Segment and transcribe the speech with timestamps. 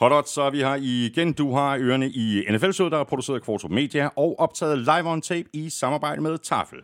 [0.00, 1.32] Hot så er vi her igen.
[1.32, 5.22] Du har ørerne i nfl der er produceret af Kvartrup Media og optaget live on
[5.22, 6.78] tape i samarbejde med Tafel.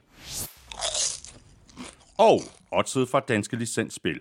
[2.18, 2.40] Og
[2.72, 4.20] oddset fra Danske Licensspil.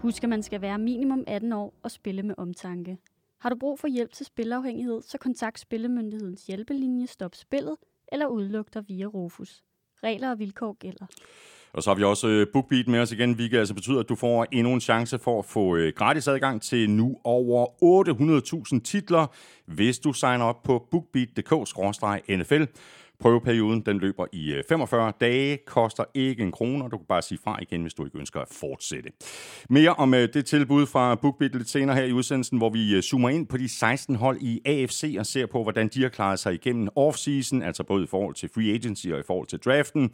[0.00, 2.98] Husk, at man skal være minimum 18 år og spille med omtanke.
[3.38, 7.76] Har du brug for hjælp til spilafhængighed, så kontakt Spillemyndighedens hjælpelinje Stop Spillet
[8.12, 9.64] eller udluk dig via Rufus.
[10.02, 11.06] Regler og vilkår gælder.
[11.72, 14.14] Og så har vi også øh, BookBeat med os igen, hvilket altså betyder, at du
[14.14, 17.66] får endnu en chance for at få øh, gratis adgang til nu over
[18.74, 19.26] 800.000 titler,
[19.66, 22.64] hvis du signer op på bookbeat.dk-nfl.
[23.20, 27.38] Prøveperioden den løber i øh, 45 dage, koster ikke en krone, du kan bare sige
[27.44, 29.10] fra igen, hvis du ikke ønsker at fortsætte.
[29.70, 33.02] Mere om øh, det tilbud fra BookBeat lidt senere her i udsendelsen, hvor vi øh,
[33.02, 36.38] zoomer ind på de 16 hold i AFC og ser på, hvordan de har klaret
[36.38, 40.10] sig igennem offseason, altså både i forhold til free agency og i forhold til draften.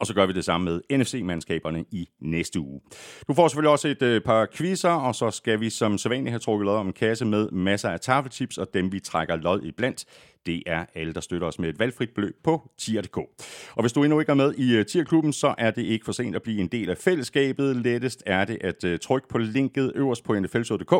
[0.00, 2.80] Og så gør vi det samme med NFC-mandskaberne i næste uge.
[3.28, 6.66] Du får selvfølgelig også et par quizzer, og så skal vi som sædvanligt have trukket
[6.66, 10.04] lod om en kasse med masser af tafeltips, og dem vi trækker lod i blandt
[10.46, 13.16] det er alle, der støtter os med et valgfrit beløb på tier.dk.
[13.16, 16.12] Og hvis du endnu ikke er med i øh, tierklubben, så er det ikke for
[16.12, 17.76] sent at blive en del af fællesskabet.
[17.76, 20.94] Lettest er det at øh, trykke på linket øverst på nflshow.dk,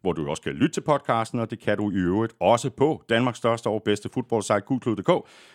[0.00, 3.02] hvor du også kan lytte til podcasten, og det kan du i øvrigt også på
[3.08, 5.08] Danmarks største og bedste fodboldsite, google.dk.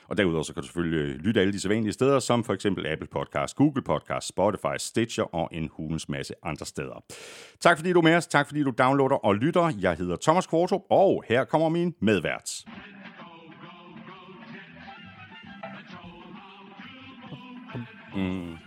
[0.07, 2.87] Og derudover så kan du selvfølgelig øh, lytte alle de sædvanlige steder, som for eksempel
[2.87, 7.03] Apple Podcast, Google Podcast, Spotify, Stitcher og en hulens masse andre steder.
[7.59, 9.71] Tak fordi du er med os, tak fordi du downloader og lytter.
[9.79, 12.65] Jeg hedder Thomas Kvartrup, og her kommer min medvært.
[18.15, 18.57] Mm.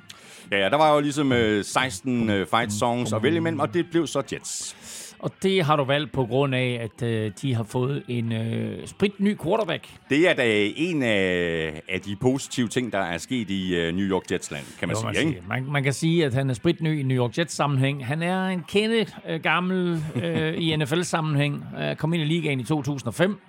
[0.50, 3.74] Ja, ja, der var jo ligesom øh, 16 øh, fight songs at vælge imellem, og
[3.74, 4.77] det blev så Jets.
[5.18, 8.86] Og det har du valgt på grund af, at øh, de har fået en øh,
[8.86, 9.88] sprit ny quarterback.
[10.10, 10.42] Det er da
[10.77, 14.89] en af, af de positive ting, der er sket i øh, New York Jets-land, kan
[14.89, 15.24] man jo, sige.
[15.24, 15.48] Man, ikke?
[15.48, 18.06] Man, man kan sige, at han er sprit ny i New York Jets-sammenhæng.
[18.06, 21.64] Han er en kende øh, gammel øh, i NFL-sammenhæng.
[21.80, 23.40] Øh, kom ind i ligaen i 2005.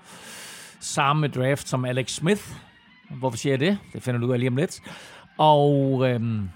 [0.79, 2.43] Samme draft som Alex Smith.
[3.19, 3.77] Hvorfor siger jeg det?
[3.93, 4.81] Det finder du ud af lige om lidt.
[5.39, 6.49] Og øhm,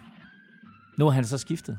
[0.97, 1.77] nu har han så skiftet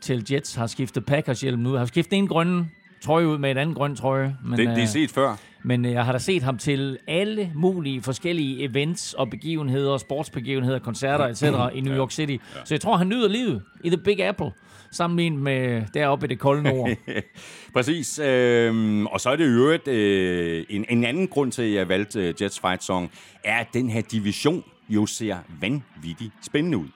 [0.00, 2.68] til Jets, har skiftet Packers hjelm nu, har skiftet en grønne
[3.02, 4.36] trøje ud med en anden grøn trøje.
[4.44, 5.36] Men, det, det er øh, set før.
[5.62, 10.78] Men øh, jeg har da set ham til alle mulige forskellige events og begivenheder, sportsbegivenheder,
[10.78, 11.42] koncerter etc.
[11.74, 12.32] i New York City.
[12.32, 12.60] Ja.
[12.64, 14.52] Så jeg tror, han nyder livet i The Big Apple,
[14.90, 16.90] sammenlignet med deroppe i det kolde nord.
[17.74, 18.18] Præcis.
[18.18, 21.88] Øhm, og så er det jo øvrigt øh, en, en anden grund til, at jeg
[21.88, 23.10] valgte Jets Fight Song,
[23.44, 26.88] er, at den her division jo ser vanvittigt spændende ud.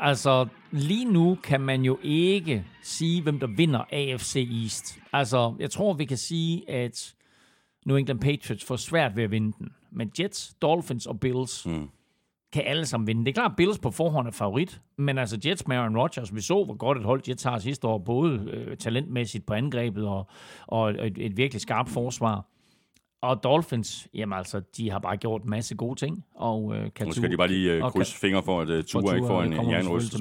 [0.00, 4.98] Altså, lige nu kan man jo ikke sige, hvem der vinder AFC East.
[5.12, 7.14] Altså, jeg tror, vi kan sige, at
[7.86, 9.68] New England Patriots får svært ved at vinde den.
[9.90, 11.88] Men Jets, Dolphins og Bills mm.
[12.52, 13.24] kan alle sammen vinde.
[13.24, 16.40] Det er klart, Bills på forhånd er favorit, men altså Jets med Aaron Rodgers, vi
[16.40, 20.26] så, hvor godt et hold Jets har sidste år, både øh, talentmæssigt på angrebet og,
[20.66, 22.46] og et, et virkelig skarpt forsvar.
[23.20, 26.24] Og Dolphins, jamen altså, de har bare gjort en masse gode ting.
[26.34, 29.14] Og, øh, kan nu skal de bare lige uh, krydse fingre for, at uh, Tua
[29.14, 30.14] ikke får en jernryst.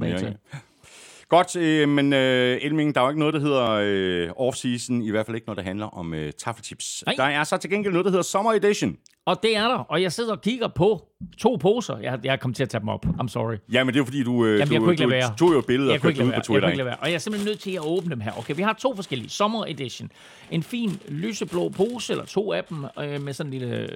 [1.30, 5.12] Godt, øh, men øh, Elming, der er jo ikke noget, der hedder øh, off-season, i
[5.12, 7.04] hvert fald ikke noget, der handler om øh, taffeltips.
[7.06, 7.16] Nej.
[7.18, 8.98] Der er så til gengæld noget, der hedder Summer Edition.
[9.26, 11.98] Og det er der, og jeg sidder og kigger på to poser.
[11.98, 13.06] Jeg, jeg er kommet til at tage dem op.
[13.06, 13.56] I'm sorry.
[13.72, 15.94] Ja, men det er fordi, du, øh, Jamen, du, du, du tog jo et billede
[15.94, 16.34] og fik ud på Twitter.
[16.34, 16.96] Jeg kunne ikke lade være.
[16.96, 18.32] Og jeg er simpelthen nødt til at åbne dem her.
[18.40, 19.30] Okay, vi har to forskellige.
[19.30, 20.12] Summer Edition.
[20.52, 23.90] En fin lyseblå pose, eller to af dem, øh, med sådan en lille øh,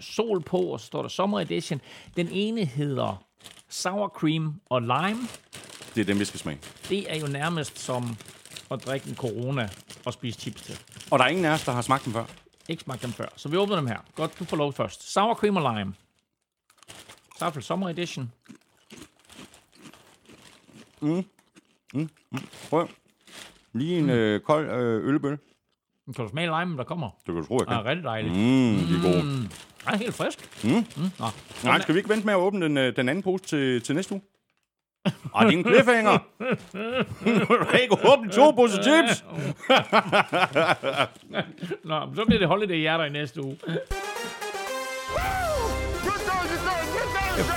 [0.00, 1.80] sol på, og så står der Summer Edition.
[2.16, 3.22] Den ene hedder
[3.68, 5.20] Sour Cream og Lime.
[5.94, 6.58] Det er dem, vi skal smage.
[6.88, 8.16] Det er jo nærmest som
[8.70, 9.68] at drikke en corona
[10.04, 10.78] og spise chips til.
[11.10, 12.24] Og der er ingen af os, der har smagt dem før?
[12.68, 13.26] Ikke smagt dem før.
[13.36, 13.98] Så vi åbner dem her.
[14.14, 15.12] Godt, du får lov først.
[15.12, 15.94] Sour cream og lime.
[17.38, 18.32] Tafel Summer Edition.
[21.00, 21.24] Mm.
[21.94, 22.10] Mm.
[22.32, 22.38] Mm.
[22.70, 22.88] Prøv.
[23.72, 24.10] Lige en mm.
[24.10, 25.38] øh, kold øh, ølbøl.
[26.14, 27.10] Kan du smage lime, der kommer?
[27.10, 27.76] Det kan du tro, jeg kan.
[27.76, 28.34] Ja, rigtig dejligt.
[28.34, 29.22] Mm, de er gode.
[29.22, 29.48] Mm.
[29.90, 30.64] Ja, helt frisk.
[30.64, 30.70] Mm.
[30.70, 31.10] Mm.
[31.18, 31.26] Nå.
[31.64, 33.94] Nej, skal vi ikke vente med at åbne den, øh, den anden pose til, til
[33.94, 34.22] næste uge?
[35.32, 36.18] Og en cliffhanger.
[37.48, 39.24] du kan ikke åbne to poser chips.
[41.90, 43.56] Nå, så bliver det holiday hjerter i næste uge.
[43.62, 43.76] Det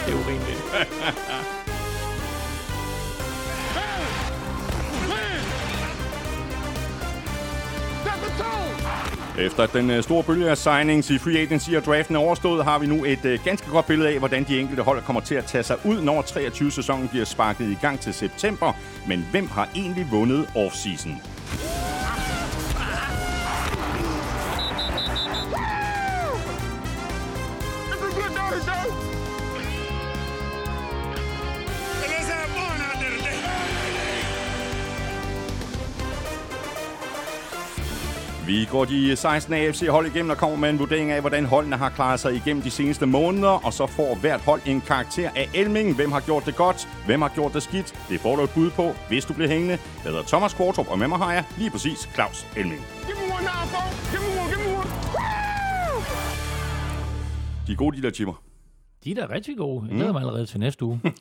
[0.08, 0.64] er urimeligt.
[9.40, 12.80] Efter den øh, store bølge af signings i free agency og draften er overstået, har
[12.80, 15.46] vi nu et øh, ganske godt billede af, hvordan de enkelte hold kommer til at
[15.46, 18.74] tage sig ud, når 23-sæsonen bliver sparket i gang til september.
[19.08, 21.22] Men hvem har egentlig vundet offseason?
[38.54, 41.90] Vi går de 16 AFC-hold igennem og kommer med en vurdering af, hvordan holdene har
[41.90, 45.96] klaret sig igennem de seneste måneder, og så får hvert hold en karakter af Elming.
[45.96, 46.90] Hvem har gjort det godt?
[47.06, 47.94] Hvem har gjort det skidt?
[48.10, 49.78] Det får du et bud på, hvis du bliver hængende.
[50.04, 52.82] Jeg hedder Thomas Kvartrup, og med mig har jeg lige præcis Claus Elming.
[53.06, 54.12] Give me one now, folks.
[54.12, 54.90] Give me one, give me one.
[55.16, 56.04] Woo!
[57.68, 58.53] De gode, de der chipper.
[59.04, 59.86] De er da rigtig gode.
[59.88, 61.02] Jeg glæder mig allerede til næste uge.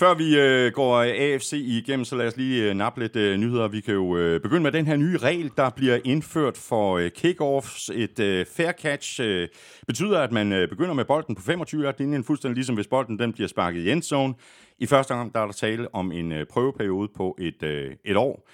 [0.00, 3.68] Før vi øh, går AFC igennem, så lad os lige øh, nappe lidt øh, nyheder.
[3.68, 7.10] Vi kan jo øh, begynde med den her nye regel, der bliver indført for øh,
[7.10, 7.90] kickoffs.
[7.94, 9.48] Et øh, fair catch øh,
[9.86, 13.18] betyder, at man øh, begynder med bolden på 25 yard linjen fuldstændig ligesom hvis bolden
[13.18, 14.34] den bliver sparket i endzone.
[14.78, 18.16] I første omgang der er der tale om en øh, prøveperiode på et, øh, et
[18.16, 18.48] år.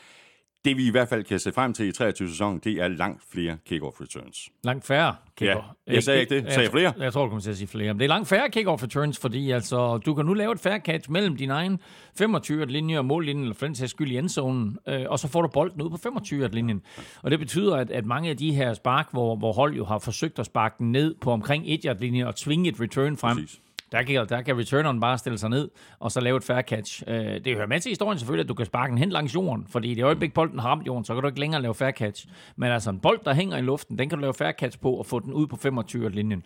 [0.64, 3.22] Det vi i hvert fald kan se frem til i 23 sæson, det er langt
[3.32, 4.48] flere kickoff returns.
[4.64, 5.76] Langt færre kicker.
[5.86, 6.44] Ja, jeg sagde ikke det.
[6.44, 6.92] Sagde jeg flere?
[6.98, 7.94] Jeg tror, du kommer til at sige flere.
[7.94, 10.78] Men det er langt færre kick-off returns, fordi altså, du kan nu lave et fair
[10.78, 11.78] catch mellem din egen
[12.18, 15.42] 25 linje og mållinjen, eller for den sags skyld i endzonen, øh, og så får
[15.42, 16.82] du bolden ud på 25 linjen.
[17.22, 19.98] Og det betyder, at, at mange af de her spark, hvor, hvor hold jo har
[19.98, 23.36] forsøgt at sparke den ned på omkring 1 yard linjen og tvinge et return frem,
[23.36, 23.60] Præcis.
[23.92, 27.02] Der kan, der kan returneren bare stille sig ned, og så lave et fair catch.
[27.06, 29.66] Øh, det hører med til historien selvfølgelig, at du kan sparke den hen langs jorden,
[29.68, 32.26] fordi det øjeblik bolden har ramt jorden, så kan du ikke længere lave fair catch.
[32.56, 34.92] Men altså en bold, der hænger i luften, den kan du lave fair catch på
[34.92, 36.42] og få den ud på 25-linjen.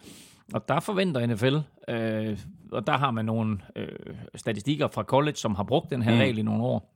[0.55, 1.57] Og der forventer NFL,
[1.95, 2.39] øh,
[2.73, 3.89] og der har man nogle øh,
[4.35, 6.19] statistikker fra college, som har brugt den her mm.
[6.19, 6.91] regel i nogle år.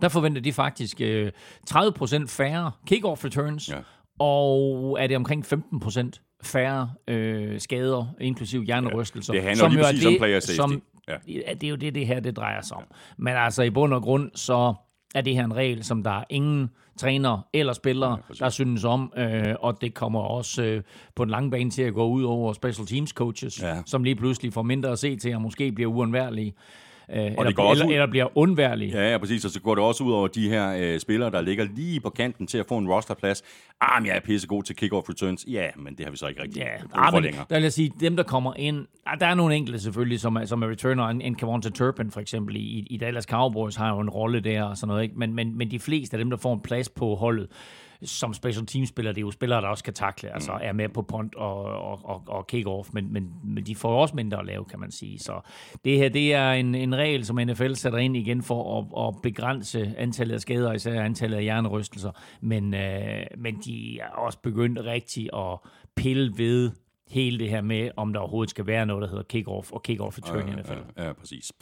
[0.00, 1.32] Der forventer de faktisk øh,
[1.70, 3.78] 30% færre kick-off returns, Ja.
[4.18, 9.32] og er det omkring 15% færre øh, skader, inklusiv hjernerystelser.
[9.32, 10.56] Det handler lige jo er præcis om player safety.
[10.56, 11.14] Som, Ja.
[11.28, 11.54] ja.
[11.54, 12.82] Det er jo det, det her det drejer sig om.
[13.16, 14.74] Men altså i bund og grund, så
[15.14, 18.84] er det her en regel, som der er ingen træner eller spillere, ja, der synes
[18.84, 20.82] om, øh, og det kommer også øh,
[21.16, 23.76] på den lange bane til at gå ud over special teams coaches, Ja.
[23.86, 26.54] som lige pludselig får mindre at se til, og måske bliver uundværlige.
[27.12, 28.98] Øh, eller, går eller, ud- eller bliver undværlige.
[29.00, 29.44] Ja, ja, præcis.
[29.44, 32.10] Og så går det også ud over de her øh, spillere, der ligger lige på
[32.10, 33.42] kanten til at få en rosterplads.
[33.80, 35.44] Ah, men jeg er pissegod til kick-off returns.
[35.48, 37.44] Ja, men det har vi så ikke rigtig Ja, brug ah, men længere.
[37.50, 40.36] der vil jeg sige, dem der kommer ind, ah, der er nogle enkelte selvfølgelig, som
[40.36, 43.94] er, som er returner, en, en Kevonta Turpin for eksempel i, i Dallas Cowboys har
[43.94, 45.14] jo en rolle der og sådan noget, ikke?
[45.18, 47.48] Men, men, men de fleste af dem, der får en plads på holdet,
[48.02, 50.58] som special team-spillere, det er jo spillere, der også kan takle, altså Mm.
[50.62, 54.16] er med på punt og, og, og, og kick-off, men, men, men de får også
[54.16, 55.18] mindre at lave, kan man sige.
[55.18, 55.40] Så
[55.84, 59.22] det her, det er en, en regel, som NFL sætter ind igen for at, at
[59.22, 62.10] begrænse antallet af skader, især antallet af hjernerystelser,
[62.40, 65.58] men, øh, men de er også begyndt rigtig at
[65.96, 66.70] pille ved
[67.10, 70.18] hele det her med, om der overhovedet skal være noget, der hedder kick-off og kick-off
[70.18, 70.72] return i NFL.
[70.96, 71.52] Ja, ja, præcis.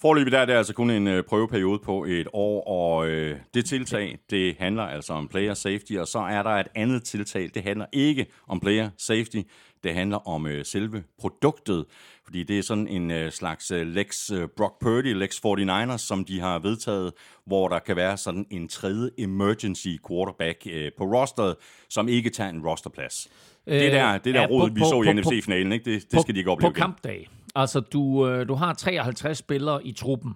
[0.00, 3.64] Forløbig der er det altså kun en øh, prøveperiode på et år, og øh, det
[3.64, 7.62] tiltag, det handler altså om player safety, og så er der et andet tiltag, det
[7.62, 9.40] handler ikke om player safety,
[9.84, 11.84] det handler om øh, selve produktet,
[12.24, 16.24] fordi det er sådan en øh, slags øh, Lex øh, Brock Purdy, Lex 49ers, som
[16.24, 17.12] de har vedtaget,
[17.46, 21.56] hvor der kan være sådan en tredje emergency quarterback øh, på rosteret,
[21.88, 23.28] som ikke tager en rosterplads.
[23.68, 25.90] det der, det der ja, råd, på- vi på- så i på- NFC-finalen, ikke?
[25.94, 27.28] Det, det skal de ikke opleve På kampdag.
[27.54, 30.34] Altså, du, øh, du har 53 spillere i truppen,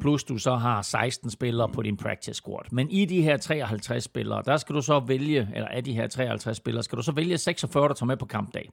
[0.00, 2.64] plus du så har 16 spillere på din practice squad.
[2.72, 6.06] Men i de her 53 spillere, der skal du så vælge, eller af de her
[6.06, 8.70] 53 spillere, skal du så vælge 46, der tager med på kampdag.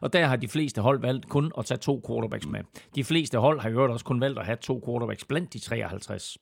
[0.00, 2.60] Og der har de fleste hold valgt kun at tage to quarterbacks med.
[2.94, 6.38] De fleste hold har jo også kun valgt at have to quarterbacks blandt de 53.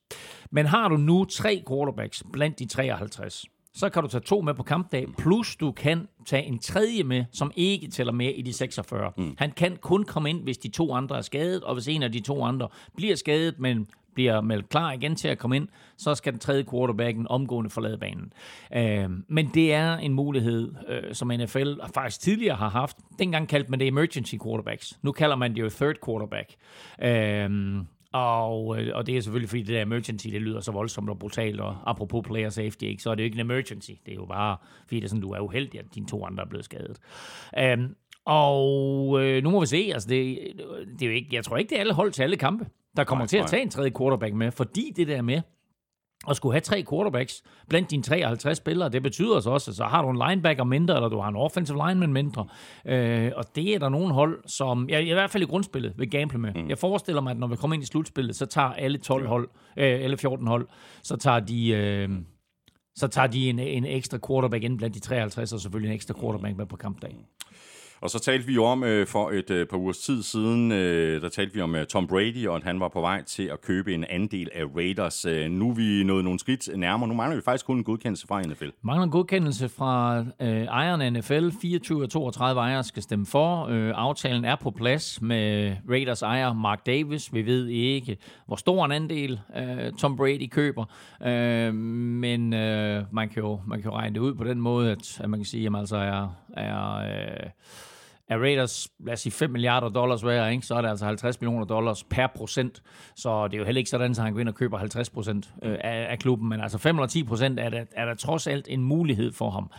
[0.51, 3.45] Men har du nu tre quarterbacks blandt de 53,
[3.77, 7.25] så kan du tage to med på kampdag, plus du kan tage en tredje med,
[7.31, 9.11] som ikke tæller med i de 46.
[9.17, 9.35] Mm.
[9.37, 12.11] Han kan kun komme ind, hvis de to andre er skadet, og hvis en af
[12.11, 15.67] de to andre bliver skadet, men bliver meldt klar igen til at komme ind,
[15.97, 18.33] så skal den tredje quarterbacken omgående forlade banen.
[18.75, 22.97] Øh, men det er en mulighed, øh, som NFL faktisk tidligere har haft.
[23.19, 24.99] Dengang kaldte man det emergency quarterbacks.
[25.01, 26.55] Nu kalder man det jo third quarterback.
[27.01, 27.49] Øh,
[28.13, 31.19] og, øh, og det er selvfølgelig, fordi det der emergency, det lyder så voldsomt og
[31.19, 33.91] brutalt, og apropos player safety, ikke, så er det jo ikke en emergency.
[34.05, 36.43] Det er jo bare, fordi det er sådan, du er uheldig, at dine to andre
[36.43, 36.99] er blevet skadet.
[37.73, 37.95] Um,
[38.25, 40.39] og øh, nu må vi se, altså det,
[40.99, 42.65] det er jo ikke, jeg tror ikke, det er alle hold til alle kampe,
[42.97, 45.41] der kommer Nej, til at tage en tredje quarterback med, fordi det der med,
[46.29, 49.83] at skulle have tre quarterbacks blandt dine 53 spillere, det betyder så også, at så
[49.83, 52.47] har du en linebacker mindre, eller du har en offensive lineman mindre.
[52.85, 56.09] Øh, og det er der nogle hold, som, ja, i hvert fald i grundspillet, vil
[56.09, 56.53] gamble med.
[56.53, 56.69] Mm.
[56.69, 59.49] Jeg forestiller mig, at når vi kommer ind i slutspillet, så tager alle 12 hold,
[59.77, 60.67] øh, eller 14 hold,
[61.03, 61.69] så tager de...
[61.69, 62.09] Øh,
[62.95, 66.13] så tager de en, en ekstra quarterback ind blandt de 53, og selvfølgelig en ekstra
[66.21, 67.15] quarterback med på kampdag.
[68.01, 71.21] Og så talte vi jo om øh, for et øh, par ugers tid siden, øh,
[71.21, 73.61] der talte vi om øh, Tom Brady, og at han var på vej til at
[73.61, 75.25] købe en andel af Raiders.
[75.25, 77.07] Øh, nu er vi nået nogle skridt nærmere.
[77.07, 78.69] Nu mangler vi faktisk kun en godkendelse fra NFL.
[78.81, 81.49] Mangler en godkendelse fra øh, ejeren af NFL.
[81.61, 83.65] 24 af 32 ejere skal stemme for.
[83.65, 87.33] Øh, aftalen er på plads med Raiders ejer Mark Davis.
[87.33, 90.85] Vi ved ikke, hvor stor en andel øh, Tom Brady køber,
[91.25, 94.91] øh, men øh, man, kan jo, man kan jo regne det ud på den måde,
[94.91, 97.49] at, at man kan sige, at altså er, er øh,
[98.29, 100.65] er Raiders, lad os sige, 5 milliarder dollars værd, ikke?
[100.65, 102.83] så er det altså 50 millioner dollars per procent.
[103.15, 105.53] Så det er jo heller ikke sådan, at han går ind og køber 50 procent
[105.63, 108.47] øh, af, af klubben, men altså 5 eller 10 procent er der, er der trods
[108.47, 109.71] alt en mulighed for ham.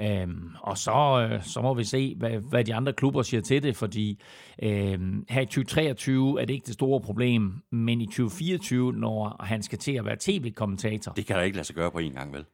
[0.00, 3.62] Øhm, og så, øh, så må vi se, hvad, hvad de andre klubber siger til
[3.62, 4.20] det, fordi
[4.62, 4.98] øh,
[5.28, 9.78] her i 2023 er det ikke det store problem, men i 2024, når han skal
[9.78, 11.12] til at være tv-kommentator.
[11.12, 12.44] Det kan der ikke lade sig gøre på en gang, vel?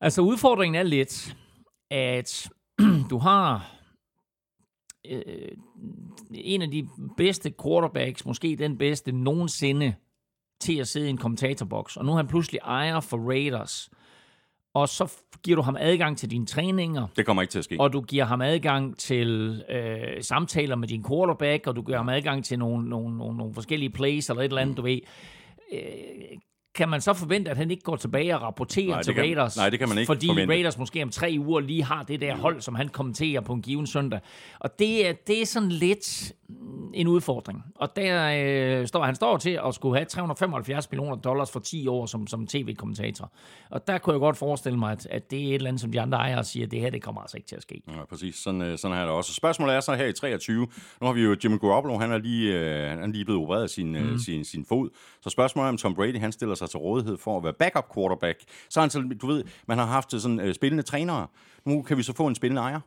[0.00, 1.36] Altså udfordringen er lidt,
[1.90, 2.50] at
[3.10, 3.72] du har
[5.10, 5.22] øh,
[6.34, 9.94] en af de bedste quarterbacks, måske den bedste nogensinde,
[10.60, 11.96] til at sidde i en kommentatorboks.
[11.96, 13.90] Og nu er han pludselig ejer for Raiders.
[14.74, 17.06] Og så giver du ham adgang til dine træninger.
[17.16, 17.76] Det kommer ikke til at ske.
[17.80, 22.08] Og du giver ham adgang til øh, samtaler med din quarterback, og du giver ham
[22.08, 25.00] adgang til nogle, nogle, nogle, nogle forskellige plays eller et eller andet, du ved.
[25.72, 25.80] Øh,
[26.74, 29.56] kan man så forvente, at han ikke går tilbage og rapporterer Nej, til kan- Raiders?
[29.56, 30.54] nej, det kan man ikke Fordi forvente.
[30.54, 33.62] Raiders måske om tre uger lige har det der hold, som han kommenterer på en
[33.62, 34.20] given søndag.
[34.58, 36.56] Og det, er- det er sådan lidt mm,
[36.94, 37.62] en udfordring.
[37.74, 38.32] Og der
[38.80, 42.26] øh, står, han står til at skulle have 375 millioner dollars for 10 år som,
[42.26, 43.32] som tv-kommentator.
[43.70, 45.92] Og der kunne jeg godt forestille mig, at, at det er et eller andet, som
[45.92, 47.82] de andre ejere siger, at det her, det kommer altså ikke til at ske.
[47.88, 48.34] Ja, præcis.
[48.34, 49.34] Sådan, øh, sådan er det også.
[49.34, 50.56] Spørgsmålet er så her i 23.
[51.00, 53.62] Nu har vi jo Jimmy Garoppolo, han er lige, øh, han er lige blevet opereret
[53.62, 54.18] af sin, mm.
[54.18, 54.88] sin, sin fod.
[55.22, 57.94] Så spørgsmålet er, om Tom Brady, han stiller sig til rådighed for at være backup
[57.94, 58.38] quarterback.
[58.68, 61.26] Så han så, du ved, man har haft sådan øh, spillende trænere.
[61.64, 62.80] Nu kan vi så få en spillende ejer.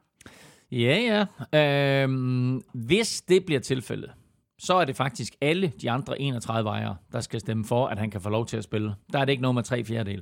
[0.72, 2.04] Ja, ja.
[2.04, 4.12] Øhm, hvis det bliver tilfældet,
[4.60, 8.12] så er det faktisk alle de andre 31 ejere, der skal stemme for, at han
[8.12, 8.96] kan få lov til at spille.
[9.14, 10.22] Der er det ikke noget med tre fjerdedel.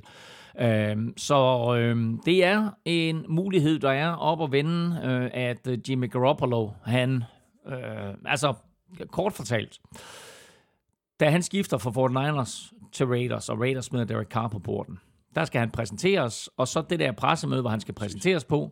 [0.60, 5.90] Øhm, så øhm, det er en mulighed, der er op at vende, øh, at øh,
[5.90, 7.24] Jimmy Garoppolo, han,
[7.66, 8.54] øh, altså
[9.10, 9.80] kort fortalt,
[11.20, 14.98] da han skifter fra 49ers til Raiders, og Raiders smider Derek Carr på borden,
[15.34, 18.70] der skal han præsenteres, og så det der pressemøde, hvor han skal præsenteres på,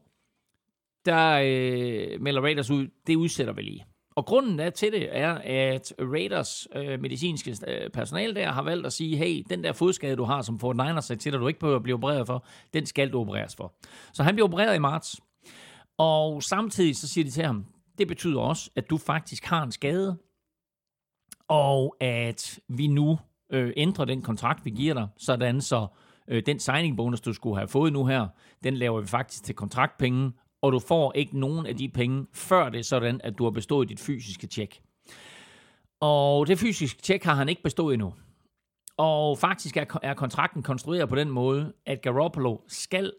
[1.04, 3.84] der øh, melder Raiders ud, det udsætter vi lige.
[4.16, 8.86] Og grunden er til det er, at Raiders øh, medicinske øh, personale der har valgt
[8.86, 11.48] at sige, hey, den der fodskade, du har, som får Niners sagde til dig, du
[11.48, 13.74] ikke behøver at blive opereret for, den skal du opereres for.
[14.12, 15.20] Så han bliver opereret i marts.
[15.98, 17.66] Og samtidig så siger de til ham,
[17.98, 20.16] det betyder også, at du faktisk har en skade,
[21.48, 23.18] og at vi nu
[23.50, 25.86] øh, ændre den kontrakt, vi giver dig, sådan så
[26.28, 28.28] øh, den signing bonus, du skulle have fået nu her,
[28.64, 32.68] den laver vi faktisk til kontraktpenge, og du får ikke nogen af de penge, før
[32.68, 34.80] det er sådan, at du har bestået dit fysiske tjek.
[36.00, 38.14] Og det fysiske tjek har han ikke bestået endnu.
[38.96, 43.12] Og faktisk er, er kontrakten konstrueret på den måde, at Garoppolo skal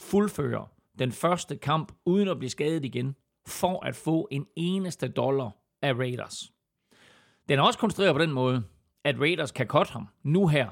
[0.00, 0.66] fuldføre
[0.98, 3.16] den første kamp, uden at blive skadet igen,
[3.46, 5.50] for at få en eneste dollar
[5.82, 6.52] af Raiders.
[7.48, 8.62] Den er også konstrueret på den måde,
[9.04, 10.68] at Raiders kan cut ham nu her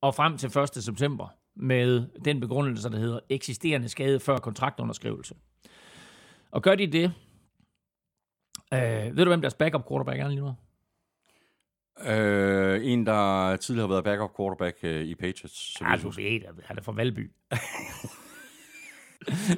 [0.00, 0.68] og frem til 1.
[0.84, 5.34] september med den begrundelse, der hedder eksisterende skade før kontraktunderskrivelse.
[6.50, 7.12] Og gør de det,
[8.74, 10.54] øh, ved du hvem deres backup quarterback er lige nu?
[12.10, 15.78] Øh, en, der tidligere har været backup quarterback øh, i Patriots.
[15.78, 17.30] Så Ja, du ved, at han er fra Valby.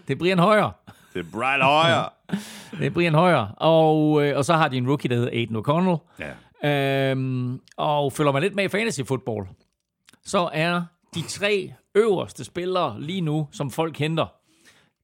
[0.06, 0.70] det er Brian Højer.
[1.14, 2.12] det er Brian Hoyer.
[2.78, 3.46] Det er Brian Højer.
[3.74, 6.24] Og, øh, og så har de en rookie, der hedder Aiden O'Connell.
[6.24, 6.32] ja.
[6.64, 9.46] Øhm, og følger man lidt med i fantasy football,
[10.24, 10.82] så er
[11.14, 14.26] de tre øverste spillere lige nu, som folk henter,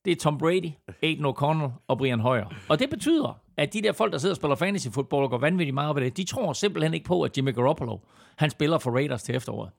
[0.04, 0.70] det er Tom Brady,
[1.02, 2.54] Aiden O'Connell og Brian Hoyer.
[2.68, 5.38] Og det betyder, at de der folk, der sidder og spiller fantasy football og går
[5.38, 7.98] vanvittigt meget op det, de tror simpelthen ikke på, at Jimmy Garoppolo,
[8.36, 9.70] han spiller for Raiders til efteråret.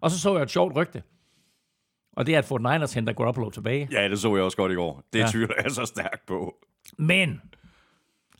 [0.00, 1.02] Og så så jeg et sjovt rygte.
[2.16, 3.88] Og det er, at Fort Niners henter Garoppolo tilbage.
[3.92, 5.02] ja, det så jeg også godt i går.
[5.12, 5.26] Det Ja.
[5.30, 6.54] tvivler jeg så stærkt på.
[6.98, 7.40] Men,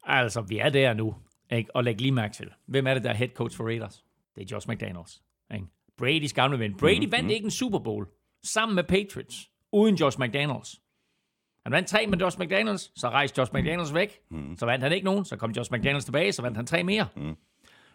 [0.05, 1.15] altså, vi er der nu.
[1.51, 1.77] Ikke?
[1.77, 4.05] Og læg lige mærke til, hvem er det, der er head coach for Raiders?
[4.35, 5.23] Det er Josh McDaniels.
[5.55, 5.67] Ikke?
[6.03, 6.77] Brady's gamle ven.
[6.77, 7.13] Brady mm-hmm.
[7.13, 8.07] vandt ikke en Super Bowl
[8.43, 10.81] sammen med Patriots, uden Josh McDaniels.
[11.63, 14.21] Han vandt tre med Josh McDaniels, så rejste Josh McDaniels væk.
[14.31, 14.57] Mm.
[14.57, 17.09] Så vandt han ikke nogen, så kom Josh McDaniels tilbage, så vandt han tre mere.
[17.17, 17.37] Mm.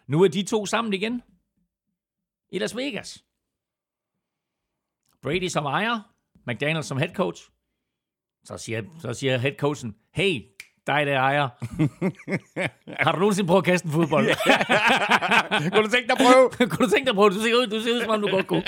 [0.06, 1.22] Nu er de to sammen igen
[2.48, 3.24] i Las Vegas.
[5.22, 6.12] Brady som ejer,
[6.46, 7.50] McDaniels som head coach.
[8.44, 10.42] Så siger, så siger head coachen, hey,
[10.86, 11.48] dig der ejer.
[13.04, 14.26] Har du nogensinde prøvet at kaste en fodbold?
[15.72, 16.50] Kunne du tænke dig at prøve?
[16.70, 17.30] kunne du tænke dig at prøve?
[17.30, 18.62] Du ser ud, du ser ud som om du godt kunne.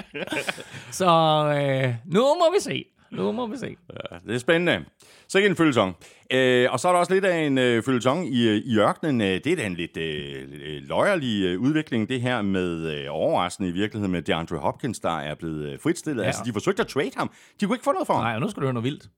[0.90, 2.84] Så øh, nu må vi se.
[3.12, 3.76] nu må vi se.
[4.12, 4.84] Ja, det er spændende.
[5.28, 5.96] Så ikke en følgetong.
[6.32, 9.20] Øh, og så er der også lidt af en øh, følgetong i, øh, i ørkenen.
[9.20, 13.06] Øh, Det er da en lidt øh, øh, løjerlig øh, udvikling, det her med øh,
[13.10, 16.22] overraskende i virkeligheden med DeAndre Hopkins, der er blevet øh, fritstillet.
[16.22, 16.26] Ja.
[16.26, 17.30] Altså, de forsøgte at trade ham.
[17.60, 18.22] De kunne ikke få noget for ham.
[18.22, 19.08] Nej, og nu skal du høre noget vildt.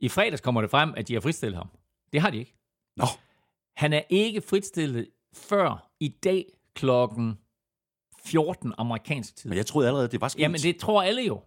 [0.00, 1.68] I fredags kommer det frem, at de har fritstillet ham.
[2.12, 2.54] Det har de ikke.
[2.96, 3.04] Nå,
[3.76, 7.38] Han er ikke fritstillet før i dag klokken
[8.24, 9.50] 14 amerikansk tid.
[9.50, 10.40] men jeg troede allerede, det var sket.
[10.40, 11.40] Jamen, det tror alle jo.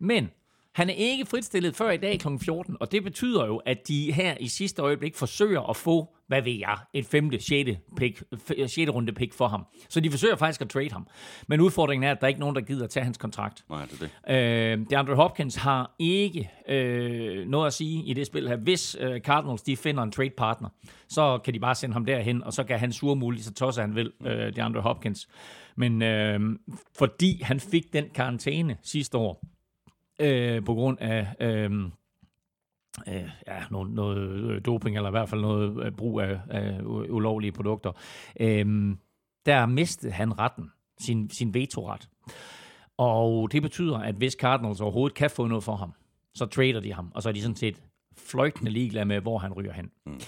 [0.00, 0.30] Men
[0.74, 2.28] han er ikke fritstillet før i dag kl.
[2.38, 6.42] 14, og det betyder jo, at de her i sidste øjeblik forsøger at få, hvad
[6.42, 8.22] ved jeg, et femte, sjette, pick,
[8.66, 9.66] sjette runde pick for ham.
[9.88, 11.06] Så de forsøger faktisk at trade ham.
[11.48, 13.64] Men udfordringen er, at der er ikke nogen, der gider at tage hans kontrakt.
[13.70, 14.80] Nej, det er det.
[14.80, 18.56] Øh, DeAndre Hopkins har ikke øh, noget at sige i det spil her.
[18.56, 20.68] Hvis øh, Cardinals de finder en trade partner,
[21.08, 23.82] så kan de bare sende ham derhen, og så kan han sure muligt, så tosser
[23.82, 25.28] han vil, øh, DeAndre Hopkins.
[25.76, 26.40] Men øh,
[26.98, 29.44] fordi han fik den karantæne sidste år,
[30.20, 31.70] øh, på grund af øh,
[33.08, 36.80] øh, ja, noget, noget øh, doping, eller i hvert fald noget øh, brug af, af
[37.10, 37.92] ulovlige produkter,
[38.40, 38.96] øh,
[39.46, 40.70] der mistede han retten,
[41.00, 42.08] sin, sin vetoret.
[42.96, 45.92] Og det betyder, at hvis Cardinals overhovedet kan få noget for ham,
[46.34, 47.82] så trader de ham, og så er de sådan set
[48.16, 49.90] fløjtende ligeglade med, hvor han ryger hen.
[50.06, 50.20] Mm.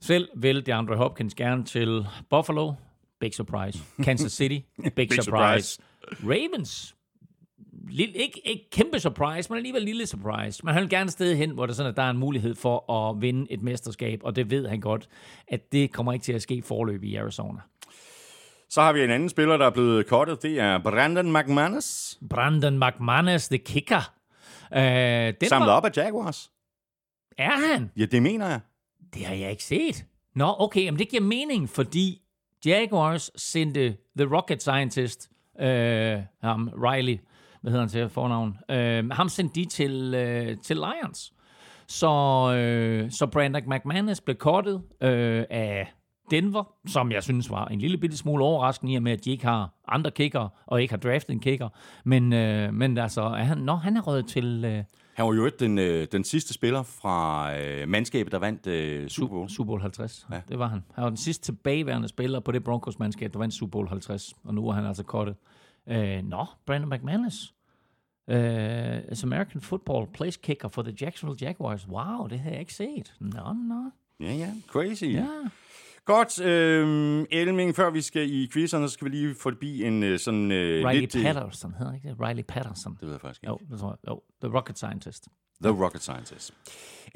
[0.00, 2.72] Selv vil DeAndre Hopkins gerne til Buffalo,
[3.20, 3.78] big surprise.
[4.04, 5.82] Kansas City, big, big surprise.
[6.22, 6.96] Ravens,
[7.90, 10.60] lille, ikke, ikke kæmpe surprise, men alligevel lille surprise.
[10.64, 12.54] Men han vil gerne et sted hen, hvor der, sådan, at der er en mulighed
[12.54, 15.08] for at vinde et mesterskab, og det ved han godt,
[15.48, 17.60] at det kommer ikke til at ske forløb i Arizona.
[18.68, 20.42] Så har vi en anden spiller, der er blevet kottet.
[20.42, 22.18] Det er Brandon McManus.
[22.30, 24.12] Brandon McManus, the kicker.
[24.70, 26.50] Uh, den Samlet var, op af Jaguars.
[27.38, 27.90] Er han?
[27.96, 28.60] Ja, det mener jeg.
[29.14, 30.04] Det har jeg ikke set.
[30.34, 32.22] Nå, okay, men det giver mening, fordi
[32.64, 37.18] Jaguars sendte The Rocket Scientist, øh, ham Riley,
[37.62, 41.32] hvad hedder han til fornavn, øh, ham sendte de til, øh, til Lions.
[41.88, 42.08] Så,
[42.56, 45.92] øh, så Brandon McManus blev kortet øh, af
[46.30, 49.30] Denver, som jeg synes var en lille bitte smule overraskende i og med, at de
[49.30, 51.68] ikke har andre kicker og ikke har draftet en kicker.
[52.04, 55.46] Men, øh, men altså, er han, nå, han er røget til øh, Han var jo
[55.46, 59.48] ikke den, øh, den sidste spiller fra øh, mandskabet, der vandt øh, Super Bowl.
[59.48, 60.26] Super Bowl 50.
[60.32, 60.40] Ja.
[60.48, 60.84] Det var han.
[60.94, 64.34] Han var den sidste tilbageværende spiller på det Broncos-mandskab, der vandt Super Bowl 50.
[64.44, 65.34] Og nu er han altså kortet.
[65.86, 67.54] Øh, Nå, Brandon McManus.
[68.28, 68.36] Øh,
[69.08, 71.88] as American football place kicker for the Jacksonville Jaguars.
[71.88, 73.14] Wow, det har jeg ikke set.
[73.20, 73.90] Nå, nå.
[74.20, 74.50] Ja, ja.
[74.66, 75.04] Crazy.
[75.04, 75.28] Ja.
[76.04, 80.18] Godt, øh, Elming, før vi skal i quizerne, så skal vi lige forbi en øh,
[80.18, 81.16] sådan øh, Riley lidt...
[81.16, 82.16] øh, Patterson hedder ikke det?
[82.20, 82.92] Riley Patterson.
[82.92, 83.50] Det ved jeg faktisk ikke.
[83.50, 84.10] Jo, det tror jeg.
[84.10, 85.28] Jo, The Rocket Scientist.
[85.62, 86.54] The Rocket Scientist.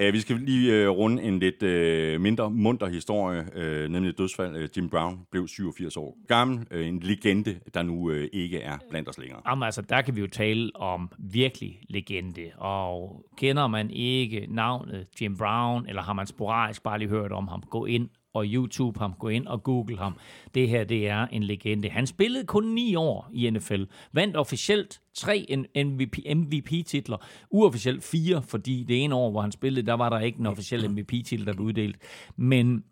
[0.03, 4.57] Uh, vi skal lige uh, runde en lidt uh, mindre munter historie, uh, nemlig dødsfald.
[4.57, 6.66] Uh, Jim Brown blev 87 år gammel.
[6.75, 9.40] Uh, en legende, der nu uh, ikke er blandt os længere.
[9.49, 15.07] Jamen altså, der kan vi jo tale om virkelig legende, og kender man ikke navnet
[15.20, 18.99] Jim Brown, eller har man sporadisk bare lige hørt om ham, gå ind og YouTube
[18.99, 20.16] ham, gå ind og google ham.
[20.55, 21.88] Det her, det er en legende.
[21.88, 27.16] Han spillede kun ni år i NFL, vandt officielt tre MVP, MVP-titler,
[27.51, 30.90] uofficielt fire, fordi det ene år, hvor han spillede, der var der ikke en officiel
[30.90, 31.96] MVP-titel, der blev uddelt.
[32.37, 32.85] Men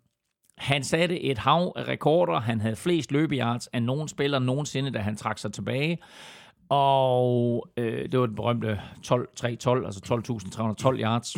[0.57, 2.39] han satte et hav af rekorder.
[2.39, 5.97] Han havde flest løbeyards af nogen spiller nogensinde, da han trak sig tilbage.
[6.69, 10.01] Og øh, det var den berømte 12, 312, altså
[10.93, 11.35] 12.312 yards.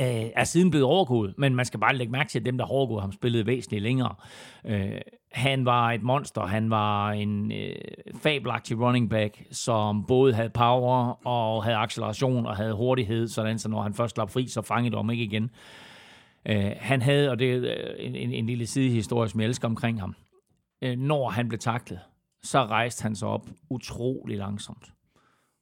[0.00, 2.66] Øh, er siden blevet overgået, men man skal bare lægge mærke til, at dem, der
[2.66, 4.14] har overgået ham, spillede væsentligt længere.
[4.66, 5.00] Øh,
[5.32, 6.46] han var et monster.
[6.46, 7.74] Han var en øh,
[8.16, 13.68] fabelagtig running back, som både havde power og havde acceleration og havde hurtighed, sådan så
[13.68, 15.50] når han først slap fri, så fangede de ham ikke igen.
[16.46, 19.68] Øh, han havde, og det er øh, en, en, en lille sidehistorie, som jeg elsker
[19.68, 20.14] omkring ham.
[20.82, 22.00] Øh, når han blev taklet,
[22.42, 24.92] så rejste han sig op utrolig langsomt.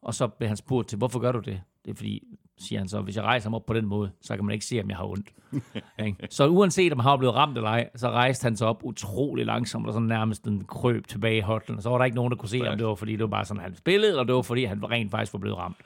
[0.03, 1.61] Og så blev han spurgt til, hvorfor gør du det?
[1.85, 2.23] Det er fordi,
[2.59, 4.65] siger han så, hvis jeg rejser mig op på den måde, så kan man ikke
[4.65, 5.29] se, om jeg har ondt.
[6.31, 9.47] Så uanset om han har blevet ramt eller ej, så rejste han sig op utrolig
[9.47, 11.83] langsomt, og så nærmest en krøb tilbage i hotlen.
[11.83, 13.45] Så var der ikke nogen, der kunne se, om det var fordi, det var bare
[13.45, 15.77] sådan, han spillede, eller det var fordi, han rent faktisk var blevet ramt.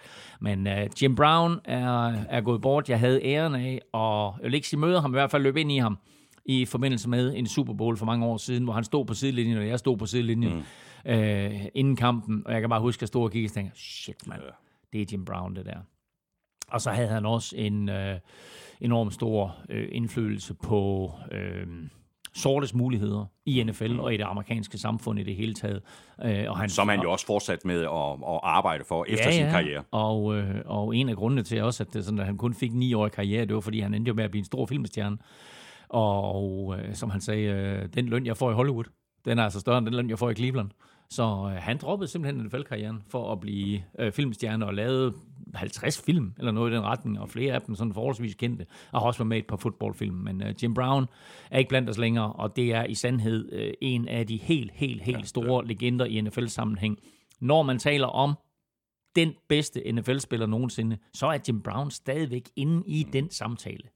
[0.41, 2.89] Men uh, Jim Brown er, er gået bort.
[2.89, 5.61] Jeg havde æren af, og jeg vil ikke sige møde ham, i hvert fald løbe
[5.61, 5.99] ind i ham,
[6.45, 9.59] i forbindelse med en Super Bowl for mange år siden, hvor han stod på sidelinjen,
[9.59, 10.55] og jeg stod på sidelinjen
[11.05, 11.13] mm.
[11.13, 13.81] øh, inden kampen, og jeg kan bare huske, at jeg stod og kiggede og tænkte,
[13.81, 14.41] shit mand,
[14.93, 15.79] det er Jim Brown det der.
[16.73, 18.19] Og så havde han også en øh,
[18.81, 21.67] enorm stor øh, indflydelse på øh,
[22.35, 25.83] sortes muligheder i NFL og i det amerikanske samfund i det hele taget.
[26.25, 29.47] Øh, og han, Som han jo også fortsat med at, at arbejde for efter sin
[29.47, 29.83] karriere.
[29.91, 32.73] Og, øh, og en af grundene til også, at, det, sådan, at han kun fik
[32.73, 34.67] ni år i karriere, det var, fordi han endte jo med at blive en stor
[34.67, 35.19] filmstjerne.
[35.89, 38.85] Og øh, som han sagde, øh, den løn, jeg får i Hollywood,
[39.25, 40.71] den er altså større end den løn, jeg får i Cleveland.
[41.13, 45.13] Så øh, han droppede simpelthen NFL-karrieren for at blive øh, filmstjerne og lavede
[45.55, 49.01] 50 film, eller noget i den retning, og flere af dem sådan forholdsvis kendte, og
[49.01, 50.15] har også været med i et par fodboldfilm.
[50.15, 51.07] Men øh, Jim Brown
[51.51, 54.73] er ikke blandt os længere, og det er i sandhed øh, en af de helt,
[54.75, 56.99] helt, helt store legender i NFL-sammenhæng.
[57.41, 58.35] Når man taler om
[59.17, 63.89] den bedste NFL-spiller nogensinde, så er Jim Brown stadigvæk inde i den samtale.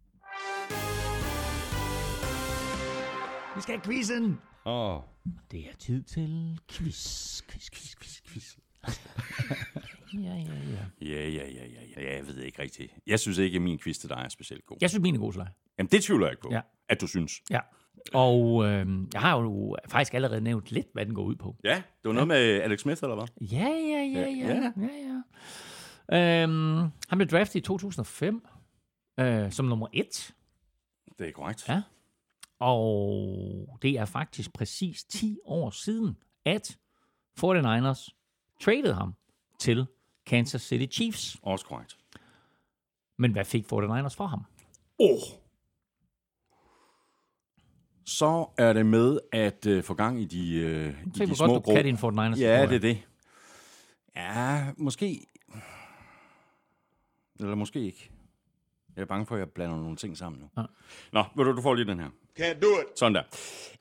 [3.55, 4.39] Vi skal have quizzen!
[4.67, 5.01] Åh,
[5.51, 8.57] Det er tid til quiz, quiz, quiz, quiz, quiz.
[10.15, 11.07] ja, ja, ja.
[11.07, 12.17] ja, ja, ja, ja, ja.
[12.17, 12.93] Jeg ved ikke rigtigt.
[13.07, 14.77] Jeg synes ikke, at min quiz til dig er specielt god.
[14.81, 15.47] Jeg synes, min er god, Slej.
[15.79, 16.61] Jamen, det tvivler jeg ikke på, Ja.
[16.89, 17.33] at du synes.
[17.51, 17.61] Ja.
[18.15, 21.57] Og øh, jeg har jo faktisk allerede nævnt lidt, hvad den går ud på.
[21.65, 23.27] Ja, det var noget med Alex Smith, eller hvad?
[23.41, 24.55] Ja, ja, ja, ja.
[24.55, 24.73] Ja.
[24.77, 25.23] ja,
[26.13, 26.43] ja.
[26.43, 28.47] Øhm, han blev draftet i 2005
[29.21, 30.35] øh, som nummer et.
[31.19, 31.69] Det er korrekt.
[31.69, 31.83] Ja.
[32.59, 36.79] Og det er faktisk præcis 10 år siden, at
[37.41, 38.09] 49ers
[38.61, 39.15] traded ham
[39.59, 39.87] til
[40.27, 41.37] Kansas City Chiefs.
[41.43, 41.97] Også korrekt.
[43.19, 44.45] Men hvad fik 49ers for ham?
[44.99, 45.19] Oh.
[48.05, 51.47] Så er det med at uh, få gang i de, uh, i de hvor små
[51.47, 52.41] godt du kan din 49ers.
[52.41, 53.03] Ja, det er det.
[54.17, 55.27] Ja, måske...
[57.41, 58.11] Eller måske ikke.
[58.97, 60.63] Jeg er bange for, at jeg blander nogle ting sammen nu.
[60.63, 60.67] Ja.
[61.13, 62.09] Nå, ved du, du får lige den her.
[62.41, 62.99] Can't do it.
[62.99, 63.23] Sådan der.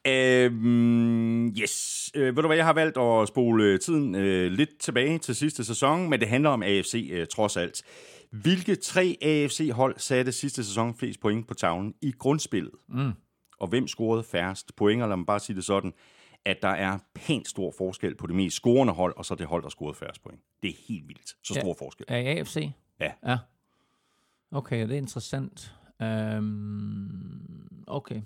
[0.07, 2.11] Øhm, yes.
[2.15, 5.35] Øh, ved du hvad, jeg har valgt at spole øh, tiden øh, lidt tilbage til
[5.35, 7.83] sidste sæson, men det handler om AFC øh, trods alt.
[8.31, 12.71] Hvilke tre AFC-hold satte sidste sæson flest point på tavlen i grundspillet?
[12.89, 13.11] Mm.
[13.59, 15.01] Og hvem scorede færrest point?
[15.03, 15.93] Og lad mig bare sige det sådan,
[16.45, 19.63] at der er pænt stor forskel på det mest scorende hold, og så det hold,
[19.63, 20.39] der scorede færrest point.
[20.63, 21.27] Det er helt vildt.
[21.43, 21.85] Så stor Ja.
[21.85, 22.05] forskel.
[22.09, 22.69] Er i AFC?
[22.99, 23.11] Ja.
[23.27, 23.37] Ja.
[24.55, 25.75] Okay, det er interessant.
[25.99, 28.21] Um, okay.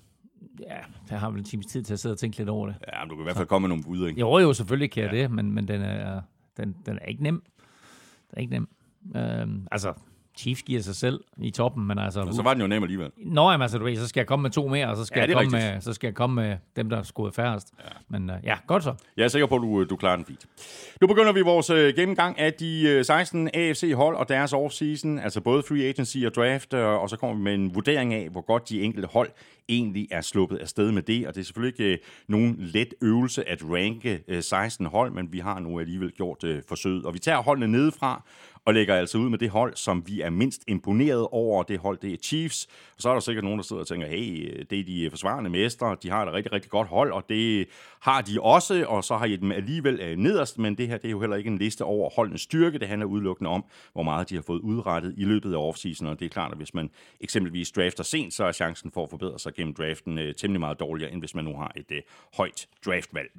[0.59, 0.77] Ja,
[1.09, 2.75] jeg har vel en times tid til at sidde og tænke lidt over det.
[2.93, 4.19] Ja, men du kan i hvert fald komme med nogle bud, ikke?
[4.19, 6.21] Jo, jo, selvfølgelig kan jeg det, men, men den, er,
[6.57, 7.43] den, den er ikke nem.
[8.29, 8.69] Den er ikke nem.
[9.43, 9.93] Um, altså,
[10.39, 12.21] Chiefs giver sig selv i toppen, men altså...
[12.21, 13.11] Og så var den jo nem alligevel.
[13.17, 15.19] Nå, jamen, altså, du ved, så skal jeg komme med to mere, og så skal,
[15.19, 15.73] Ja, jeg, komme rigtigt.
[15.73, 17.73] med, så skal jeg komme med dem, der scorede færrest.
[17.79, 17.89] Ja.
[18.09, 18.93] Men uh, ja, godt så.
[19.17, 20.45] Jeg er sikker på, at du, du klarer den fint.
[21.01, 25.41] Nu begynder vi vores øh, gennemgang af de øh, 16 AFC-hold og deres offseason, altså
[25.41, 28.41] både free agency og draft, øh, og så kommer vi med en vurdering af, hvor
[28.41, 29.29] godt de enkelte hold
[29.69, 31.27] egentlig er sluppet afsted med det.
[31.27, 31.97] Og det er selvfølgelig ikke øh,
[32.27, 36.61] nogen let øvelse at ranke øh, 16 hold, men vi har nu alligevel gjort øh,
[36.67, 37.05] forsøget.
[37.05, 38.23] Og vi tager holdene nedefra
[38.69, 41.63] og lægger altså ud med det hold, som vi er mindst imponeret over.
[41.63, 42.67] Det hold, det er Chiefs.
[42.95, 45.49] Og så er der sikkert nogen, der sidder og tænker, hey, det er de forsvarende
[45.49, 47.67] mestre, de har et rigtig, rigtig godt hold, og det
[47.99, 51.05] har de også, og så har I dem alligevel øh, nederst, men det her det
[51.05, 52.79] er jo heller ikke en liste over holdenes styrke.
[52.79, 56.19] Det handler udelukkende om, hvor meget de har fået udrettet i løbet af offseason, og
[56.19, 56.89] det er klart, at hvis man
[57.21, 60.79] eksempelvis drafter sent, så er chancen for at forbedre sig gennem draften øh, temmelig meget
[60.79, 62.01] dårligere, end hvis man nu har et øh,
[62.37, 63.29] højt draftvalg.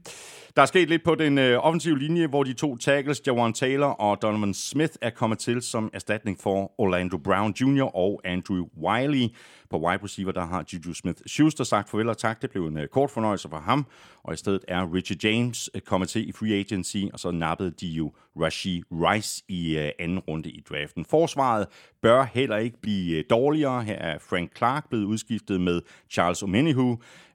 [0.57, 3.87] Der er sket lidt på den øh, offensive linje, hvor de to tackles, Jawan Taylor
[3.87, 7.97] og Donovan Smith, er kommer til som erstatning for Orlando Brown Jr.
[7.97, 9.29] og Andrew Wiley.
[9.71, 12.43] På wide receiver, der har Juju Smith-Schuster sagt farvel og tak.
[12.43, 13.87] Det blev en uh, kort fornøjelse for ham,
[14.23, 17.71] og i stedet er Richie James uh, kommet til i free agency, og så nappede
[17.71, 21.05] de jo Rashi Rice i uh, anden runde i draften.
[21.05, 21.67] Forsvaret
[22.03, 23.83] bør heller ikke blive uh, dårligere.
[23.83, 25.81] Her er Frank Clark blevet udskiftet med
[26.11, 26.91] Charles Omenihu.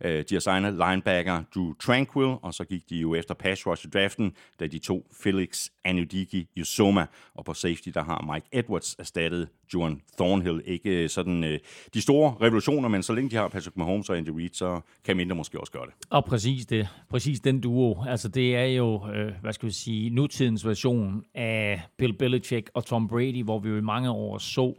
[0.06, 3.86] Uh, de har signet linebacker Drew Tranquil, og så gik de jo efter pass rush
[3.86, 8.96] i draften, da de tog Felix Anudiki Yusoma, og på safety, der har Mike Edwards
[9.00, 10.62] erstattet Juan Thornhill.
[10.66, 11.60] Ikke sådan
[11.94, 15.18] de store revolutioner, men så længe de har Patrick Mahomes og Andy Reid, så kan
[15.18, 15.94] mindre måske også gøre det.
[16.10, 16.88] Og præcis det.
[17.10, 18.04] Præcis den duo.
[18.08, 22.86] Altså, det er jo, øh, hvad skal vi sige, nutidens version af Bill Belichick og
[22.86, 24.74] Tom Brady, hvor vi jo i mange år så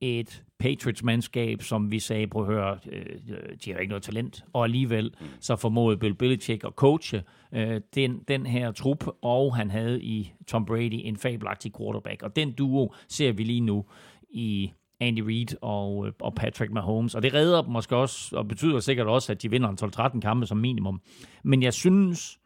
[0.00, 3.06] et Patriots-mandskab, som vi sagde, prøv at høre, øh,
[3.64, 4.44] de har ikke noget talent.
[4.52, 9.70] Og alligevel så formåede Bill Belichick at coache øh, den, den her trup, og han
[9.70, 12.22] havde i Tom Brady en fabelagtig quarterback.
[12.22, 13.84] Og den duo ser vi lige nu
[14.30, 17.14] i Andy Reid og, øh, og Patrick Mahomes.
[17.14, 19.78] Og det redder dem måske også, og betyder sikkert også, at de vinder en
[20.16, 21.00] 12-13 kampe som minimum.
[21.42, 22.38] Men jeg synes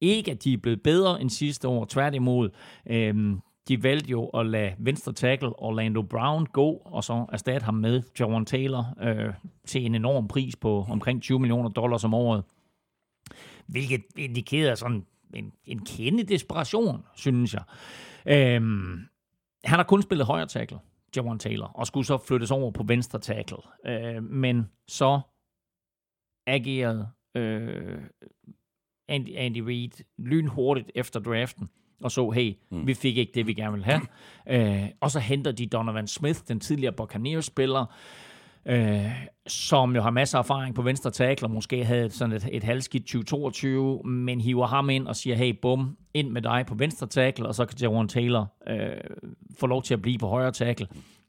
[0.00, 1.84] ikke, at de er blevet bedre end sidste år.
[1.84, 2.50] Tværtimod,
[2.86, 7.74] øhm, de valgte jo at lade venstre tackle Orlando Brown gå, og så erstatte ham
[7.74, 9.32] med Jawan Taylor øh,
[9.66, 12.44] til en enorm pris på omkring 20 millioner dollars om året.
[13.66, 17.62] Hvilket indikerer sådan en, en kende desperation, synes jeg.
[18.26, 19.06] Øhm,
[19.64, 20.78] han har kun spillet højre tackle,
[21.16, 23.56] Jawan Taylor, og skulle så flyttes over på venstre tackle.
[23.86, 25.20] Øh, men så
[26.46, 27.98] agerede øh,
[29.08, 32.86] Andy, Andy Reid lynhurtigt efter draften, og så, hey, mm.
[32.86, 34.00] vi fik ikke det, vi gerne ville have.
[34.82, 38.33] Øh, og så henter de Donovan Smith, den tidligere Buccaneers-spiller, øh,
[38.66, 39.10] Øh,
[39.46, 42.64] som jo har masser af erfaring på venstre tackle, og måske havde sådan et, et
[42.64, 47.06] halvskidt 2022, men hiver ham ind og siger, hey, bum, ind med dig på venstre
[47.06, 49.00] tackle, og så kan Jaron Taylor øh,
[49.58, 50.86] få lov til at blive på højre tackle.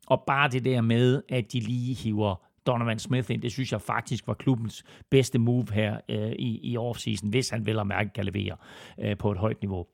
[0.08, 2.36] Og bare det der med, at de lige hiver
[2.68, 6.78] Donovan Smith ind, det synes jeg faktisk var klubbens bedste move her øh, i, i
[6.78, 8.56] offseason, hvis han vel og mærke kan levere
[9.00, 9.86] øh, på et højt niveau.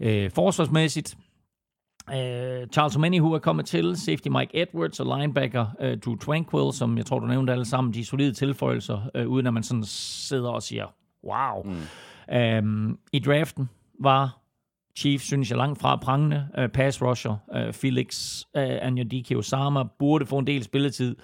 [0.00, 1.16] Øh, forsvarsmæssigt,
[2.12, 6.98] Uh, Charles Omenihu er kommet til, safety Mike Edwards og linebacker uh, Drew Tranquil, som
[6.98, 10.50] jeg tror, du nævnte alle sammen, de solide tilføjelser, uh, uden at man sådan sidder
[10.50, 10.86] og siger,
[11.24, 11.62] wow.
[11.64, 12.68] Mm.
[12.68, 13.68] Um, I draften
[14.00, 14.38] var
[14.98, 16.48] Chiefs, synes jeg, langt fra prangende.
[16.58, 21.16] Uh, pass rusher, uh, Felix uh, Anyodike Osama burde få en del spilletid,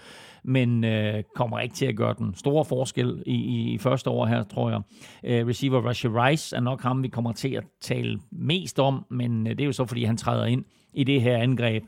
[0.45, 4.27] men øh, kommer ikke til at gøre den store forskel i, i, i første år
[4.27, 4.81] her, tror jeg.
[5.25, 9.47] Øh, receiver Rashid Rice er nok ham, vi kommer til at tale mest om, men
[9.47, 11.85] øh, det er jo så, fordi han træder ind i det her angreb,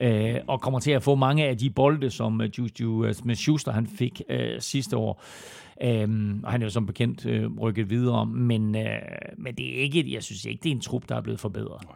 [0.00, 3.70] øh, og kommer til at få mange af de bolde, som øh, Juju øh, Smith-Schuster
[3.72, 5.22] han fik øh, sidste år.
[5.82, 8.98] Øhm, og han er jo som bekendt øh, rykket videre, men, øh,
[9.36, 11.86] men det er ikke, jeg synes ikke, det er en trup, der er blevet forbedret.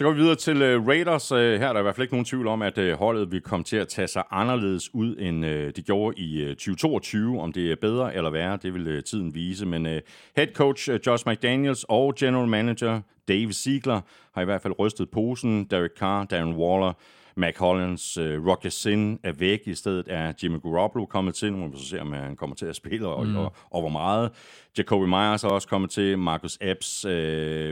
[0.00, 1.32] Så går vi videre til uh, Raiders.
[1.32, 3.40] Uh, her er der i hvert fald ikke nogen tvivl om, at uh, holdet vil
[3.40, 7.40] komme til at tage sig anderledes ud, end uh, de gjorde i uh, 2022.
[7.40, 9.66] Om det er bedre eller værre, det vil uh, tiden vise.
[9.66, 9.92] Men uh,
[10.36, 14.00] head coach uh, Josh McDaniels og general manager Dave Ziegler
[14.34, 15.64] har i hvert fald rystet posen.
[15.64, 16.92] Derek Carr, Darren Waller,
[17.36, 19.60] Mac Hollins, uh, Roger Sin er væk.
[19.66, 21.52] I stedet er Jimmy Garoppolo kommet til.
[21.52, 23.36] Nu må vi så se, om han kommer til at spille, og, mm.
[23.36, 24.30] og, og hvor meget.
[24.78, 26.18] Jacoby Myers er også kommet til.
[26.18, 27.04] Marcus Epps.
[27.04, 27.10] Uh,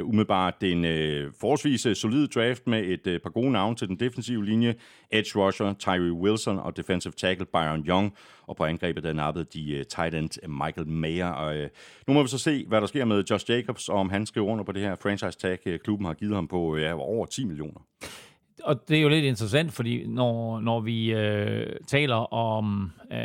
[0.09, 0.85] umiddelbart det er en
[1.25, 4.75] uh, forholdsvis uh, solid draft med et uh, par gode navne til den defensive linje.
[5.11, 8.15] Edge rusher Tyree Wilson og defensive tackle Byron Young.
[8.47, 11.29] Og på angrebet der nappede de uh, tight end Michael Mayer.
[11.29, 11.67] Og, uh,
[12.07, 14.47] nu må vi så se, hvad der sker med Josh Jacobs, og om han skriver
[14.47, 17.45] under på det her franchise tag, uh, klubben har givet ham på uh, over 10
[17.45, 17.81] millioner
[18.65, 23.19] og det er jo lidt interessant, fordi når, når vi øh, taler om øh,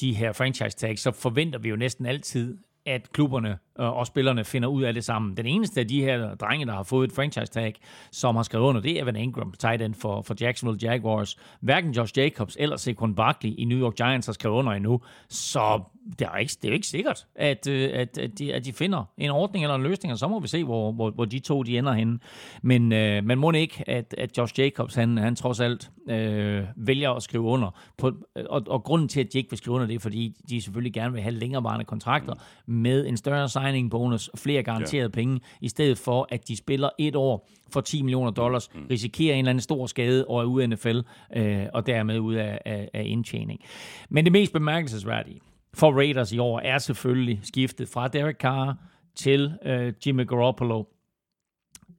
[0.00, 4.68] de her franchise tags, så forventer vi jo næsten altid, at klubberne og spillerne finder
[4.68, 5.36] ud af det sammen.
[5.36, 7.74] Den eneste af de her drenge, der har fået et franchise tag,
[8.10, 11.36] som har skrevet under, det er Evan Ingram, tight end for, for Jacksonville Jaguars.
[11.60, 15.82] Hverken Josh Jacobs eller Saquon Barkley i New York Giants har skrevet under endnu, så
[16.18, 18.72] det er, ikke, det er jo ikke sikkert, at, øh, at, at, de, at de
[18.72, 21.38] finder en ordning eller en løsning, og så må vi se, hvor, hvor, hvor de
[21.38, 22.18] to de ender henne.
[22.62, 27.10] Men øh, man må ikke, at, at Josh Jacobs, han, han trods alt øh, vælger
[27.10, 27.70] at skrive under.
[27.96, 28.12] På,
[28.50, 30.92] og, og grunden til, at de ikke vil skrive under, det er, fordi de selvfølgelig
[30.92, 32.34] gerne vil have længerevarende kontrakter
[32.66, 35.20] med en større signing bonus, flere garanterede ja.
[35.20, 38.86] penge, i stedet for, at de spiller et år for 10 millioner dollars, mm.
[38.90, 41.00] risikerer en eller anden stor skade og er ude af NFL,
[41.36, 43.60] øh, og dermed ud af, af, af indtjening.
[44.08, 45.40] Men det mest bemærkelsesværdige,
[45.74, 48.76] for Raiders i år er selvfølgelig skiftet fra Derek Carr
[49.16, 50.84] til øh, Jimmy Garoppolo.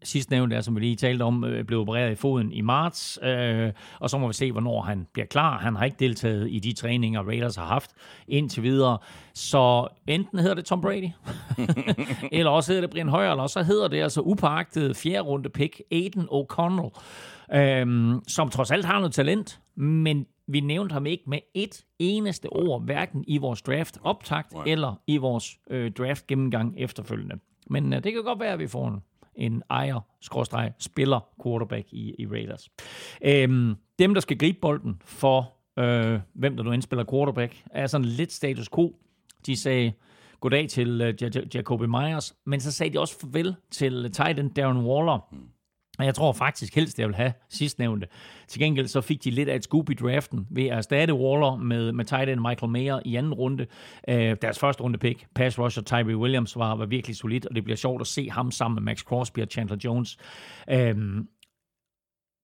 [0.05, 3.19] Sidst nævnte er, som vi lige talte om, øh, blev opereret i foden i marts,
[3.23, 5.59] øh, og så må vi se, hvornår han bliver klar.
[5.59, 7.91] Han har ikke deltaget i de træninger, Raiders har haft
[8.27, 8.97] indtil videre.
[9.33, 11.09] Så enten hedder det Tom Brady,
[12.31, 15.81] eller også hedder det Brian Højer, eller så hedder det altså upagtet fjerde runde pick,
[15.91, 17.01] Aiden O'Connell,
[17.57, 22.49] øh, som trods alt har noget talent, men vi nævnte ham ikke med et eneste
[22.49, 27.39] ord, hverken i vores draft optakt eller i vores øh, draft gennemgang efterfølgende.
[27.69, 29.03] Men øh, det kan godt være, at vi får en,
[29.37, 32.69] en ejer-spiller quarterback i, i Raiders.
[33.21, 38.05] Øhm, dem, der skal gribe bolden for, øh, hvem der nu indspiller quarterback, er sådan
[38.05, 38.95] lidt status quo.
[39.45, 39.93] De sagde
[40.39, 44.77] goddag til uh, Jacoby Myers, men så sagde de også farvel til tight end Darren
[44.77, 45.27] Waller.
[45.31, 45.49] Mm
[45.99, 48.07] og jeg tror faktisk helst, jeg vil have sidstnævnte.
[48.47, 51.55] Til gengæld så fik de lidt af et scoop i draften ved at erstatte Waller
[51.55, 53.67] med, med tight end Michael Mayer i anden runde.
[54.09, 57.63] Øh, deres første runde pick, pass rusher Tyree Williams, var, var virkelig solid, og det
[57.63, 60.17] bliver sjovt at se ham sammen med Max Crosby og Chandler Jones.
[60.69, 60.97] Øh,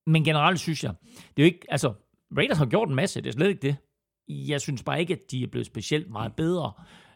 [0.07, 1.93] men generelt synes jeg, det er jo ikke, altså,
[2.37, 3.75] Raiders har gjort en masse, det er slet ikke det.
[4.27, 6.71] Jeg synes bare ikke, at de er blevet specielt meget bedre.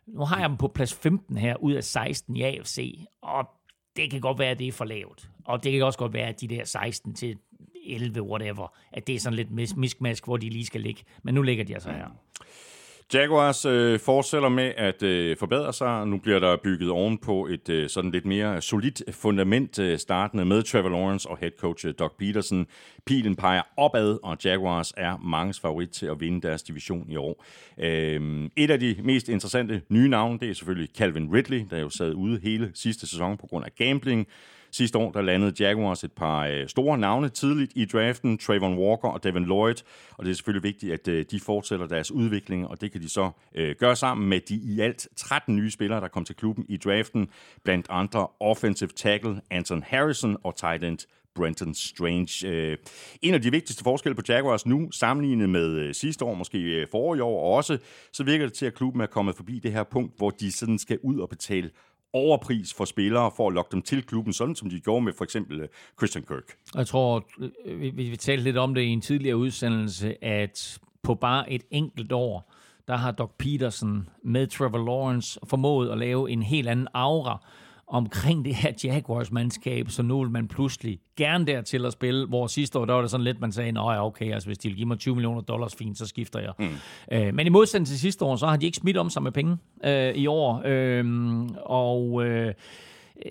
[0.07, 3.49] Nu har jeg dem på plads 15 her ud af 16 i AFC, og
[3.95, 5.29] det kan godt være, at det er for lavt.
[5.45, 7.37] Og det kan også godt være, at de der 16 til
[7.85, 11.03] 11, whatever, at det er sådan lidt miskmask, hvor de lige skal ligge.
[11.23, 12.07] Men nu ligger de altså her.
[13.13, 16.07] Jaguars øh, fortsætter med at øh, forbedre sig.
[16.07, 20.63] Nu bliver der bygget ovenpå et øh, sådan lidt mere solidt fundament øh, startende med
[20.63, 22.67] Trevor Lawrence og head coach øh, Doug Peterson.
[23.05, 27.45] Pilen peger opad, og Jaguars er mangens favorit til at vinde deres division i år.
[27.79, 31.89] Øh, et af de mest interessante nye navne, det er selvfølgelig Calvin Ridley, der jo
[31.89, 34.27] sad ude hele sidste sæson på grund af gambling.
[34.77, 39.07] Sidste år der landede Jaguars et par øh, store navne tidligt i draften, Trayvon Walker
[39.07, 39.75] og Devin Lloyd,
[40.11, 43.09] og det er selvfølgelig vigtigt, at øh, de fortsætter deres udvikling, og det kan de
[43.09, 46.65] så øh, gøre sammen med de i alt 13 nye spillere, der kom til klubben
[46.69, 47.27] i draften,
[47.63, 50.99] blandt andre offensive tackle Anton Harrison og tight end
[51.35, 52.47] Brenton Strange.
[52.47, 52.77] Øh,
[53.21, 56.87] en af de vigtigste forskelle på Jaguars nu, sammenlignet med øh, sidste år, måske øh,
[56.91, 57.77] forrige år også,
[58.11, 60.79] så virker det til, at klubben er kommet forbi det her punkt, hvor de sådan
[60.79, 61.69] skal ud og betale
[62.15, 65.23] overpris for spillere for at lokke dem til klubben, sådan som de gjorde med for
[65.23, 66.57] eksempel øh, Christian Kirk.
[66.75, 67.25] Jeg tror,
[67.65, 71.63] øh, vi, vi talte lidt om det i en tidligere udsendelse, at på bare et
[71.71, 72.53] enkelt år,
[72.87, 77.45] der har Doc Peterson med Trevor Lawrence formået at lave en helt anden aura
[77.87, 82.79] omkring det her Jaguars-mandskab, så nu vil man pludselig gerne dertil at spille, hvor sidste
[82.79, 84.87] år, der var det sådan lidt, man sagde, nej, okay, altså hvis de vil give
[84.87, 86.51] mig 20 millioner dollars, fint, så skifter jeg.
[86.59, 86.75] Mm.
[87.11, 89.31] Øh, men i modsætning til sidste år, så har de ikke smidt om sig med
[89.31, 91.05] penge øh, i år, øh,
[91.55, 92.25] og...
[92.25, 92.53] Øh,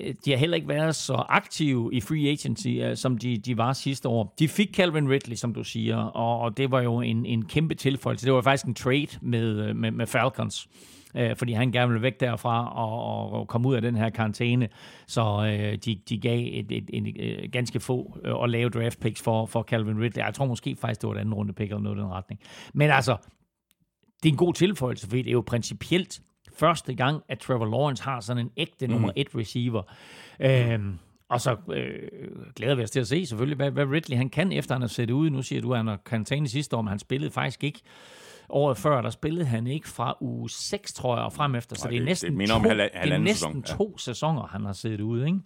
[0.00, 3.56] Øh, de har heller ikke været så aktive i free agency, øh, som de, de
[3.56, 4.34] var sidste år.
[4.38, 7.74] De fik Calvin Ridley, som du siger, og, og det var jo en, en kæmpe
[7.74, 8.26] tilføjelse.
[8.26, 10.68] Det var faktisk en trade med, øh, med, med Falcons
[11.14, 14.68] øh, fordi han gerne ville væk derfra og, og komme ud af den her karantæne.
[15.06, 18.70] Så øh, de, de gav et, et, et, et, et ganske få øh, og lave
[18.70, 20.24] draft picks for, for Calvin Ridley.
[20.24, 22.40] Jeg tror måske faktisk, det var et andet runde pick eller noget i den retning.
[22.74, 23.16] Men altså,
[24.22, 26.20] det er en god tilføjelse, fordi det er jo principielt
[26.54, 29.14] første gang, at Trevor Lawrence har sådan en ægte nummer mm.
[29.16, 29.82] et receiver.
[30.40, 32.08] Øhm, og så øh,
[32.56, 34.88] glæder vi os til at se selvfølgelig, hvad, hvad Ridley han kan, efter han har
[34.88, 35.30] set ud.
[35.30, 37.80] Nu siger du, at han har karantæne sidste år, men han spillede faktisk ikke
[38.48, 41.76] Året før, der spillede han ikke fra uge 6, tror jeg, og frem efter.
[41.76, 43.78] Så Ej, det, er næsten, det, to, om halv, det er næsten sæson.
[43.78, 45.26] to sæsoner, han har siddet ude.
[45.26, 45.38] Ikke?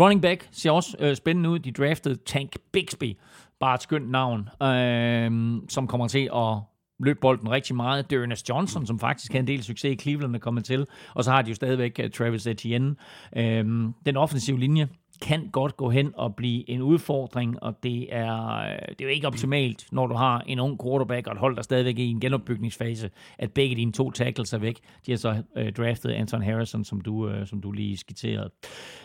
[0.00, 1.58] Running back ser også øh, spændende ud.
[1.58, 3.18] De draftede Tank Bixby,
[3.60, 6.58] bare et skønt navn, øh, som kommer til at
[6.98, 8.12] løb bolden rigtig meget.
[8.12, 10.86] Ernest Johnson, som faktisk havde en del succes i Cleveland, er kommet til.
[11.14, 12.96] Og så har de jo stadigvæk øh, Travis Etienne.
[13.36, 14.88] Øhm, den offensive linje
[15.22, 19.08] kan godt gå hen og blive en udfordring, og det er, øh, det er jo
[19.08, 22.10] ikke optimalt, når du har en ung quarterback og et hold, der stadigvæk er i
[22.10, 24.80] en genopbygningsfase, at begge dine to tackles er væk.
[25.06, 28.50] De har så øh, draftet Anton Harrison, som du, øh, som du lige skitserede.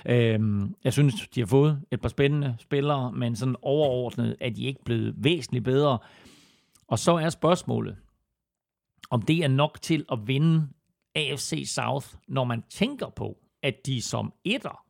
[0.06, 4.64] Øhm, jeg synes, de har fået et par spændende spillere, men sådan overordnet er de
[4.66, 5.98] ikke blevet væsentligt bedre.
[6.92, 7.98] Og så er spørgsmålet,
[9.10, 10.68] om det er nok til at vinde
[11.16, 14.86] AFC South, når man tænker på, at de som etter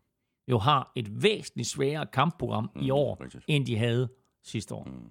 [0.47, 3.45] jo har et væsentligt sværere kampprogram mm, i år, rigtigt.
[3.47, 4.09] end de havde
[4.43, 4.83] sidste år.
[4.83, 5.09] Mm.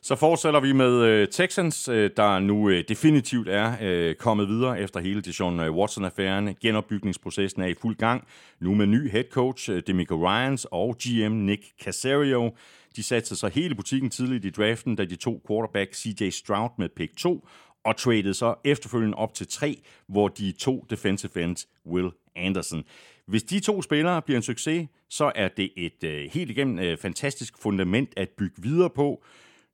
[0.00, 5.00] Så fortsætter vi med øh, Texans, øh, der nu øh, definitivt er kommet videre efter
[5.00, 6.54] hele Deshaun Watson-affæren.
[6.60, 8.24] Genopbygningsprocessen er i fuld gang.
[8.60, 12.52] Nu med ny head coach uh, Demico Ryans og GM Nick Casario.
[12.96, 16.88] De satte sig hele butikken tidligt i draften, da de to quarterback CJ Stroud med
[16.88, 17.48] pick 2
[17.84, 22.84] og traded så efterfølgende op til 3, hvor de to defensive ends Will Anderson.
[23.26, 26.96] Hvis de to spillere bliver en succes, så er det et øh, helt igennem øh,
[26.98, 29.22] fantastisk fundament at bygge videre på.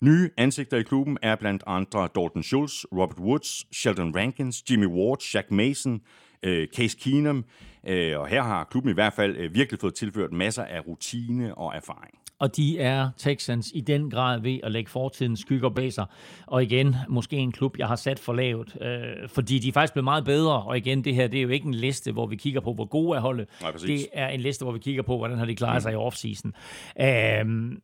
[0.05, 5.23] Nye ansigter i klubben er blandt andre Dalton Schultz, Robert Woods, Sheldon Rankins, Jimmy Ward,
[5.35, 6.01] Jack Mason,
[6.43, 7.45] øh, Case Keenum.
[7.87, 11.55] Øh, og her har klubben i hvert fald øh, virkelig fået tilført masser af rutine
[11.55, 15.93] og erfaring og de er Texans i den grad ved at lægge fortidens skygger bag
[15.93, 16.07] sig.
[16.47, 19.93] Og igen, måske en klub, jeg har sat for lavt, øh, fordi de er faktisk
[19.93, 20.63] blevet meget bedre.
[20.63, 22.85] Og igen, det her det er jo ikke en liste, hvor vi kigger på, hvor
[22.85, 23.49] gode er holdet.
[23.61, 25.81] Nej, det er en liste, hvor vi kigger på, hvordan har de klaret mm.
[25.81, 26.53] sig i offseason.
[27.01, 27.79] Øh,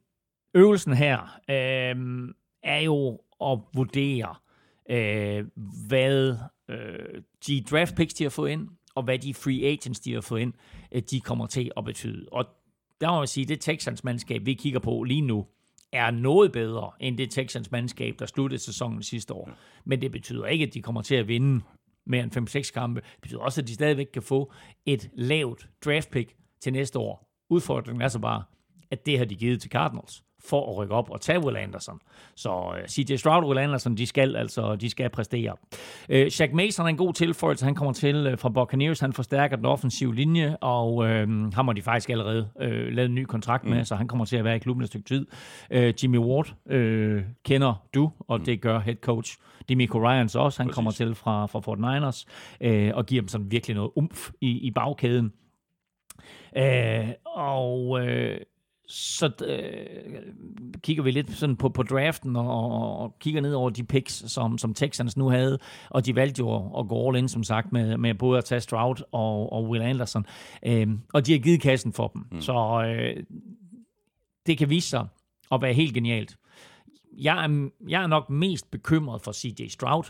[0.54, 2.28] øvelsen her øh,
[2.62, 4.34] er jo at vurdere,
[4.90, 5.44] øh,
[5.88, 6.36] hvad
[6.68, 10.20] øh, de draft picks, de har fået ind, og hvad de free agents, de har
[10.20, 10.52] fået ind,
[10.92, 12.26] øh, de kommer til at betyde.
[12.32, 12.44] Og
[13.00, 15.46] der må man sige, det Texans mandskab, vi kigger på lige nu,
[15.92, 19.50] er noget bedre end det Texans mandskab, der sluttede sæsonen sidste år.
[19.84, 21.64] Men det betyder ikke, at de kommer til at vinde
[22.06, 23.00] mere end 5-6 kampe.
[23.00, 24.52] Det betyder også, at de stadigvæk kan få
[24.86, 27.28] et lavt draft pick til næste år.
[27.48, 28.42] Udfordringen er så bare,
[28.90, 32.00] at det har de givet til Cardinals for at rykke op og tage Will Anderson.
[32.34, 35.56] Så øh, CJ Stroud og Will Anderson, de skal altså de skal præstere.
[36.08, 37.64] Uh, Shaq Mason er en god tilføjelse.
[37.64, 39.00] Han kommer til uh, fra Buccaneers.
[39.00, 41.04] Han forstærker den offensive linje, og uh,
[41.54, 43.84] ham har de faktisk allerede uh, lavet en ny kontrakt med, mm.
[43.84, 45.26] så han kommer til at være i klubben et stykke tid.
[45.74, 48.44] Uh, Jimmy Ward uh, kender du, og mm.
[48.44, 49.36] det gør head coach
[49.68, 50.58] Demico Ryans også.
[50.58, 50.74] Han Præcis.
[50.74, 52.26] kommer til fra, fra Fort Niners
[52.64, 55.32] uh, og giver dem sådan virkelig noget umf i, i bagkæden.
[56.56, 58.40] Uh, og øh,
[58.90, 60.22] så øh,
[60.82, 64.32] kigger vi lidt sådan på, på draften og, og, og kigger ned over de picks,
[64.32, 65.58] som, som Texans nu havde,
[65.90, 68.44] og de valgte jo at, at gå all in, som sagt, med, med både at
[68.44, 70.26] tage Stroud og, og Will Anderson,
[70.66, 72.24] øh, og de har givet kassen for dem.
[72.32, 72.40] Mm.
[72.40, 73.22] Så øh,
[74.46, 75.06] det kan vise sig
[75.52, 76.36] at være helt genialt.
[77.18, 80.04] Jeg er, jeg er nok mest bekymret for CJ Stroud,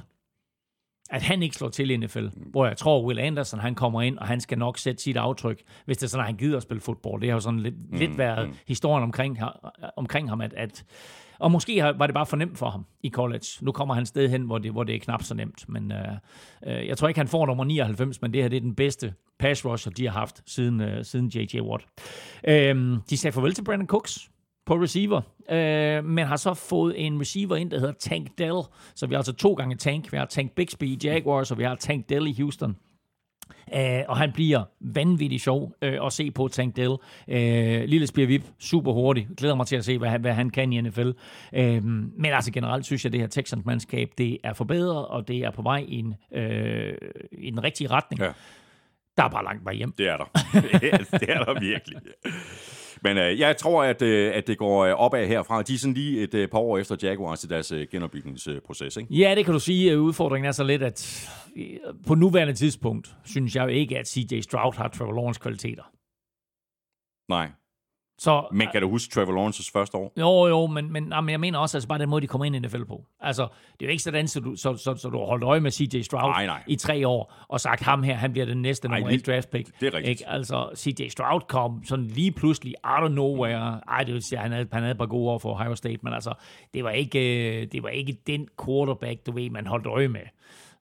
[1.10, 4.18] at han ikke slår til i NFL, hvor jeg tror, Will Anderson, han kommer ind,
[4.18, 6.62] og han skal nok sætte sit aftryk, hvis det er sådan, at han gider at
[6.62, 7.20] spille fodbold.
[7.20, 8.54] Det har jo sådan lidt, mm, lidt været mm.
[8.66, 9.38] historien omkring,
[9.96, 10.84] omkring ham, at, at
[11.38, 13.46] og måske var det bare for nemt for ham i college.
[13.60, 15.68] Nu kommer han sted hen, hvor det, hvor det er knap så nemt.
[15.68, 15.98] Men øh,
[16.66, 19.14] øh, jeg tror ikke, han får nummer 99, men det her det er den bedste
[19.38, 21.60] pass rusher, de har haft siden, øh, siden J.J.
[21.60, 21.84] Watt.
[22.48, 24.29] Øh, de sagde farvel til Brandon Cooks
[24.66, 28.60] på receiver, øh, men har så fået en receiver ind, der hedder Tank Dell.
[28.94, 30.12] Så vi har altså to gange Tank.
[30.12, 32.76] Vi har Tank Bixby i Jaguars, og vi har Tank Dell i Houston.
[33.76, 36.90] Uh, og han bliver vanvittigt sjov uh, at se på Tank Dell.
[36.90, 39.28] Uh, lille Spiervip, super hurtig.
[39.36, 41.08] Glæder mig til at se, hvad, hvad han kan i NFL.
[41.08, 45.38] Uh, men altså generelt synes jeg, at det her Texans-mandskab, det er forbedret, og det
[45.38, 46.40] er på vej i en, uh,
[47.32, 48.20] i den rigtige retning.
[48.20, 48.32] Ja.
[49.16, 49.92] Der er bare langt vej hjem.
[49.92, 50.24] Det er der.
[51.18, 51.98] det er der virkelig.
[53.02, 55.62] Men øh, jeg tror, at, øh, at det går øh, opad herfra.
[55.62, 59.14] De er sådan lige et øh, par år efter Jaguars til deres øh, genopbygningsproces, ikke?
[59.14, 60.00] Ja, det kan du sige.
[60.00, 61.64] Udfordringen er så lidt, at øh,
[62.06, 65.82] på nuværende tidspunkt, synes jeg jo ikke, at CJ Stroud har Trevor Lawrence kvaliteter.
[67.28, 67.48] Nej.
[68.20, 70.12] Så, men kan du huske Trevor Lawrences første år?
[70.16, 72.56] Jo, jo, men, men, men jeg mener også, altså bare den måde, de kommer ind
[72.56, 73.04] i NFL på.
[73.20, 75.60] Altså, det er jo ikke sådan, så du, så, så, så du har holdt øje
[75.60, 76.62] med CJ Stroud nej, nej.
[76.66, 79.80] i tre år, og sagt, ham her, han bliver den næste nummer et draft pick.
[79.80, 80.20] Det er rigtigt.
[80.20, 80.28] Ikke?
[80.28, 83.80] Altså, CJ Stroud kom sådan lige pludselig out of nowhere.
[83.88, 85.98] Ej, det vil sige, han havde, han havde et par gode år for Ohio State,
[86.02, 86.34] men altså,
[86.74, 90.20] det var ikke, det var ikke den quarterback, du ved, man holdt øje med.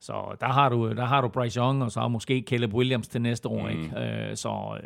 [0.00, 3.20] Så der har du, der har du Bryce Young, og så måske Caleb Williams til
[3.20, 3.62] næste år.
[3.62, 3.68] Mm.
[3.68, 4.00] Ikke?
[4.00, 4.78] Øh, så,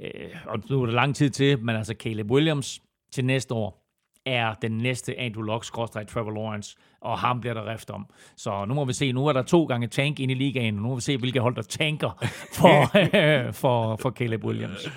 [0.00, 0.10] øh,
[0.46, 3.84] og nu er der lang tid til, men altså Caleb Williams til næste år
[4.26, 8.06] er den næste Andrew Luck, Trevor Lawrence, og ham bliver der rift om.
[8.36, 10.82] Så nu må vi se, nu er der to gange tank ind i ligaen, og
[10.82, 12.86] nu må vi se, hvilke hold der tanker for,
[13.62, 14.88] for, for Caleb Williams.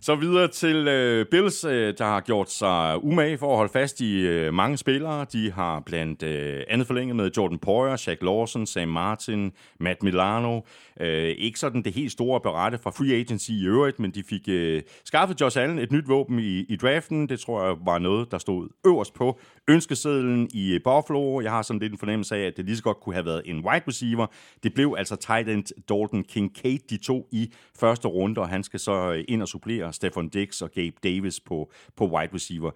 [0.00, 4.00] Så videre til øh, Bills, øh, der har gjort sig umage for at holde fast
[4.00, 5.26] i øh, mange spillere.
[5.32, 10.60] De har blandt øh, andet forlænget med Jordan Poyer, Shaq Lawson, Sam Martin, Matt Milano.
[11.00, 14.48] Øh, ikke sådan det helt store berette fra free agency i øvrigt, men de fik
[14.48, 17.28] øh, skaffet Josh Allen et nyt våben i, i draften.
[17.28, 21.40] Det tror jeg var noget, der stod øverst på ønskesedlen i øh, Buffalo.
[21.40, 23.42] Jeg har sådan lidt en fornemmelse af, at det lige så godt kunne have været
[23.44, 24.26] en wide receiver.
[24.62, 28.80] Det blev altså tight end Dalton Kincaid, de to i første runde, og han skal
[28.80, 32.70] så øh, ind og supplere Stefan Dix og Gabe Davis på, på wide receiver.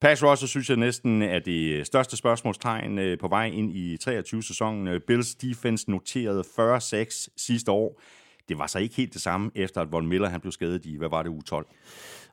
[0.00, 5.00] Pass rusher synes jeg næsten er det øh, største spørgsmålstegn på vej ind i 23-sæsonen.
[5.06, 8.00] Bills defense noterede 40-6 sidste år.
[8.48, 10.96] Det var så ikke helt det samme, efter at Von Miller han blev skadet i,
[10.96, 11.66] hvad var det, u 12?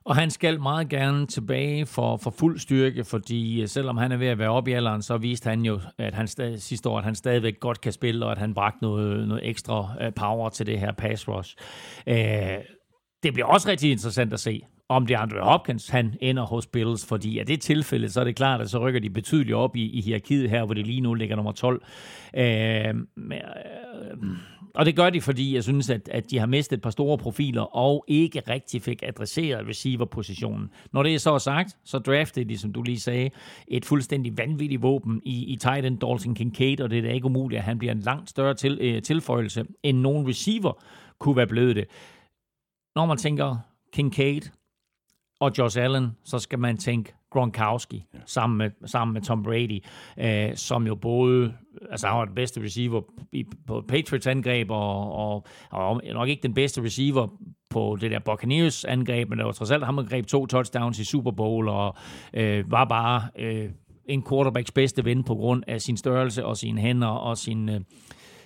[0.04, 4.16] Og han skal meget gerne tilbage for, for fuld styrke, fordi øh, selvom han er
[4.16, 6.98] ved at være oppe i alderen, så viste han jo at han stadig, sidste år,
[6.98, 10.48] at han stadigvæk godt kan spille, og at han bragte noget, noget ekstra øh, power
[10.48, 11.56] til det her pass rush.
[12.06, 12.16] Øh,
[13.22, 16.66] det bliver også rigtig interessant at se, om det er Andre Hopkins, han ender hos
[16.66, 19.76] Bills, fordi i det tilfælde, så er det klart, at så rykker de betydeligt op
[19.76, 21.82] i, i hierarkiet her, hvor det lige nu ligger nummer 12.
[22.36, 24.18] Øh, men, øh,
[24.74, 27.18] og det gør de, fordi jeg synes, at, at de har mistet et par store
[27.18, 30.70] profiler, og ikke rigtig fik adresseret receiver-positionen.
[30.92, 33.30] Når det er så sagt, så draftede de, som du lige sagde,
[33.68, 37.26] et fuldstændig vanvittigt våben i, i tight end Dalton Kincaid, og det er da ikke
[37.26, 40.82] umuligt, at han bliver en langt større til, øh, tilføjelse, end nogen receiver
[41.18, 41.84] kunne være blevet det.
[42.94, 43.56] Når man tænker
[43.92, 44.42] Kincaid
[45.40, 48.18] og Josh Allen, så skal man tænke Gronkowski ja.
[48.26, 49.84] sammen, med, sammen med Tom Brady,
[50.18, 51.54] øh, som jo både
[51.90, 53.02] altså han var den bedste receiver
[53.32, 57.28] i, på Patriots angreb, og, og, og nok ikke den bedste receiver
[57.70, 60.98] på det der Buccaneers angreb, men det var trods alt ham, der greb to touchdowns
[60.98, 61.96] i Super Bowl, og
[62.34, 63.70] øh, var bare øh,
[64.04, 67.68] en quarterbacks bedste ven på grund af sin størrelse og sine hænder og sin...
[67.68, 67.80] Øh,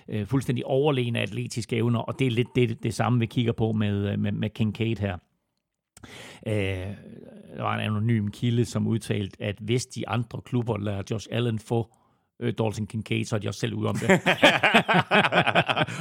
[0.09, 3.71] øh, fuldstændig overlegne atletiske evner, og det er lidt det, det samme, vi kigger på
[3.71, 5.17] med, øh, med, med Kincaid her.
[6.47, 6.93] Øh,
[7.55, 11.59] der var en anonym kilde, som udtalte, at hvis de andre klubber lader Josh Allen
[11.59, 11.95] få
[12.39, 14.09] øh, Dalton Kincaid, så er de også selv ude om det.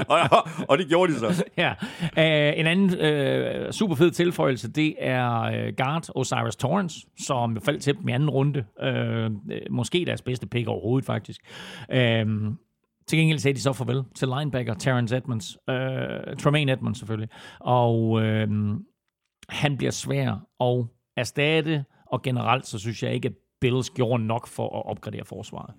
[0.09, 1.44] og, og det gjorde de så.
[1.57, 1.70] ja.
[2.03, 7.82] Uh, en anden uh, super fed tilføjelse, det er uh, guard Osiris Torrance, som faldt
[7.82, 8.64] til dem i anden runde.
[8.82, 9.32] Uh,
[9.70, 11.40] måske deres bedste pick overhovedet, faktisk.
[11.88, 11.97] Uh,
[13.07, 17.28] til gengæld sagde de så farvel til linebacker Terrence Edmonds, uh, Tremaine Edmonds selvfølgelig,
[17.61, 18.20] og uh,
[19.49, 20.86] han bliver svær at
[21.16, 25.74] erstatte, og generelt så synes jeg ikke, at Bills gjorde nok for at opgradere forsvaret.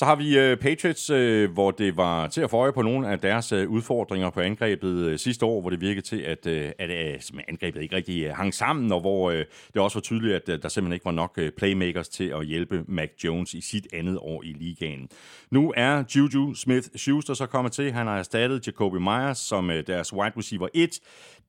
[0.00, 3.08] Så har vi uh, Patriots, uh, hvor det var til at få øje på nogle
[3.08, 6.70] af deres uh, udfordringer på angrebet uh, sidste år, hvor det virkede til, at, uh,
[6.78, 9.36] at uh, angrebet ikke rigtig uh, hang sammen, og hvor uh,
[9.74, 12.46] det også var tydeligt, at uh, der simpelthen ikke var nok uh, playmakers til at
[12.46, 15.08] hjælpe Mac Jones i sit andet år i ligaen.
[15.50, 17.92] Nu er Juju Smith-Schuster så kommet til.
[17.92, 21.00] Han har erstattet Jacoby Myers som uh, deres wide receiver 1.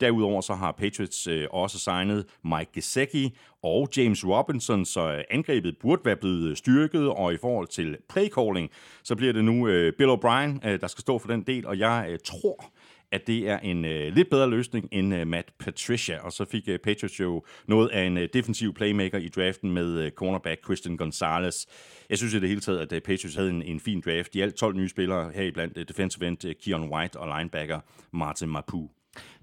[0.01, 5.77] Derudover så har Patriots øh, også signet Mike Gesicki og James Robinson, så øh, angrebet
[5.77, 8.69] burde være blevet øh, styrket, og i forhold til playcalling,
[9.03, 11.79] så bliver det nu øh, Bill O'Brien, øh, der skal stå for den del, og
[11.79, 12.71] jeg øh, tror,
[13.11, 16.19] at det er en øh, lidt bedre løsning end øh, Matt Patricia.
[16.19, 19.99] Og så fik øh, Patriots jo noget af en øh, defensiv playmaker i draften med
[19.99, 21.65] øh, cornerback Christian Gonzalez.
[22.09, 24.33] Jeg synes i det hele taget, at øh, Patriots havde en, en fin draft.
[24.33, 27.79] De alt 12 nye spillere heriblandt øh, defensive end øh, Keon White og linebacker
[28.11, 28.89] Martin Mapu.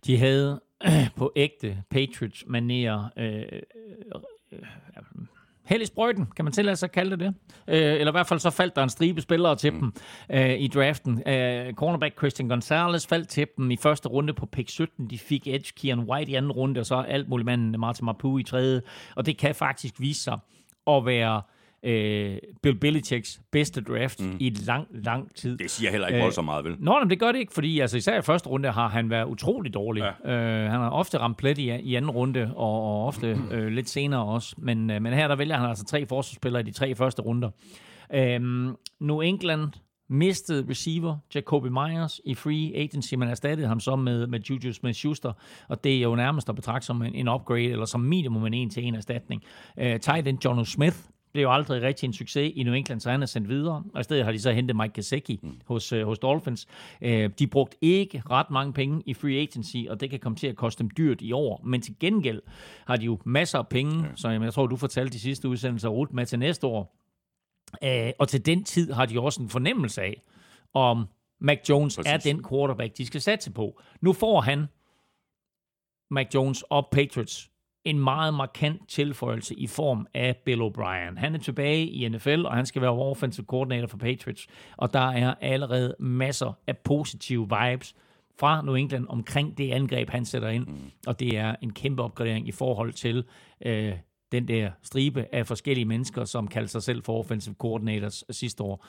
[0.07, 0.61] De havde
[1.17, 4.23] på ægte Patriots manerer øh, øh,
[4.53, 4.59] øh,
[5.69, 7.35] held i sprøjten, kan man tillade sig at kalde det det.
[7.69, 9.79] Øh, eller i hvert fald så faldt der en stribe spillere til mm.
[9.79, 9.93] dem
[10.31, 11.29] øh, i draften.
[11.29, 15.11] Øh, cornerback Christian Gonzalez faldt til dem i første runde på pick 17.
[15.11, 18.39] De fik Edge Keon White i anden runde, og så alt muligt manden Martin Mapu
[18.39, 18.83] i tredje.
[19.17, 20.39] Og det kan faktisk vise sig
[20.87, 21.43] at være
[21.83, 24.37] øh, Bill Belichicks bedste draft mm.
[24.41, 25.59] i lang, lang tid.
[25.59, 26.77] Det siger heller ikke voldsomt meget, vel?
[26.79, 29.27] Nå, men det gør det ikke, fordi altså, især i første runde har han været
[29.27, 30.13] utrolig dårlig.
[30.25, 30.33] Ja.
[30.33, 33.89] Øh, han har ofte ramt plet i, i anden runde, og, og ofte øh, lidt
[33.89, 34.55] senere også.
[34.59, 37.51] Men, øh, men her der vælger han altså tre forsvarsspillere i de tre første runder.
[38.15, 38.41] Øh,
[39.01, 39.69] New England
[40.11, 45.33] mistede receiver Jacoby Myers i free agency, man erstattede ham så med, med Juju Smith-Schuster,
[45.69, 48.55] og det er jo nærmest at betragte som en, en upgrade, eller som minimum en
[48.55, 49.43] en-til-en erstatning.
[49.77, 50.97] Uh, tight end John Smith
[51.39, 53.85] blev jo aldrig rigtig en succes i New England, så han er sendt videre.
[53.95, 55.61] Og i stedet har de så hentet Mike Gesicki mm.
[55.67, 56.67] hos, uh, hos Dolphins.
[57.03, 60.47] Uh, de brugte ikke ret mange penge i free agency, og det kan komme til
[60.47, 61.63] at koste dem dyrt i år.
[61.65, 62.43] Men til gengæld
[62.87, 64.09] har de jo masser af penge, ja.
[64.17, 66.97] som jeg tror, du fortalte de sidste udsendelser, Ruth, med til næste år.
[67.83, 70.23] Uh, og til den tid har de også en fornemmelse af,
[70.75, 71.07] om
[71.41, 72.13] Mac Jones Præcis.
[72.13, 73.81] er den quarterback, de skal satse på.
[74.01, 74.67] Nu får han
[76.11, 77.51] Mac Jones og Patriots
[77.85, 81.19] en meget markant tilføjelse i form af Bill O'Brien.
[81.19, 85.09] Han er tilbage i NFL, og han skal være offensive coordinator for Patriots, og der
[85.11, 87.95] er allerede masser af positive vibes
[88.39, 90.91] fra New England omkring det angreb, han sætter ind, mm.
[91.07, 93.25] og det er en kæmpe opgradering i forhold til
[93.67, 93.93] øh,
[94.33, 98.87] den der stribe af forskellige mennesker, som kaldte sig selv for offensive coordinators sidste år,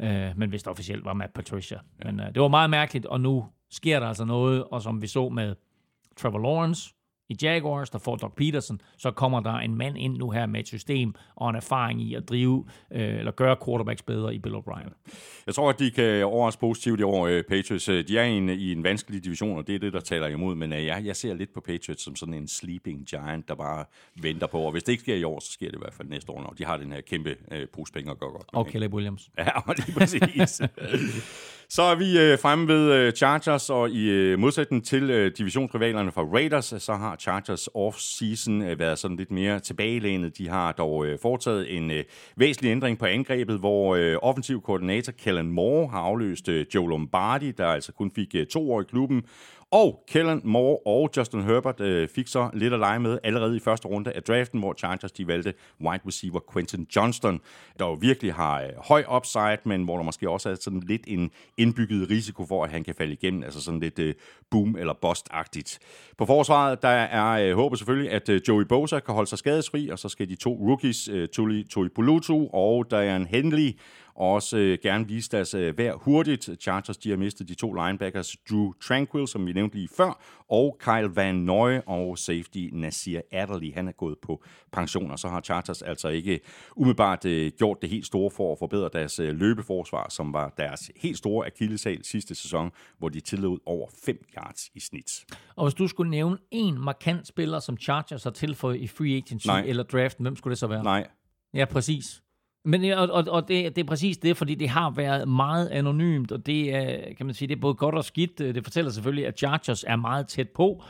[0.00, 1.78] øh, men vist officielt var Matt Patricia.
[2.04, 2.10] Ja.
[2.10, 5.06] Men øh, det var meget mærkeligt, og nu sker der altså noget, og som vi
[5.06, 5.54] så med
[6.16, 6.94] Trevor Lawrence,
[7.28, 10.60] i Jaguars, der får Doc Peterson, så kommer der en mand ind nu her med
[10.60, 14.54] et system og en erfaring i at drive øh, eller gøre quarterbacks bedre i Bill
[14.54, 14.90] O'Brien.
[15.46, 17.88] Jeg tror, at de kan overraske positivt i år, øh, Patriots.
[17.88, 20.26] Øh, de er i en, i en vanskelig division, og det er det, der taler
[20.26, 23.54] imod, men øh, jeg, jeg ser lidt på Patriots som sådan en sleeping giant, der
[23.54, 23.84] bare
[24.22, 26.08] venter på, og hvis det ikke sker i år, så sker det i hvert fald
[26.08, 28.46] næste år, når de har den her kæmpe øh, pose penge at gå godt.
[28.52, 29.30] Og Caleb Williams.
[29.38, 30.60] Ja, og lige præcis.
[31.70, 36.12] Så er vi øh, fremme ved øh, Chargers, og i øh, modsætning til øh, divisionsrivalerne
[36.12, 40.38] fra Raiders, så har Chargers off-season øh, været sådan lidt mere tilbagelænet.
[40.38, 42.04] De har dog øh, foretaget en øh,
[42.36, 47.50] væsentlig ændring på angrebet, hvor øh, offensiv koordinator Kellen Moore har afløst øh, Joe Lombardi,
[47.50, 49.22] der altså kun fik øh, to år i klubben,
[49.70, 53.60] og Kellen Moore og Justin Herbert øh, fik så lidt at lege med allerede i
[53.60, 57.40] første runde af draften, hvor Chargers de valgte wide receiver Quentin Johnston,
[57.78, 61.02] der jo virkelig har øh, høj upside, men hvor der måske også er sådan lidt
[61.06, 64.14] en indbygget risiko for, at han kan falde igennem, altså sådan lidt øh,
[64.50, 65.78] boom- eller bust-agtigt.
[66.18, 69.88] På forsvaret, der er øh, håbet selvfølgelig, at øh, Joey Bosa kan holde sig skadesfri,
[69.88, 71.64] og så skal de to rookies, øh, Tuli
[71.94, 73.72] Pulutu og Diane Henley,
[74.18, 76.50] og også øh, gerne vise deres øh, værd hurtigt.
[76.60, 80.76] Chargers de har mistet de to linebackers, Drew Tranquil, som vi nævnte lige før, og
[80.80, 83.74] Kyle Van Noy og safety Nasir Adderley.
[83.74, 84.42] Han er gået på
[84.72, 86.40] pension, og så har Chargers altså ikke
[86.76, 90.90] umiddelbart øh, gjort det helt store for at forbedre deres øh, løbeforsvar, som var deres
[90.96, 95.10] helt store akilleshæl sidste sæson, hvor de tillod over 5 yards i snit.
[95.56, 99.46] Og hvis du skulle nævne en markant spiller, som Chargers har tilføjet i free agency
[99.46, 99.64] Nej.
[99.66, 100.82] eller draften, hvem skulle det så være?
[100.84, 101.06] Nej.
[101.54, 102.22] Ja, præcis.
[102.64, 105.68] Men, øh, og, og, og det, det er præcis det, fordi det har været meget
[105.68, 108.40] anonymt, og det er, kan man sige, det er både godt og skidt.
[108.40, 110.82] Øh, det fortæller selvfølgelig, at Chargers er meget tæt på,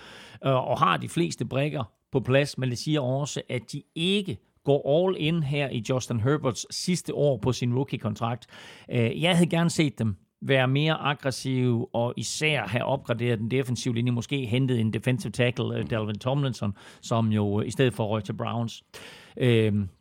[0.47, 4.39] øh, og har de fleste brækker på plads, men det siger også, at de ikke
[4.65, 8.47] går all in her i Justin Herberts sidste år på sin rookie-kontrakt.
[8.91, 13.95] Øh, jeg havde gerne set dem være mere aggressiv og især have opgraderet den defensive
[13.95, 18.07] linje, måske hentet en defensive tackle, øh, Dalvin Tomlinson, som jo øh, i stedet for
[18.07, 18.85] røg til Browns.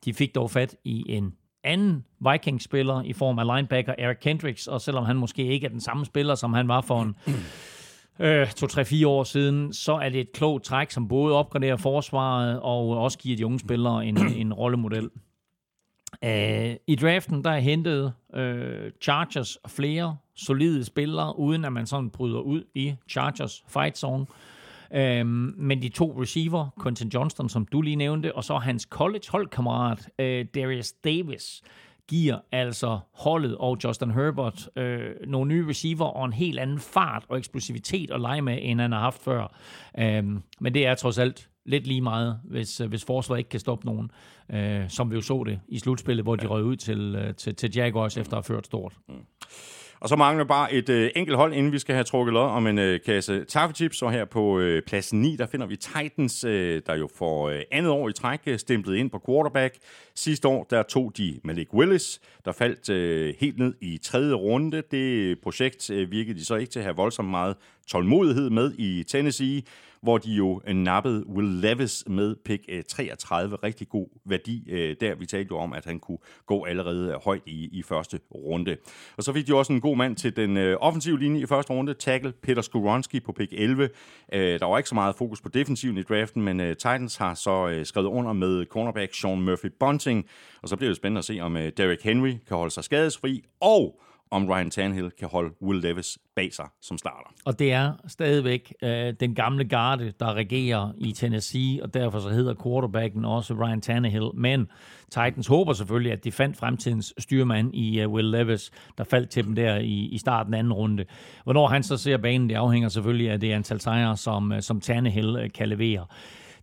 [0.05, 1.33] De fik dog fat i en
[1.67, 5.81] anden Vikings-spiller i form af linebacker Eric Kendricks, og selvom han måske ikke er den
[5.81, 7.15] samme spiller, som han var for en
[8.19, 12.89] øh, 2-3-4 år siden, så er det et klogt træk, som både opgraderer forsvaret og
[12.89, 15.09] også giver de unge spillere en, en rollemodel.
[16.25, 18.41] Uh, I draften, der er hentet uh,
[19.01, 24.25] Chargers flere solide spillere, uden at man sådan bryder ud i Chargers fight zone.
[24.93, 29.23] Øhm, men de to receiver, Quentin Johnston, som du lige nævnte, og så hans college
[29.29, 31.61] holdkammerat, øh, Darius Davis,
[32.07, 37.25] giver altså holdet og Justin Herbert øh, nogle nye receiver og en helt anden fart
[37.29, 39.57] og eksplosivitet at lege med, end han har haft før.
[39.99, 43.85] Øhm, men det er trods alt lidt lige meget, hvis, hvis forsvaret ikke kan stoppe
[43.85, 44.11] nogen,
[44.49, 47.55] øh, som vi jo så det i slutspillet, hvor de røg ud til, øh, til,
[47.55, 48.93] til Jaguars efter at have ført stort.
[49.09, 49.15] Mm.
[49.99, 52.67] Og så mangler bare et øh, enkelt hold, inden vi skal have trukket lod om
[52.67, 54.01] en øh, kasse taffetips.
[54.01, 57.61] Og her på øh, plads 9, der finder vi Titans, øh, der jo for øh,
[57.71, 59.75] andet år i træk øh, stemplet ind på quarterback.
[60.15, 64.83] Sidste år, der tog de Malik Willis, der faldt øh, helt ned i tredje runde.
[64.91, 67.55] Det projekt øh, virkede de så ikke til at have voldsomt meget
[67.87, 69.63] tålmodighed med i Tennessee
[70.01, 73.57] hvor de jo øh, nappede Will Levis med pick øh, 33.
[73.63, 75.15] Rigtig god værdi øh, der.
[75.15, 78.77] Vi talte jo om, at han kunne gå allerede højt i, i første runde.
[79.17, 81.93] Og så fik de også en god mand til den offensive linje i første runde.
[81.93, 83.89] Tackle Peter Skoronski på pick 11.
[84.31, 88.07] Der var ikke så meget fokus på defensiven i draften, men Titans har så skrevet
[88.07, 90.25] under med cornerback Sean Murphy Bunting.
[90.61, 93.43] Og så bliver det spændende at se, om Derrick Henry kan holde sig skadesfri.
[93.61, 94.01] Og
[94.31, 97.29] om Ryan Tannehill kan holde Will Levis bag sig som starter.
[97.45, 102.29] Og det er stadigvæk øh, den gamle garde, der regerer i Tennessee, og derfor så
[102.29, 104.29] hedder quarterbacken også Ryan Tannehill.
[104.33, 104.67] Men
[105.11, 109.43] Titans håber selvfølgelig, at de fandt fremtidens styrmand i øh, Will Levis, der faldt til
[109.43, 111.05] dem der i, i starten af anden runde.
[111.43, 114.81] Hvornår han så ser banen, det afhænger selvfølgelig af det antal sejre, som, øh, som
[114.81, 116.05] Tannehill øh, kan levere.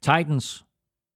[0.03, 0.65] Titans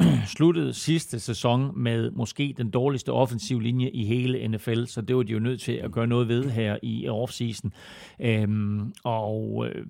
[0.36, 5.22] sluttede sidste sæson med måske den dårligste offensiv linje i hele NFL, så det var
[5.22, 7.72] de jo nødt til at gøre noget ved her i offseason.
[8.20, 9.84] Øhm, og øh,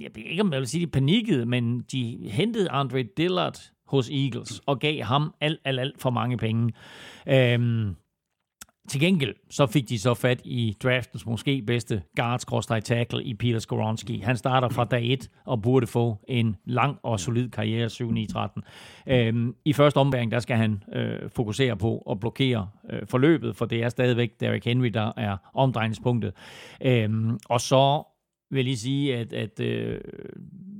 [0.00, 4.10] jeg ved ikke, om jeg vil sige, de panikkede, men de hentede Andre Dillard hos
[4.10, 6.72] Eagles og gav ham alt, alt, alt for mange penge.
[7.28, 7.94] Øhm,
[8.88, 13.58] til gengæld så fik de så fat i draftens måske bedste guards tackle i Peter
[13.58, 14.18] Skoronski.
[14.18, 18.60] Han starter fra dag 1 og burde få en lang og solid karriere 7-9-13.
[19.12, 23.64] Øhm, I første ombæring der skal han øh, fokusere på at blokere øh, forløbet, for
[23.64, 26.32] det er stadigvæk Derrick Henry, der er omdrejningspunktet.
[26.84, 28.02] Øhm, og så
[28.52, 30.00] vil jeg lige sige, at, at uh,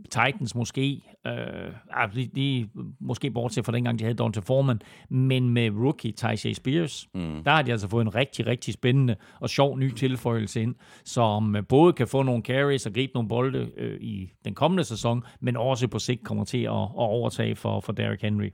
[0.05, 2.69] Titans måske, uh, de, de
[3.01, 7.45] måske bortset fra dengang, de havde Dante Foreman, men med rookie Tyjae Spears, mm.
[7.45, 11.57] der har de altså fået en rigtig, rigtig spændende og sjov ny tilføjelse ind, som
[11.69, 15.57] både kan få nogle carries og gribe nogle bolde uh, i den kommende sæson, men
[15.57, 18.51] også på sigt kommer til at, at overtage for, for Derrick Henry.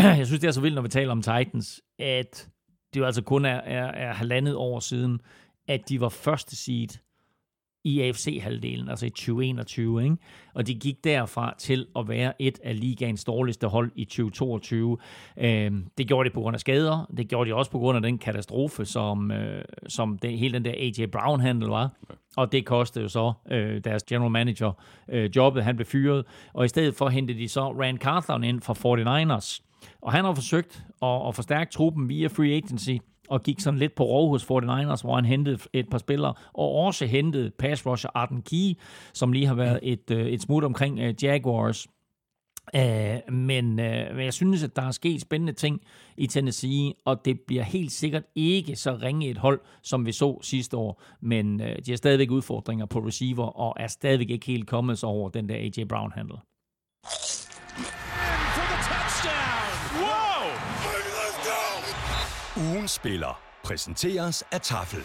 [0.18, 2.48] Jeg synes, det er så vildt, når vi taler om Titans, at
[2.94, 5.20] det jo altså kun er, er, er halvandet år siden,
[5.68, 6.88] at de var første seed
[7.86, 10.04] i AFC-halvdelen, altså i 2021.
[10.04, 10.16] Ikke?
[10.54, 14.98] Og de gik derfra til at være et af ligaens dårligste hold i 2022.
[15.36, 17.10] Øh, det gjorde de på grund af skader.
[17.16, 20.64] Det gjorde de også på grund af den katastrofe, som, øh, som det, hele den
[20.64, 21.90] der AJ Brown-handel var.
[22.36, 24.72] Og det kostede jo så øh, deres general manager
[25.08, 25.64] øh, jobbet.
[25.64, 26.24] Han blev fyret.
[26.52, 29.62] Og i stedet for hentede de så Rand Carthon ind fra 49ers.
[30.02, 32.96] Og han har forsøgt at, at forstærke truppen via free agency
[33.28, 36.72] og gik sådan lidt på rov hos 49ers, hvor han hentede et par spillere, og
[36.72, 38.78] også hentede pass rusher Arden Key,
[39.12, 41.86] som lige har været et, øh, et smut omkring øh, Jaguars.
[42.74, 45.80] Uh, men, uh, men jeg synes, at der er sket spændende ting
[46.16, 50.38] i Tennessee, og det bliver helt sikkert ikke så ringe et hold, som vi så
[50.42, 51.02] sidste år.
[51.20, 55.08] Men uh, de har stadigvæk udfordringer på receiver, og er stadigvæk ikke helt kommet sig
[55.08, 55.84] over den der A.J.
[55.88, 56.36] Brown-handel.
[62.86, 65.02] Ugens spiller præsenteres af Tafel.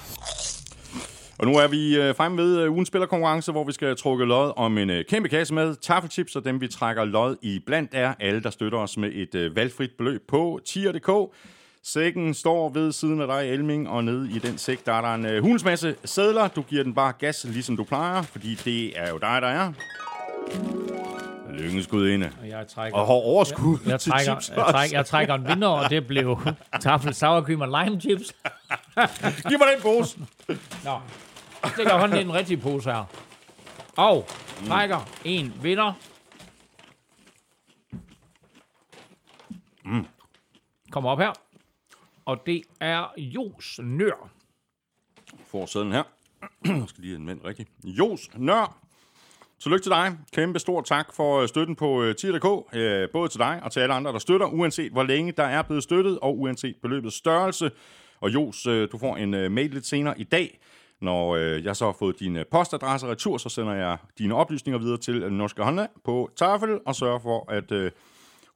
[1.39, 4.53] Og nu er vi øh, fremme ved øh, ugens spillerkonkurrence, hvor vi skal trukke lod
[4.55, 8.13] om en øh, kæmpe kasse med taffelchips, og dem vi trækker lod i blandt er
[8.19, 11.35] alle, der støtter os med et øh, valgfrit beløb på tier.dk.
[11.83, 15.13] Sækken står ved siden af dig, Elming, og nede i den sæk, der er der
[15.13, 16.47] en øh, hulsmasse sædler.
[16.47, 19.73] Du giver den bare gas, ligesom du plejer, fordi det er jo dig, der er.
[21.51, 22.31] Lyngeskud inde.
[22.41, 25.47] Og jeg trækker, og har overskud jeg, jeg, trækker, chips jeg, trækker, jeg trækker en
[25.47, 26.39] vinder, og det blev
[26.81, 28.35] tafel sour cream og lime chips.
[29.49, 30.19] Giv mig den pose.
[30.83, 30.99] Nå,
[31.63, 33.05] jeg stikker hånden i den rigtige pose her.
[33.97, 34.27] Og
[34.67, 35.05] trækker mm.
[35.25, 35.93] en vinder.
[39.85, 40.05] Mm.
[40.91, 41.33] Kom op her.
[42.25, 44.29] Og det er Jos Nør.
[45.45, 46.03] Får sæden her.
[46.65, 47.69] Jeg skal lige anvende rigtigt.
[47.83, 48.80] Jos Nør
[49.61, 50.17] så til dig.
[50.33, 52.75] Kæmpe stor tak for øh, støtten på øh, tier.dk.
[52.75, 55.61] Øh, både til dig og til alle andre, der støtter, uanset hvor længe der er
[55.61, 57.71] blevet støttet, og uanset beløbets størrelse.
[58.19, 60.59] Og Jos, øh, du får en mail lidt senere i dag.
[61.01, 65.33] Når jeg så har fået din postadresse retur, så sender jeg dine oplysninger videre til
[65.33, 67.91] Norske Honda på tafel og sørger for, at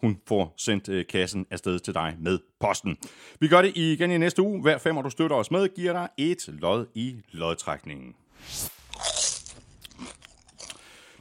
[0.01, 2.97] hun får sendt kassen afsted til dig med posten.
[3.39, 4.61] Vi gør det igen i næste uge.
[4.61, 8.15] Hver fem, du støtter os med, giver dig et lod i lodtrækningen.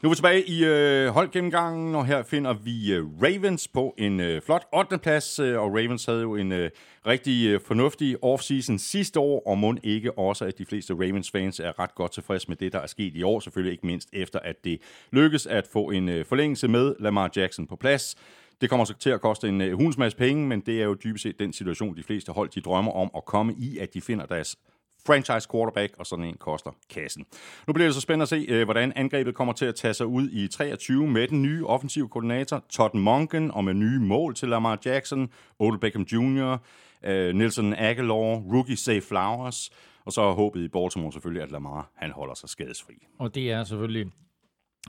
[0.04, 4.20] Nu er vi tilbage i øh, holdgennemgangen, og her finder vi øh, Ravens på en
[4.20, 4.98] øh, flot 8.
[4.98, 6.70] plads, øh, og Ravens havde jo en øh,
[7.06, 11.78] rigtig øh, fornuftig offseason sidste år, og må ikke også, at de fleste Ravens-fans er
[11.78, 14.64] ret godt tilfreds med det, der er sket i år, selvfølgelig ikke mindst efter, at
[14.64, 14.80] det
[15.10, 18.16] lykkes at få en øh, forlængelse med Lamar Jackson på plads.
[18.60, 20.94] Det kommer så til at koste en øh, hunds masse penge, men det er jo
[21.04, 24.00] dybest set den situation, de fleste hold de drømmer om at komme i, at de
[24.00, 24.58] finder deres
[25.06, 27.26] franchise quarterback, og sådan en koster kassen.
[27.66, 30.06] Nu bliver det så spændende at se, øh, hvordan angrebet kommer til at tage sig
[30.06, 34.48] ud i 23 med den nye offensive koordinator, Todd Monken, og med nye mål til
[34.48, 36.56] Lamar Jackson, Odell Beckham Jr.,
[37.04, 39.70] øh, Nelson Aguilar, rookie Say Flowers,
[40.04, 42.94] og så er håbet i Baltimore selvfølgelig, at Lamar han holder sig skadesfri.
[43.18, 44.12] Og det er selvfølgelig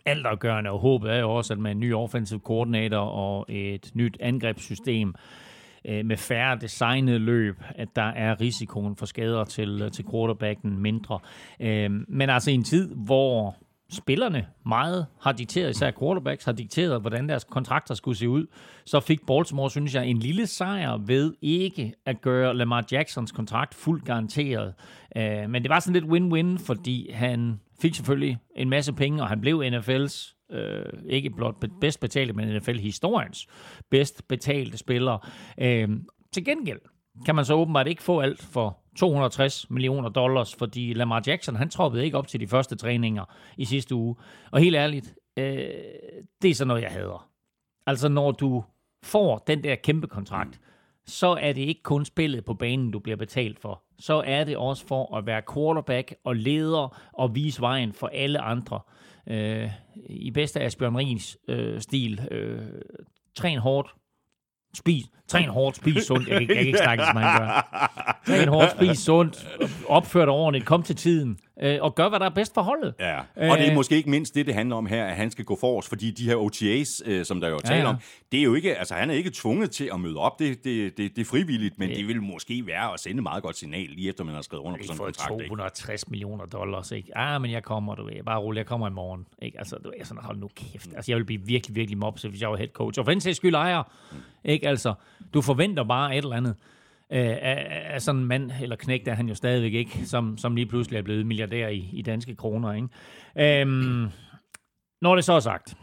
[0.06, 4.18] altafgørende, og håbet er jo også, at med en ny offensive koordinator og et nyt
[4.20, 5.16] angrebssystem,
[5.88, 10.80] øh, med færre designede løb, at der er risikoen for skader til, øh, til quarterbacken
[10.80, 11.20] mindre.
[11.60, 13.56] Øh, men altså i en tid, hvor
[13.90, 18.46] spillerne meget har dikteret, især quarterbacks har dikteret, hvordan deres kontrakter skulle se ud,
[18.86, 23.74] så fik Baltimore, synes jeg, en lille sejr ved ikke at gøre Lamar Jacksons kontrakt
[23.74, 24.74] fuldt garanteret.
[25.18, 29.30] Øh, men det var sådan lidt win-win, fordi han fik selvfølgelig en masse penge, og
[29.30, 33.48] han blev NFL's øh, ikke blot bedst betalte, men NFL-historiens
[33.90, 35.20] bedst betalte spillere.
[35.58, 35.90] Øh,
[36.34, 36.80] til gengæld
[37.26, 41.70] kan man så åbenbart ikke få alt for 260 millioner dollars, fordi Lamar Jackson, han
[41.70, 43.26] troppede ikke op til de første træninger
[43.58, 44.16] i sidste uge.
[44.52, 45.46] Og helt ærligt, øh,
[46.42, 47.30] det er sådan noget, jeg hader.
[47.88, 48.64] Altså, når du
[49.04, 50.60] får den der kæmpe kontrakt,
[51.06, 53.84] så er det ikke kun spillet på banen, du bliver betalt for.
[54.00, 58.42] Så er det også for at være quarterback og leder og vise vejen for alle
[58.42, 58.80] andre
[59.28, 59.72] øh,
[60.10, 62.28] i bedste Asbjørn Rins øh, stil.
[62.32, 62.62] Øh,
[63.36, 63.90] træn hårdt,
[64.74, 66.28] spis, træn hårdt, spis sundt.
[66.28, 67.48] Jeg, jeg, kan ikke snakke, som han gør.
[68.28, 69.48] Træn hårdt, spis sundt,
[69.88, 72.94] opfør dig ordentligt, kom til tiden øh, og gør, hvad der er bedst for holdet.
[73.00, 75.46] Ja, og det er måske ikke mindst det, det handler om her, at han skal
[75.46, 77.90] gå forrest, fordi de her OTAs, øh, som der jo taler ja, ja.
[77.90, 77.96] om,
[78.32, 80.98] det er jo ikke, altså han er ikke tvunget til at møde op, det, det,
[80.98, 81.96] det, det er frivilligt, men ja.
[81.96, 84.64] det vil måske være at sende et meget godt signal, lige efter man har skrevet
[84.64, 85.28] under på sådan en kontrakt.
[85.28, 86.12] 260 ikke?
[86.12, 87.18] millioner dollars, ikke?
[87.18, 89.58] Ah, men jeg kommer, du ved, bare rolig, jeg kommer i morgen, ikke?
[89.58, 90.90] Altså, du ved, sådan, hold nu kæft.
[90.96, 93.00] Altså, jeg vil blive virkelig, virkelig mobset, hvis jeg var head coach.
[93.00, 94.18] Og for den sags skyld ejer, mm.
[94.44, 94.68] ikke?
[94.68, 94.94] Altså,
[95.34, 96.75] du forventer bare et eller andet øh,
[97.10, 100.56] af, af sådan en mand, eller knæk, der er han jo stadigvæk ikke, som, som
[100.56, 102.74] lige pludselig er blevet milliardær i, i danske kroner.
[102.74, 103.62] Ikke?
[103.62, 104.08] Øhm,
[105.02, 105.78] når det så er sagt,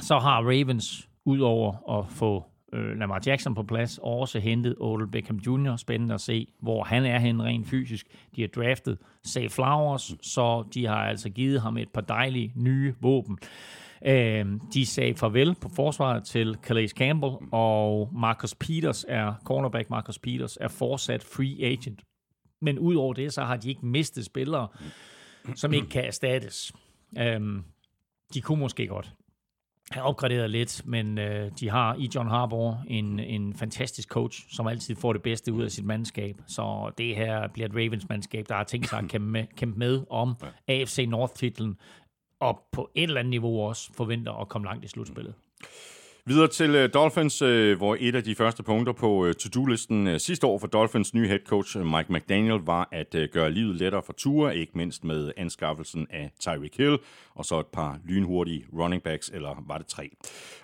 [0.00, 5.36] så har Ravens, udover at få øh, Lamar Jackson på plads, også hentet Odell Beckham
[5.36, 5.76] Jr.
[5.76, 8.06] Spændende at se, hvor han er hen rent fysisk.
[8.36, 12.94] De har draftet Say Flowers, så de har altså givet ham et par dejlige nye
[13.00, 13.38] våben.
[14.06, 20.18] Øh, de sagde farvel på forsvaret til Calais Campbell, og Marcus Peters er, cornerback Marcus
[20.18, 22.02] Peters, er fortsat free agent.
[22.60, 24.68] Men udover det, så har de ikke mistet spillere,
[25.54, 26.72] som ikke kan erstattes.
[27.18, 27.64] Øhm,
[28.34, 29.14] de kunne måske godt
[29.90, 34.66] have opgraderet lidt, men øh, de har i John Harbour en, en fantastisk coach, som
[34.66, 36.36] altid får det bedste ud af sit mandskab.
[36.46, 39.78] Så det her bliver et Ravens mandskab, der har tænkt sig at kæmpe med, kæmpe
[39.78, 40.34] med om
[40.68, 41.76] AFC North-titlen
[42.42, 45.34] og på et eller andet niveau også forventer at komme langt i slutspillet.
[46.26, 50.46] Videre til øh, Dolphins, øh, hvor et af de første punkter på øh, to-do-listen sidste
[50.46, 54.50] år for Dolphins nye head coach Mike McDaniel var at gøre livet lettere for Tua,
[54.50, 56.98] ikke mindst med anskaffelsen af Tyreek Hill
[57.34, 60.10] og så et par lynhurtige running backs, eller var det tre.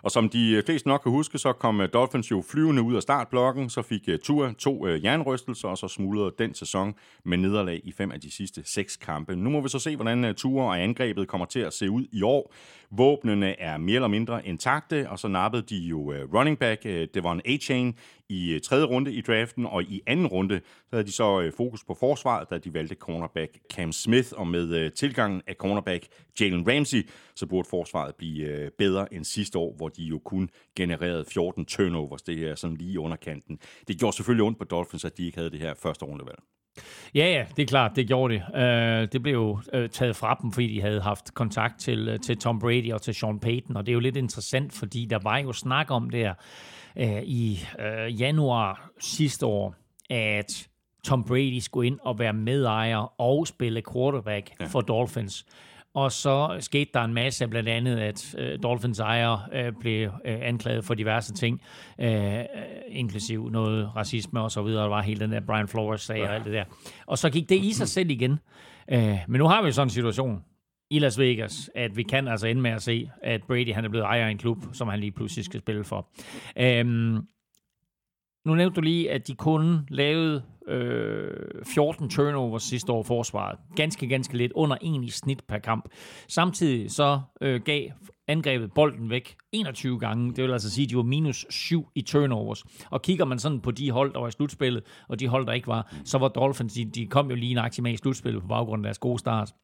[0.03, 3.71] Og som de fleste nok kan huske, så kom Dolphins jo flyvende ud af startblokken,
[3.71, 6.95] så fik Tua to jernrystelser, og så smuldrede den sæson
[7.25, 9.37] med nederlag i fem af de sidste seks kampe.
[9.37, 12.23] Nu må vi så se, hvordan Tua og angrebet kommer til at se ud i
[12.23, 12.53] år.
[12.91, 16.87] Våbnene er mere eller mindre intakte, og så snappede de jo øh, running back.
[16.87, 17.95] Øh, uh, det var en A-chain
[18.29, 21.85] i øh, tredje runde i draften, og i anden runde så havde de så fokus
[21.85, 26.07] på forsvaret, da de valgte cornerback Cam Smith, og med tilgangen af cornerback
[26.41, 31.25] Jalen Ramsey, så burde forsvaret blive bedre end sidste år, hvor de jo kun genererede
[31.25, 32.23] 14 turnovers.
[32.23, 33.59] Det her sådan lige underkanten.
[33.89, 36.39] Det gjorde selvfølgelig ondt på Dolphins, at de ikke havde det her første rundevalg.
[37.15, 38.43] Ja, ja, det er klart, det gjorde det.
[38.55, 42.21] Uh, det blev jo uh, taget fra dem, fordi de havde haft kontakt til, uh,
[42.21, 45.19] til Tom Brady og til Sean Payton, og det er jo lidt interessant, fordi der
[45.23, 46.35] var jo snak om der
[46.97, 49.75] uh, i uh, januar sidste år,
[50.11, 50.69] at
[51.05, 54.67] Tom Brady skulle ind og være medejer og spille quarterback ja.
[54.67, 55.47] for Dolphins.
[55.99, 60.39] Og så skete der en masse, blandt andet at øh, Dolphins ejer øh, blev øh,
[60.43, 61.63] anklaget for diverse ting,
[62.01, 62.45] øh,
[62.89, 64.83] inklusiv noget racisme og så videre.
[64.83, 66.65] Der var hele den der Brian Flores-sag og alt det der.
[67.07, 68.39] Og så gik det i sig selv igen.
[68.91, 70.45] Øh, men nu har vi sådan en situation
[70.91, 73.89] i Las Vegas, at vi kan altså ende med at se, at Brady han er
[73.89, 76.09] blevet ejer af en klub, som han lige pludselig skal spille for.
[76.57, 77.17] Øh,
[78.49, 83.59] nu nævnte du lige, at de kun lavede øh, 14 turnovers sidste år forsvaret.
[83.77, 84.53] Ganske, ganske lidt.
[84.53, 85.89] Under en i snit per kamp.
[86.29, 87.91] Samtidig så øh, gav
[88.29, 90.35] angrebet bolden væk 21 gange.
[90.35, 92.65] Det vil altså sige, at de var minus 7 i turnovers.
[92.91, 95.53] Og kigger man sådan på de hold, der var i slutspillet, og de hold, der
[95.53, 98.49] ikke var, så var Dolphins, de, de kom jo lige nøjagtigt med i slutspillet på
[98.49, 99.55] baggrund af deres gode start.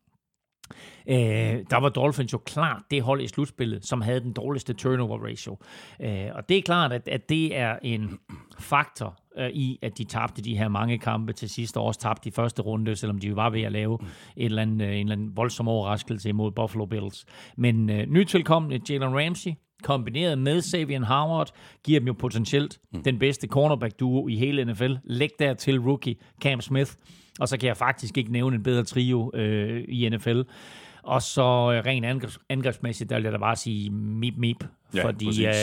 [1.09, 5.19] Øh, der var Dolphins jo klart det hold i slutspillet, som havde den dårligste turnover
[5.27, 5.59] ratio.
[6.01, 8.19] Øh, og det er klart, at, at det er en
[8.59, 12.35] faktor øh, i, at de tabte de her mange kampe til sidste års tabte de
[12.35, 13.99] første runde, selvom de jo var ved at lave
[14.37, 17.25] et eller andet, øh, en eller anden voldsom overraskelse imod Buffalo Bills.
[17.57, 19.51] Men øh, nytilkommende Jalen Ramsey,
[19.83, 21.51] kombineret med Savian Howard,
[21.85, 24.95] giver dem jo potentielt den bedste cornerback-duo i hele NFL.
[25.05, 26.93] Læg der til rookie Cam Smith,
[27.41, 30.41] og så kan jeg faktisk ikke nævne en bedre trio øh, i NFL.
[31.03, 34.65] Og så øh, rent angrebs, angrebsmæssigt, der vil jeg da bare sige mip mip.
[34.95, 35.47] Ja, fordi præcis.
[35.47, 35.55] øh,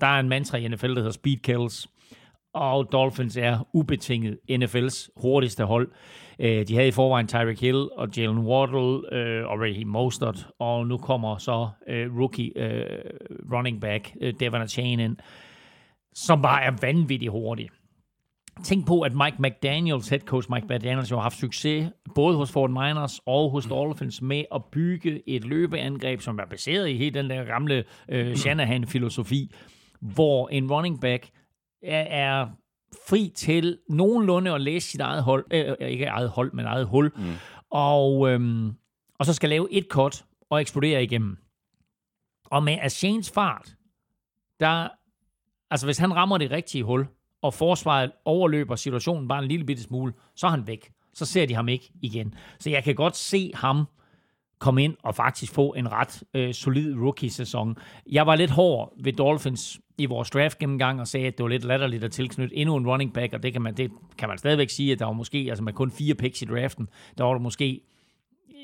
[0.00, 1.88] der er en mantra i NFL, der hedder speed kills.
[2.54, 5.90] Og Dolphins er ubetinget NFL's hurtigste hold.
[6.42, 10.86] Øh, de havde i forvejen Tyreek Hill og Jalen Waddle øh, og Raheem Mostert, og
[10.86, 13.00] nu kommer så øh, rookie øh,
[13.52, 15.16] running back øh, Devon Chain ind,
[16.14, 17.68] som bare er vanvittigt hurtig.
[18.64, 22.52] Tænk på, at Mike McDaniels, head coach Mike McDaniels, jo har haft succes både hos
[22.52, 27.14] Fort Miners og hos Dolphins med at bygge et løbeangreb, som er baseret i hele
[27.14, 29.54] den der gamle øh, Shanahan-filosofi,
[30.00, 31.30] hvor en running back
[31.82, 32.46] er, er
[33.08, 37.12] fri til nogenlunde at læse sit eget hold, øh, ikke eget hold, men eget hul,
[37.16, 37.32] mm.
[37.70, 38.72] og, øhm,
[39.18, 41.36] og så skal lave et cut og eksplodere igennem.
[42.44, 43.74] Og med Ashanes fart,
[44.60, 44.88] der,
[45.70, 47.06] altså hvis han rammer det rigtige hul,
[47.42, 50.92] og forsvaret overløber situationen bare en lille bitte smule, så er han væk.
[51.14, 52.34] Så ser de ham ikke igen.
[52.60, 53.86] Så jeg kan godt se ham
[54.58, 57.76] komme ind og faktisk få en ret øh, solid rookie-sæson.
[58.10, 61.48] Jeg var lidt hård ved Dolphins i vores draft gennemgang og sagde, at det var
[61.48, 64.38] lidt latterligt at tilknytte endnu en running back, og det kan man, det kan man
[64.38, 66.88] stadigvæk sige, at der var måske, altså med kun fire picks i draften,
[67.18, 67.80] der var der måske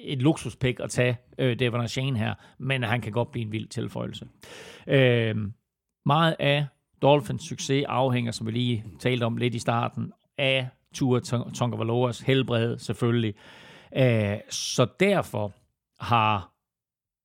[0.02, 3.68] et luksuspick at tage øh, Devon Shane her, men han kan godt blive en vild
[3.68, 4.26] tilføjelse.
[4.86, 5.36] Øh,
[6.06, 6.66] meget af
[7.02, 11.20] Dolphins succes afhænger, som vi lige talte om lidt i starten, af Tua
[11.54, 13.34] Tonga helbred selvfølgelig.
[13.96, 15.52] Øh, så derfor
[16.00, 16.52] har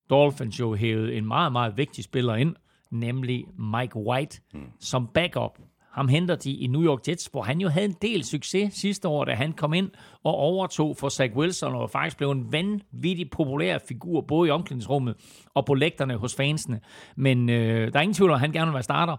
[0.10, 2.56] Dolphins jo hævet en meget, meget vigtig spiller ind,
[2.94, 4.60] nemlig Mike White, mm.
[4.80, 5.60] som backup.
[5.92, 9.08] Ham henter de i New York Jets, hvor han jo havde en del succes sidste
[9.08, 9.90] år, da han kom ind
[10.24, 15.16] og overtog for Zach Wilson, og faktisk blev en vanvittig populær figur, både i omklædningsrummet
[15.54, 16.80] og på lægterne hos fansene.
[17.16, 19.18] Men øh, der er ingen tvivl om, at han gerne vil være starter.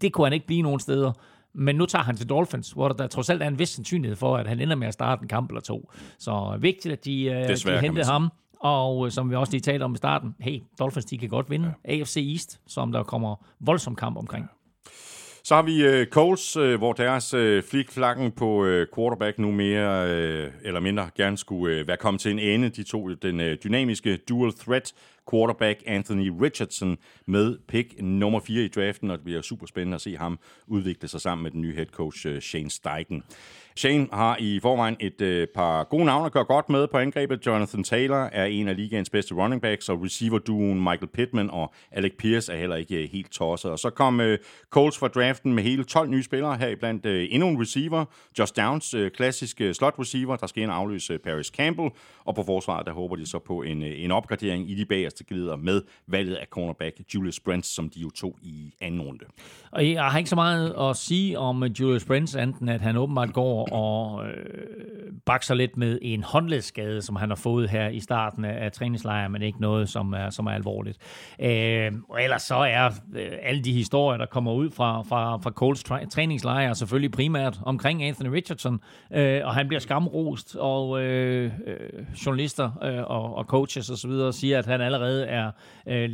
[0.00, 1.12] Det kunne han ikke blive nogen steder.
[1.54, 4.16] Men nu tager han til Dolphins, hvor der, der trods alt er en vis sandsynlighed
[4.16, 5.92] for, at han ender med at starte en kamp eller to.
[6.18, 8.30] Så vigtigt, at de, øh, Desværre, de hentede ham.
[8.64, 11.50] Og øh, som vi også lige talte om i starten, hey, Dolphins, de kan godt
[11.50, 12.00] vinde ja.
[12.00, 14.46] AFC East, som der kommer voldsom kamp omkring.
[15.44, 20.04] Så har vi uh, Coles, uh, hvor deres uh, flikflakken på uh, quarterback nu mere
[20.04, 22.68] uh, eller mindre gerne skulle uh, være kommet til en ende.
[22.68, 24.92] De tog den uh, dynamiske dual threat
[25.30, 26.96] quarterback Anthony Richardson
[27.26, 31.08] med pick nummer 4 i draften, og det bliver super spændende at se ham udvikle
[31.08, 33.22] sig sammen med den nye head coach uh, Shane Steichen.
[33.76, 37.46] Shane har i forvejen et øh, par gode navne at gøre godt med på angrebet.
[37.46, 42.12] Jonathan Taylor er en af ligaens bedste running backs, og receiver-duen Michael Pittman og Alec
[42.18, 43.70] Pierce er heller ikke øh, helt tosset.
[43.70, 44.38] Og så kom øh,
[44.70, 48.04] Coles fra draften med hele 12 nye spillere, heriblandt øh, endnu en receiver,
[48.38, 51.90] Josh Downs, øh, klassisk øh, slot receiver, der skal ind og afløse øh, Paris Campbell.
[52.24, 55.24] Og på forsvaret, der håber de så på en, øh, en opgradering i de bagerste
[55.24, 59.24] glider med valget af cornerback Julius Brents, som de jo tog i anden runde.
[59.70, 62.96] Og jeg har ikke så meget at sige om øh, Julius Brents, enten at han
[62.96, 68.00] åbenbart går og øh, bakser lidt med en håndledsskade, som han har fået her i
[68.00, 70.98] starten af, af træningslejren, men ikke noget, som er, som er alvorligt.
[71.40, 75.50] Øh, og ellers så er øh, alle de historier, der kommer ud fra, fra, fra
[75.50, 78.80] Coles træ- træningslejre, selvfølgelig primært omkring Anthony Richardson,
[79.12, 81.76] øh, og han bliver skamrost, og øh, øh,
[82.26, 84.32] journalister øh, og, og coaches osv.
[84.32, 85.50] siger, at han allerede er
[85.88, 86.10] øh,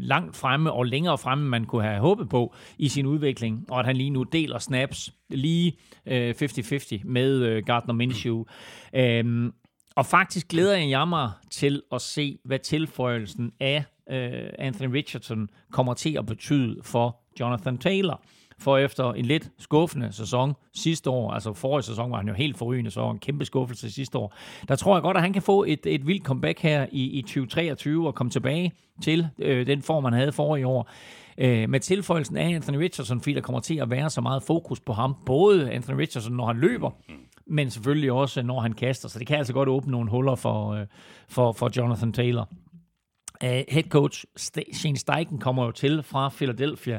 [0.00, 3.86] langt fremme og længere fremme, man kunne have håbet på i sin udvikling, og at
[3.86, 5.76] han lige nu deler snaps lige
[6.06, 8.44] øh, 50-50 med øh, Gardner Minshew.
[8.94, 9.52] Øhm,
[9.96, 15.94] og faktisk glæder jeg mig til at se, hvad tilføjelsen af øh, Anthony Richardson kommer
[15.94, 18.22] til at betyde for Jonathan Taylor.
[18.58, 22.56] For efter en lidt skuffende sæson sidste år, altså forrige sæson var han jo helt
[22.56, 24.34] forrygende, så var en kæmpe skuffelse sidste år,
[24.68, 27.22] der tror jeg godt, at han kan få et, et vildt comeback her i, i
[27.22, 28.72] 2023 og komme tilbage
[29.02, 30.90] til øh, den form, han havde forrige år.
[31.38, 34.80] Øh, med tilføjelsen af Anthony Richardson, fordi der kommer til at være så meget fokus
[34.80, 36.90] på ham, både Anthony Richardson, når han løber,
[37.46, 39.08] men selvfølgelig også, når han kaster.
[39.08, 40.86] Så det kan altså godt åbne nogle huller for, øh,
[41.28, 42.48] for, for Jonathan Taylor.
[43.44, 46.98] Uh, head coach St- Shane Steichen kommer jo til fra Philadelphia,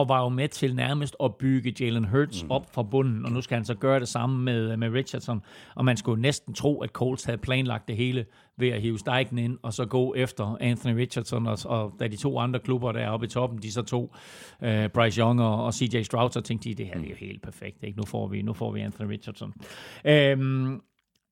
[0.00, 2.50] og var jo med til nærmest at bygge Jalen Hurts mm.
[2.50, 5.42] op fra bunden, og nu skal han så gøre det samme med, med Richardson,
[5.74, 8.26] og man skulle næsten tro, at Colts havde planlagt det hele
[8.56, 12.16] ved at hive Steichen ind, og så gå efter Anthony Richardson, og, og da de
[12.16, 14.14] to andre klubber der oppe i toppen, de så to,
[14.62, 17.16] uh, Bryce Young og, og CJ Stroud, så tænkte de, det her det er jo
[17.16, 17.98] helt perfekt, ikke?
[17.98, 19.52] Nu, får vi, nu får vi Anthony Richardson.
[20.38, 20.82] Um,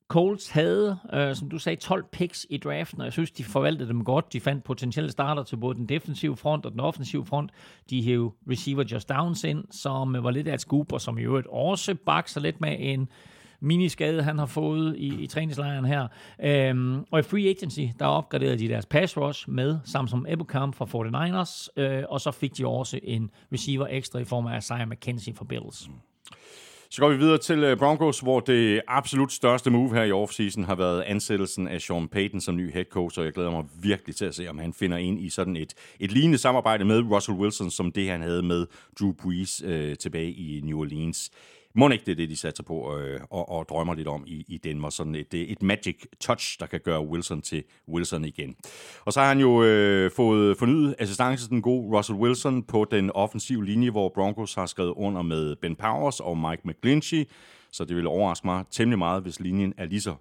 [0.09, 3.89] Colts havde, øh, som du sagde, 12 picks i draften, og jeg synes, de forvaltede
[3.89, 4.33] dem godt.
[4.33, 7.51] De fandt potentielle starter til både den defensive front og den offensive front.
[7.91, 11.19] De hævde receiver Just Downs ind, som øh, var lidt af et scoop, og som
[11.19, 13.09] i øvrigt også bakser lidt med en
[13.61, 16.09] miniskade, han har fået i, i træningslejren her.
[16.43, 20.85] Øhm, og i free agency, der opgraderede de deres pass rush med Samson Ebukam fra
[20.85, 25.35] 49ers, øh, og så fik de også en receiver ekstra i form af Isaiah McKenzie
[25.35, 25.89] fra Bills.
[25.89, 25.95] Mm.
[26.95, 30.65] Så går vi videre til øh, Broncos, hvor det absolut største move her i offseason
[30.65, 34.17] har været ansættelsen af Sean Payton som ny head coach, og jeg glæder mig virkelig
[34.17, 37.39] til at se, om han finder ind i sådan et, et lignende samarbejde med Russell
[37.39, 38.67] Wilson, som det han havde med
[39.01, 41.31] Drew Brees øh, tilbage i New Orleans.
[41.77, 44.45] Må ikke det er det, de satser på øh, og, og drømmer lidt om i,
[44.49, 44.91] i Denver.
[44.91, 48.57] Sådan et, øh, et magic touch, der kan gøre Wilson til Wilson igen.
[49.05, 53.11] Og så har han jo øh, fået fornyet assistance den gode Russell Wilson på den
[53.11, 57.25] offensive linje, hvor Broncos har skrevet under med Ben Powers og Mike McGlinchey.
[57.73, 60.15] Så det vil overraske mig temmelig meget, hvis linjen er lige så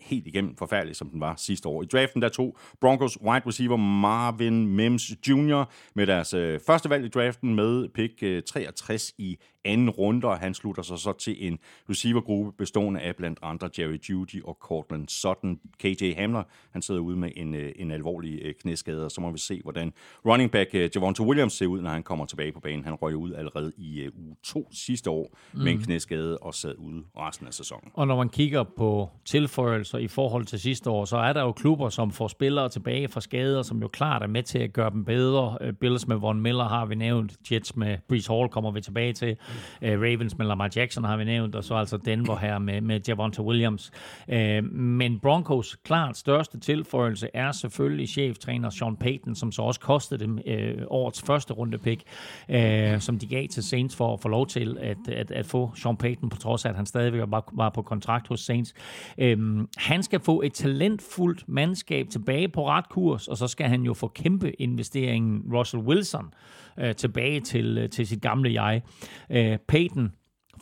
[0.00, 1.82] helt igennem forfærdelig, som den var sidste år.
[1.82, 5.64] I draften der tog Broncos wide receiver Marvin Mims Jr.
[5.94, 10.38] med deres øh, første valg i draften med pick øh, 63 i anden runde, og
[10.38, 11.58] han slutter sig så til en
[11.90, 15.60] receivergruppe bestående af blandt andre Jerry Judy og Cortland Sutton.
[15.78, 19.30] KJ Hamler, han sidder ude med en, øh, en alvorlig øh, knæskade, og så må
[19.30, 19.92] vi se, hvordan
[20.26, 22.84] running back øh, Javonte Williams ser ud, når han kommer tilbage på banen.
[22.84, 25.60] Han røg ud allerede i uge 2 sidste år mm.
[25.60, 25.84] med en mm.
[25.84, 27.90] knæskade og sad ude resten af sæsonen.
[27.94, 31.52] Og når man kigger på tilføjelser i forhold til sidste år, så er der jo
[31.52, 34.90] klubber, som får spillere tilbage fra skader, som jo klart er med til at gøre
[34.90, 35.58] dem bedre.
[35.80, 39.36] Bills med Von Miller har vi nævnt, Jets med Brees Hall kommer vi tilbage til.
[39.82, 43.00] Øh, Ravens med Lamar Jackson har vi nævnt, og så altså Denver her med, med
[43.08, 43.90] Javonta Williams.
[44.28, 50.24] Øh, men Broncos klart største tilføjelse er selvfølgelig cheftræner Sean Payton, som så også kostede
[50.24, 52.02] dem øh, årets første runde pick,
[52.48, 55.72] øh, som de gav til Saints for at få lov til at, at, at få
[55.74, 58.74] Sean Payton, på trods af, at han stadigvæk var, var på kontrakt hos Saints.
[59.18, 63.82] Uh, han skal få et talentfuldt mandskab tilbage på ret kurs, og så skal han
[63.82, 66.34] jo få kæmpe investeringen Russell Wilson
[66.78, 68.82] øh, tilbage til, øh, til sit gamle jeg.
[69.30, 70.12] Øh, Peyton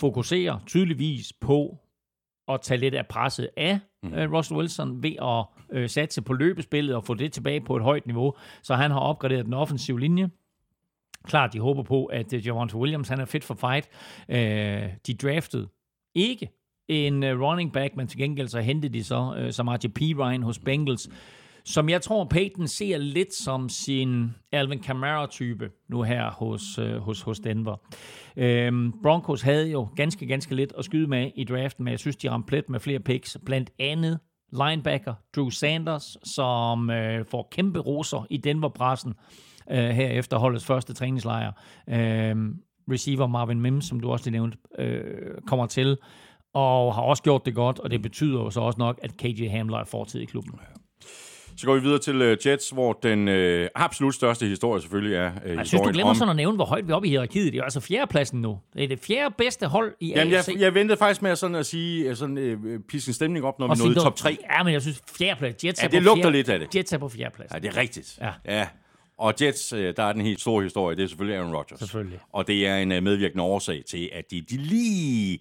[0.00, 1.78] fokuserer tydeligvis på
[2.48, 4.14] at tage lidt af presset af mm.
[4.14, 5.44] øh, Russell Wilson ved at
[5.78, 8.34] øh, satse på løbespillet og få det tilbage på et højt niveau.
[8.62, 10.30] Så han har opgraderet den offensive linje.
[11.24, 13.88] Klart, de håber på, at uh, Javante Williams han er fit for fight.
[14.28, 15.68] Øh, de draftede
[16.14, 16.48] ikke
[16.88, 20.00] en uh, running back, men til gengæld så hentede de så uh, Samaje P.
[20.00, 21.08] Ryan hos Bengals,
[21.64, 27.22] som jeg tror, Peyton ser lidt som sin Alvin Kamara-type nu her hos, øh, hos,
[27.22, 27.76] hos Denver.
[28.36, 32.16] Øhm, Broncos havde jo ganske, ganske lidt at skyde med i draften, men jeg synes,
[32.16, 34.18] de ramte plet med flere picks, blandt andet
[34.52, 39.14] linebacker Drew Sanders, som øh, får kæmpe roser i Denver-pressen
[39.70, 41.52] øh, her efter holdets første træningslejr.
[41.86, 42.54] Uh,
[42.92, 45.96] receiver Marvin Mims, som du også lige nævnte, øh, kommer til,
[46.54, 49.48] og har også gjort det godt, og det betyder jo så også nok, at KJ
[49.48, 50.60] Hamler er fortid i klubben.
[51.56, 55.30] Så går vi videre til uh, Jets, hvor den uh, absolut største historie selvfølgelig er
[55.44, 56.16] uh, Jeg synes, du glemmer om...
[56.16, 57.52] sådan at nævne, hvor højt vi er oppe i hierarkiet.
[57.52, 58.58] Det er altså fjerdepladsen nu.
[58.74, 60.48] Det er det fjerde bedste hold i Jamen, AFC.
[60.48, 63.68] Jeg, jeg ventede faktisk med sådan at sige, sådan, uh, piske en stemning op, når
[63.68, 64.36] og vi nåede top 3.
[64.50, 65.64] Ja, men jeg synes, fjerdeplads.
[65.64, 66.74] Jets ja, det lugter fjerde, lidt af det.
[66.74, 67.52] Jets er på fjerdeplads.
[67.54, 68.18] Ja, det er rigtigt.
[68.20, 68.30] Ja.
[68.44, 68.66] ja.
[69.18, 71.78] Og Jets, der er den helt store historie, det er selvfølgelig Aaron Rodgers.
[71.78, 72.18] Selvfølgelig.
[72.32, 75.38] Og det er en medvirkende årsag til, at de, de lige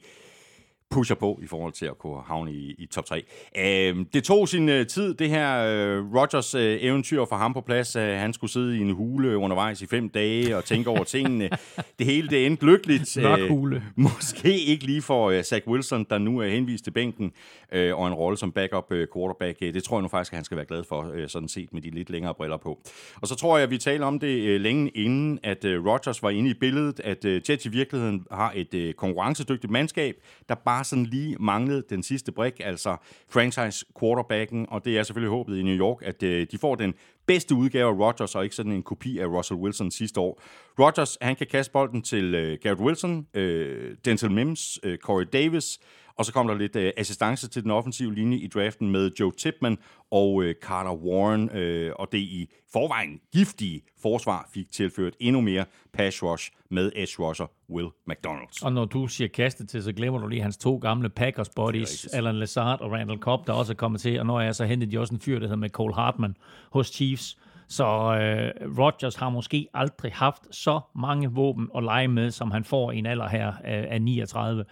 [0.94, 3.24] pusher på i forhold til at kunne havne i, i top 3.
[3.58, 7.62] Øh, det tog sin uh, tid, det her uh, Rogers uh, eventyr for ham på
[7.62, 7.96] plads.
[7.96, 11.50] Uh, han skulle sidde i en hule undervejs i fem dage og tænke over tingene.
[12.00, 13.18] det hele det endte lykkeligt.
[13.18, 13.84] Nok hule.
[13.96, 17.32] Måske ikke lige for uh, Zach Wilson, der nu er henvist til bænken,
[17.76, 19.58] uh, og en rolle som backup uh, quarterback.
[19.62, 21.74] Uh, det tror jeg nu faktisk, at han skal være glad for, uh, sådan set
[21.74, 22.80] med de lidt længere briller på.
[23.22, 26.24] Og så tror jeg, at vi taler om det uh, længe inden, at uh, Rogers
[26.24, 30.16] var inde i billedet, at uh, Jets i virkeligheden har et uh, konkurrencedygtigt mandskab,
[30.50, 32.98] der bare bare sådan lige manglede den sidste brik, altså
[33.30, 36.94] franchise quarterbacken, og det er selvfølgelig håbet i New York, at øh, de får den
[37.26, 40.42] bedste udgave af Rodgers, og ikke sådan en kopi af Russell Wilson sidste år.
[40.80, 45.80] Rodgers, han kan kaste bolden til øh, Garrett Wilson, øh, Denzel Mims, øh, Corey Davis,
[46.18, 49.32] og så kom der lidt øh, assistance til den offensive linje i draften med Joe
[49.38, 49.78] Tipman
[50.12, 55.66] og øh, Carter Warren, øh, og det i forvejen giftige forsvar fik tilført endnu mere
[55.94, 58.62] pass rush med edge rusher Will McDonalds.
[58.62, 62.06] Og når du siger kastet til, så glemmer du lige hans to gamle Packers buddies,
[62.06, 64.92] Alan Lazard og Randall Cobb, der også er kommet til, og når jeg så hentede
[64.92, 66.36] de også en fyr, der hedder med Cole Hartman
[66.72, 67.38] hos Chiefs,
[67.68, 72.64] Så øh, Rodgers har måske aldrig haft så mange våben at lege med, som han
[72.64, 74.66] får i en alder her af, af 39.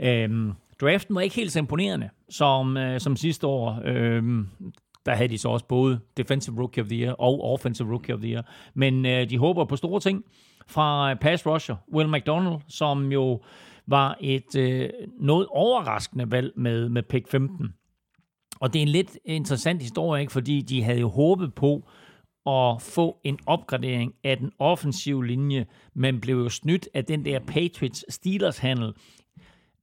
[0.00, 3.82] Øhm, draften var ikke helt så imponerende som, øh, som sidste år.
[3.84, 4.22] Øh,
[5.06, 8.20] der havde de så også både Defensive Rookie of the Year og Offensive Rookie of
[8.20, 8.50] the Year.
[8.74, 10.24] Men øh, de håber på store ting
[10.66, 13.42] fra øh, pass rusher Will McDonald, som jo
[13.86, 17.74] var et øh, noget overraskende valg med, med pick 15.
[18.60, 20.32] Og det er en lidt interessant historie, ikke?
[20.32, 21.88] fordi de havde jo håbet på
[22.46, 27.40] at få en opgradering af den offensive linje, men blev jo snydt af den der
[27.40, 28.92] Patriots-Steelers-handel.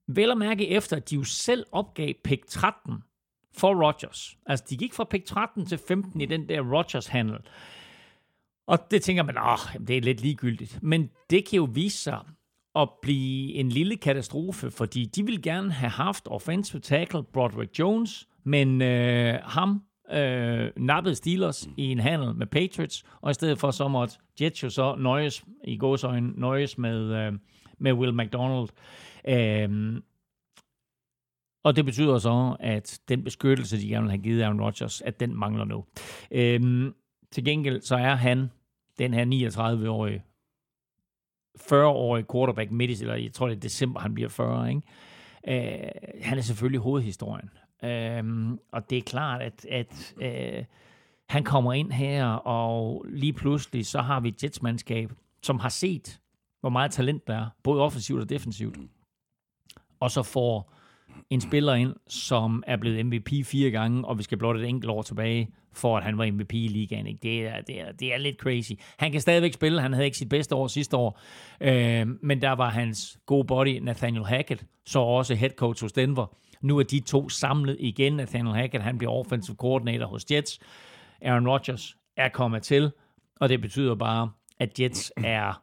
[0.08, 2.94] Vel at mærke efter, at de jo selv opgav pick 13
[3.56, 4.36] for Rodgers.
[4.46, 7.38] Altså, de gik fra pick 13 til 15 i den der Rodgers-handel.
[8.66, 10.78] Og det tænker man, åh, det er lidt ligegyldigt.
[10.82, 12.18] Men det kan jo vise sig
[12.76, 18.28] at blive en lille katastrofe, fordi de vil gerne have haft offensive tackle Broderick Jones,
[18.44, 19.82] men øh, ham
[20.12, 24.62] øh, nappede Steelers i en handel med Patriots, og i stedet for så måtte Jets
[24.62, 27.32] jo så nøjes, i gåsøjne, nøjes med, øh,
[27.78, 28.68] med Will McDonald.
[28.68, 30.02] Øh, Øhm,
[31.64, 35.20] og det betyder så, at den beskyttelse, de gerne vil have givet Aaron Rodgers, at
[35.20, 35.84] den mangler nu.
[36.30, 36.94] Øhm,
[37.32, 38.50] til gengæld så er han,
[38.98, 40.24] den her 39-årige,
[41.60, 44.82] 40-årige quarterback midt i, eller jeg tror det er december, han bliver 40, ikke?
[45.48, 45.90] Øh,
[46.22, 47.50] han er selvfølgelig hovedhistorien.
[47.84, 50.64] Øhm, og det er klart, at, at øh,
[51.28, 55.12] han kommer ind her, og lige pludselig så har vi et jetsmandskab,
[55.42, 56.20] som har set,
[56.60, 58.76] hvor meget talent der er, både offensivt og defensivt.
[58.76, 58.88] Mm.
[60.00, 60.74] Og så får
[61.30, 64.90] en spiller ind, som er blevet MVP fire gange, og vi skal blot et enkelt
[64.90, 67.06] år tilbage, for at han var MVP i ligaen.
[67.06, 67.20] Ikke?
[67.22, 68.72] Det, er, det, er, det er lidt crazy.
[68.98, 69.80] Han kan stadigvæk spille.
[69.80, 71.20] Han havde ikke sit bedste år sidste år.
[71.60, 76.36] Øh, men der var hans gode body, Nathaniel Hackett, så også head coach hos Denver.
[76.60, 78.12] Nu er de to samlet igen.
[78.12, 80.60] Nathaniel Hackett, han bliver offensive coordinator hos Jets.
[81.22, 82.90] Aaron Rodgers er kommet til,
[83.40, 85.62] og det betyder bare, at Jets er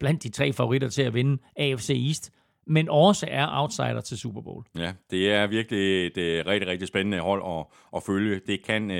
[0.00, 2.32] blandt de tre favoritter til at vinde AFC East
[2.66, 4.64] men også er outsider til Super Bowl.
[4.78, 8.40] Ja, det er virkelig et uh, rigtig, rigtig spændende hold at, at følge.
[8.46, 8.96] Det kan, uh,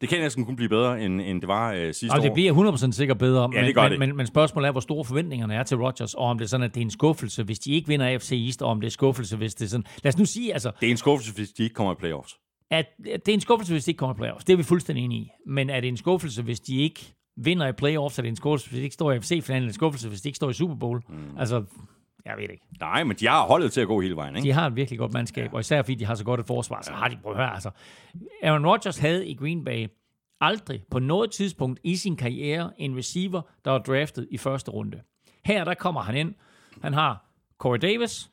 [0.00, 2.22] det kan næsten kun blive bedre, end, end det var uh, sidste og år.
[2.22, 5.04] det bliver 100% sikkert bedre, ja, men, det men, men, men spørgsmålet er, hvor store
[5.04, 7.58] forventningerne er til Rodgers, og om det er sådan, at det er en skuffelse, hvis
[7.58, 9.84] de ikke vinder AFC East, og om det er skuffelse, hvis det er sådan...
[10.02, 10.70] Lad os nu sige, altså...
[10.80, 12.36] Det er en skuffelse, hvis de ikke kommer i playoffs.
[12.70, 14.44] At, at det er en skuffelse, hvis de ikke kommer i playoffs.
[14.44, 15.30] Det er vi fuldstændig enige i.
[15.46, 18.70] Men er det en skuffelse, hvis de ikke vinder i playoffs, er det en skuffelse,
[18.70, 21.02] hvis de ikke står i AFC-finalen, en skuffelse, hvis de ikke står i Super Bowl.
[21.08, 21.38] Mm.
[21.38, 21.64] Altså,
[22.26, 22.64] jeg ved ikke.
[22.80, 24.46] Nej, men de har holdet til at gå hele vejen, ikke?
[24.46, 25.54] De har et virkelig godt mandskab, ja.
[25.54, 27.54] og især fordi de har så godt et forsvar, så har de, prøv at høre,
[27.54, 27.70] altså.
[28.42, 29.88] Aaron Rodgers havde i Green Bay
[30.40, 35.00] aldrig på noget tidspunkt i sin karriere en receiver, der var draftet i første runde.
[35.44, 36.34] Her, der kommer han ind.
[36.82, 37.24] Han har
[37.58, 38.30] Corey Davis,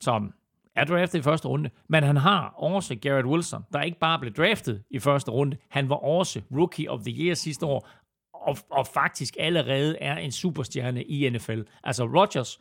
[0.00, 0.32] som
[0.76, 4.32] er draftet i første runde, men han har også Garrett Wilson, der ikke bare blev
[4.32, 7.88] draftet i første runde, han var også Rookie of the Year sidste år,
[8.34, 11.60] og, og faktisk allerede er en superstjerne i NFL.
[11.84, 12.60] Altså Rodgers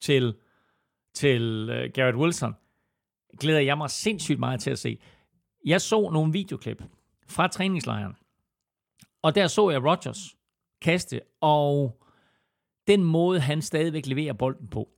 [0.00, 0.34] til,
[1.14, 2.54] til uh, Garrett Wilson,
[3.40, 4.98] glæder jeg mig sindssygt meget til at se.
[5.66, 6.82] Jeg så nogle videoklip
[7.26, 8.16] fra træningslejren,
[9.22, 10.36] og der så jeg Rodgers
[10.80, 12.02] kaste, og
[12.86, 14.88] den måde, han stadigvæk leverer bolden på.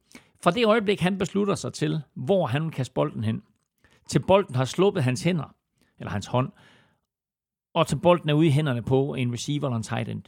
[0.43, 3.43] Fra det øjeblik, han beslutter sig til, hvor han vil kaste bolden hen,
[4.09, 5.55] til bolden har sluppet hans hænder,
[5.99, 6.53] eller hans hånd,
[7.75, 10.23] og til bolden er ude i hænderne på en receiver eller en tight end,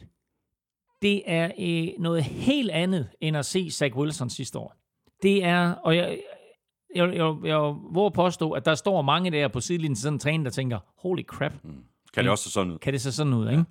[1.03, 4.75] det er øh, noget helt andet, end at se Zach Wilson sidste år.
[5.23, 6.17] Det er, og jeg,
[6.95, 7.59] jeg, jeg, jeg
[7.93, 11.23] våger påstå, at der står mange der på sidelinjen sådan en træner, der tænker, holy
[11.23, 11.53] crap.
[11.63, 11.71] Mm.
[12.13, 12.77] Kan det også se sådan ud?
[12.77, 13.63] Kan det se sådan ud, ikke?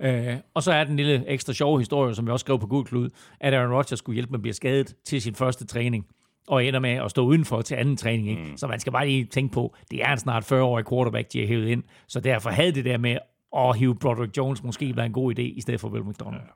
[0.00, 2.86] Øh, og så er den lille ekstra sjove historie, som vi også skrev på Google
[2.86, 3.10] Klud,
[3.40, 6.06] at Aaron Rodgers skulle hjælpe med at blive skadet til sin første træning
[6.48, 8.28] og ender med at stå udenfor til anden træning.
[8.30, 8.42] Ikke?
[8.42, 8.56] Mm.
[8.56, 11.46] Så man skal bare lige tænke på, det er en snart 40-årig quarterback, de har
[11.46, 11.82] hævet ind.
[12.08, 13.18] Så derfor havde det der med
[13.56, 16.42] at hive Broderick Jones måske været en god idé, i stedet for Will McDonald.
[16.42, 16.48] Ja.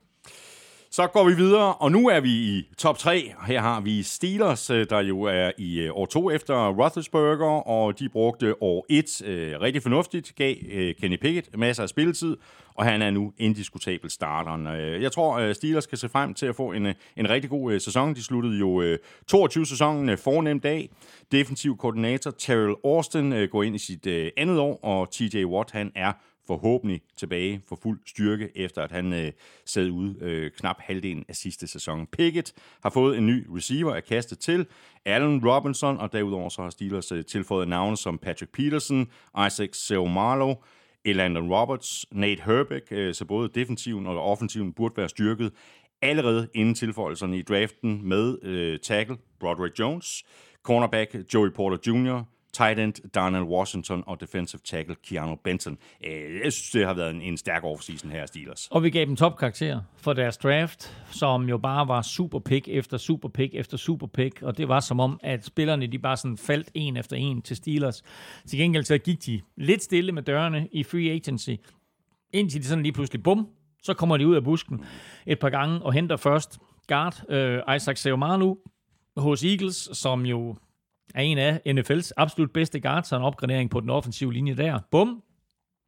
[0.91, 3.33] Så går vi videre, og nu er vi i top 3.
[3.47, 7.99] Her har vi Steelers, øh, der jo er i øh, år 2 efter Roethlisberger, og
[7.99, 12.37] de brugte år 1 øh, rigtig fornuftigt, gav øh, Kenny Pickett masser af spilletid,
[12.75, 14.67] og han er nu indiskutabel starteren.
[14.67, 16.85] Øh, jeg tror, Steelers kan se frem til at få en,
[17.17, 18.15] en rigtig god sæson.
[18.15, 18.97] De sluttede jo
[19.33, 20.89] 22-sæsonen fornemt af.
[21.31, 24.07] Defensiv koordinator Terrell Austin går ind i sit
[24.37, 26.13] andet år, og TJ Watt han er
[26.47, 29.31] forhåbentlig tilbage for fuld styrke, efter at han øh,
[29.65, 32.07] sad ude øh, knap halvdelen af sidste sæson.
[32.07, 34.65] Pickett har fået en ny receiver at kaste til,
[35.05, 39.07] Allen Robinson, og derudover så har Steelers øh, tilføjet navne som Patrick Peterson,
[39.47, 40.55] Isaac Seumalo,
[41.05, 45.51] Elandon Roberts, Nate Herbeck, øh, så både defensiven og offensiven burde være styrket
[46.01, 50.23] allerede inden tilføjelserne i draften med øh, tackle Broderick Jones,
[50.63, 52.23] cornerback Joey Porter Jr.,
[52.57, 55.77] tight end Darnell Washington og defensive tackle Keanu Benson.
[56.05, 56.11] Øh,
[56.43, 58.67] jeg synes, det har været en, en stærk offseason her Steelers.
[58.71, 62.97] Og vi gav dem topkarakter for deres draft, som jo bare var super pick efter
[62.97, 66.37] super pick efter super pick, og det var som om, at spillerne de bare sådan
[66.37, 68.03] faldt en efter en til Steelers.
[68.47, 71.51] Til gengæld så gik de lidt stille med dørene i free agency,
[72.33, 73.47] indtil de sådan lige pludselig, bum,
[73.83, 74.85] så kommer de ud af busken
[75.25, 76.57] et par gange og henter først
[76.87, 78.57] guard øh, Isaac Seumanu
[79.17, 80.55] hos Eagles, som jo
[81.15, 84.79] er en af NFL's absolut bedste guards, og en opgradering på den offensive linje der.
[84.91, 85.23] Bum,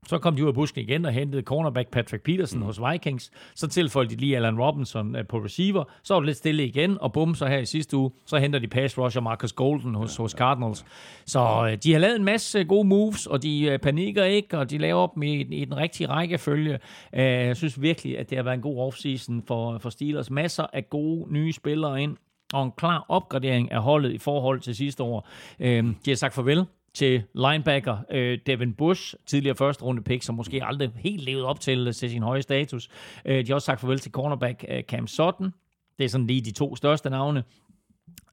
[0.07, 2.65] så kom de ud af busken igen og hentede cornerback Patrick Peterson mm.
[2.65, 3.31] hos Vikings.
[3.55, 5.83] Så tilføjede de lige Alan Robinson øh, på receiver.
[6.03, 8.59] Så var det lidt stille igen, og bum, så her i sidste uge, så henter
[8.59, 10.85] de pass rusher Marcus Golden hos, hos Cardinals.
[11.25, 14.69] Så øh, de har lavet en masse gode moves, og de øh, panikker ikke, og
[14.69, 16.79] de laver dem i, i den rigtige rækkefølge.
[17.13, 20.31] Jeg synes virkelig, at det har været en god offseason for, for Steelers.
[20.31, 22.17] Masser af gode nye spillere ind,
[22.53, 25.27] og en klar opgradering af holdet i forhold til sidste år.
[25.59, 30.35] Øhm, de har sagt farvel til linebacker øh, Devin Bush, tidligere første runde pick, som
[30.35, 32.89] måske aldrig helt levede op til, øh, til sin høje status.
[33.25, 35.53] Øh, de har også sagt farvel til cornerback øh, Cam Sutton.
[35.97, 37.43] Det er sådan lige de to største navne.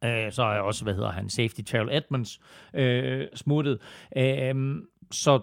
[0.04, 2.40] Øh, så er også, hvad hedder han, safety Terrell Edmonds
[2.74, 3.78] øh, smuttet.
[4.16, 4.76] Øh,
[5.12, 5.40] så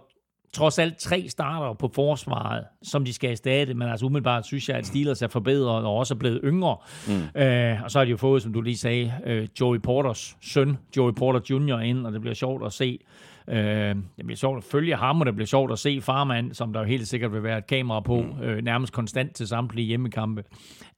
[0.53, 4.77] trods alt tre starter på forsvaret, som de skal erstatte, men altså umiddelbart synes jeg,
[4.77, 6.77] at Steelers er forbedret og også er blevet yngre.
[7.07, 7.41] Mm.
[7.41, 10.77] Øh, og så har de jo fået, som du lige sagde, øh, Joey Porters søn,
[10.97, 11.79] Joey Porter Jr.
[11.79, 12.99] ind, og det bliver sjovt at se.
[13.47, 16.73] Øh, det bliver sjovt at følge ham, og det bliver sjovt at se farmand, som
[16.73, 18.41] der jo helt sikkert vil være et kamera på, mm.
[18.41, 20.43] øh, nærmest konstant til samtlige hjemmekampe.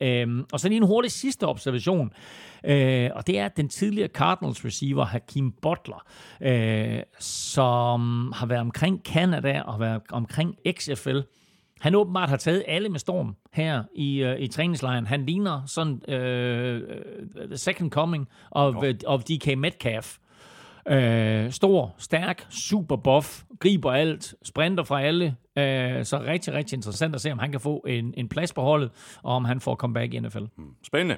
[0.01, 2.11] Øh, og så lige en hurtig sidste observation.
[2.65, 6.05] Øh, og det er den tidligere Cardinals receiver Hakim Butler,
[6.41, 11.19] øh, som har været omkring Canada og været omkring XFL.
[11.81, 15.07] Han åbenbart har taget alle med storm her i, uh, i træningslejren.
[15.07, 20.17] Han ligner sådan uh, the second coming of, uh, of DK Metcalf.
[20.89, 25.35] Øh, stor, stærk, super buff, griber alt, sprinter fra alle.
[25.57, 28.61] Øh, så rigtig, rigtig interessant at se, om han kan få en, en plads på
[28.61, 28.91] holdet,
[29.23, 30.43] og om han får comeback i NFL.
[30.57, 31.17] Hmm, spændende.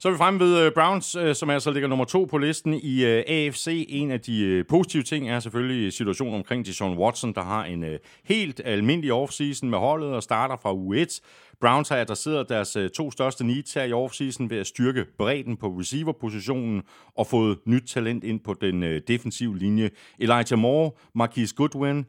[0.00, 2.74] Så er vi fremme ved øh, Browns, øh, som altså ligger nummer to på listen
[2.74, 3.86] i øh, AFC.
[3.88, 7.84] En af de positive ting er selvfølgelig situationen omkring Deshaun Watson, der har en
[8.24, 11.20] helt almindelig offseason med holdet og starter fra U1.
[11.60, 15.66] Browns har adresseret deres to største needs her i offseason ved at styrke bredden på
[15.66, 16.82] receiver-positionen
[17.16, 19.90] og fået nyt talent ind på den defensive linje.
[20.18, 22.04] Elijah Moore, Marquise Goodwin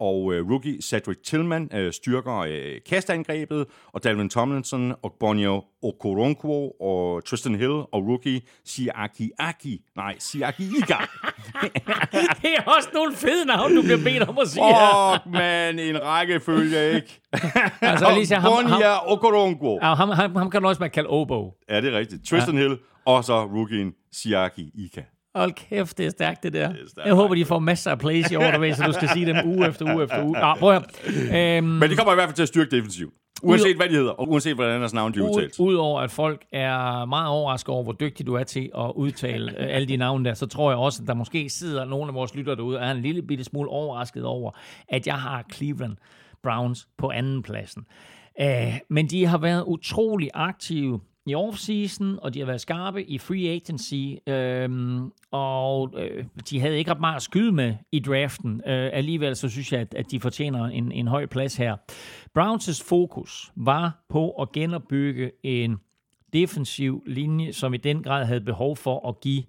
[0.00, 7.70] og rookie Cedric Tillman styrker kastangrebet, og Dalvin Tomlinson og Bonio Okoronkwo og Tristan Hill
[7.70, 9.80] og rookie Siaki Aki.
[9.96, 10.94] Nej, Siaki Ika.
[12.42, 14.64] det er også nogle fede navne, du bliver bedt om at sige.
[14.64, 17.20] Fuck, man, en rækkefølge, ikke?
[17.80, 19.78] altså, Alicia, ham, Bonia Okoronkwo.
[19.82, 21.54] ja, ham, ham, ham kan du også bare kalde Obo.
[21.70, 22.28] Ja, det er rigtigt.
[22.28, 25.02] Tristan Hill og så rookien Siaki Ika.
[25.34, 26.68] Hold kæft, det er stærkt, det der.
[26.68, 27.06] Det stærkt.
[27.06, 29.68] Jeg håber, de får masser af plays i år, så du skal sige dem uge
[29.68, 30.32] efter uge efter uge.
[30.40, 30.84] Nå, prøv at
[31.30, 31.56] høre.
[31.56, 33.12] Øhm, Men det kommer i hvert fald til at styrke defensiv.
[33.42, 35.58] Uanset hvad de hedder, og uanset hvordan deres navn de er udtalt.
[35.58, 39.74] Udover at folk er meget overrasket over, hvor dygtig du er til at udtale øh,
[39.74, 42.34] alle de navne der, så tror jeg også, at der måske sidder nogle af vores
[42.34, 44.50] lyttere derude, og er en lille bitte smule overrasket over,
[44.88, 45.96] at jeg har Cleveland
[46.42, 47.84] Browns på anden pladsen.
[48.40, 53.18] Uh, men de har været utrolig aktive i offseason, og de har været skarpe i
[53.18, 58.62] free agency, øhm, og øh, de havde ikke ret meget at skyde med i draften.
[58.66, 61.76] Øh, alligevel så synes jeg, at, at de fortjener en, en høj plads her.
[62.38, 65.76] Browns' fokus var på at genopbygge en
[66.32, 69.42] defensiv linje, som i den grad havde behov for at give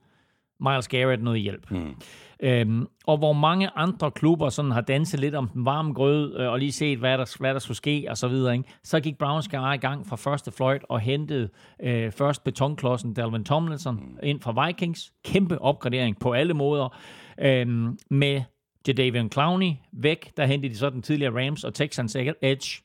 [0.59, 1.71] Miles Garrett noget hjælp.
[1.71, 1.95] Mm.
[2.43, 6.51] Øhm, og hvor mange andre klubber sådan har danset lidt om den varme grød, øh,
[6.51, 8.53] og lige set, hvad der, hvad der skulle ske, og så videre.
[8.53, 8.69] Ikke?
[8.83, 11.49] Så gik Browns i gang fra første fløjt og hentede
[11.83, 14.17] øh, først betonklodsen Dalvin Tomlinson mm.
[14.23, 15.13] ind fra Vikings.
[15.25, 16.97] Kæmpe opgradering på alle måder.
[17.39, 18.41] Øhm, med
[18.87, 22.83] Jadavion Clowney væk, der hentede de så den tidligere Rams og Texans Edge,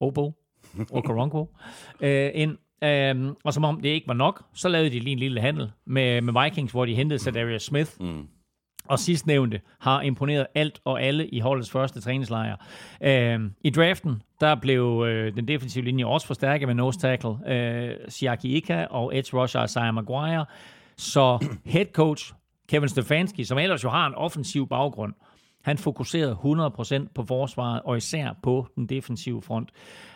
[0.00, 0.32] Obo
[0.92, 1.48] og
[2.00, 2.56] øh, ind.
[2.84, 5.72] Øhm, og som om det ikke var nok, så lavede de lige en lille handel
[5.86, 7.90] med, med Vikings, hvor de hentede Sadarius Smith.
[8.00, 8.28] Mm.
[8.88, 12.56] Og sidstnævnte har imponeret alt og alle i holdets første træningslejr.
[13.02, 17.94] Øhm, I draften, der blev øh, den defensive linje også forstærket med nose tackle øh,
[18.08, 20.46] Siaki Ika og edge rusher Isaiah Maguire.
[20.96, 22.32] Så head coach
[22.68, 25.14] Kevin Stefanski, som ellers jo har en offensiv baggrund,
[25.64, 29.70] han fokuserede 100% på forsvaret, og især på den defensive front.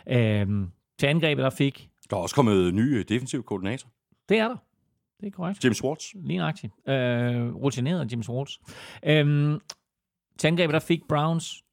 [0.09, 0.67] Øhm,
[0.99, 3.89] til angrebet, der fik Der er også kommet ny defensiv koordinator.
[4.29, 4.55] det er der.
[5.23, 5.63] Det er korrekt.
[5.63, 6.13] James Schwartz.
[6.15, 6.73] Lige nøjagtigt.
[6.87, 8.57] Øh, rutineret James Schwartz.
[9.05, 9.59] Øhm,
[10.37, 11.63] til angrebet, der fik Browns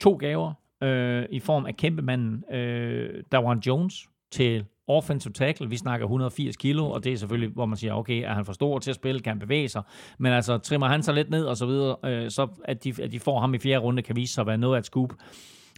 [0.00, 0.52] to gaver
[0.82, 5.68] øh, i form af kæmpemanden øh, Dawan Jones til offensive tackle.
[5.68, 8.52] Vi snakker 180 kilo, og det er selvfølgelig, hvor man siger, okay, er han for
[8.52, 9.82] stor til at spille, kan han bevæge sig?
[10.18, 13.12] Men altså, trimmer han sig lidt ned og så videre, øh, så at de, at
[13.12, 15.12] de får ham i fjerde runde, kan vise sig at være noget af et scoop.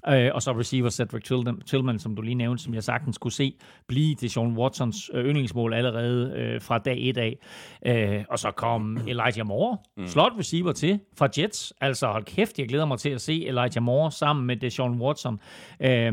[0.08, 1.22] Øh, og så receiver Cedric
[1.66, 3.54] Tillman, som du lige nævnte, som jeg sagtens kunne se
[3.86, 7.38] blive det Sean Watsons øh, yndlingsmål allerede øh, fra dag 1 af.
[7.86, 10.06] Øh, og så kom Elijah Moore, mm.
[10.06, 11.72] slot receiver til fra Jets.
[11.80, 15.40] Altså hold kæft, jeg glæder mig til at se Elijah Moore sammen med Deshaun Watson.
[15.80, 16.12] Øh,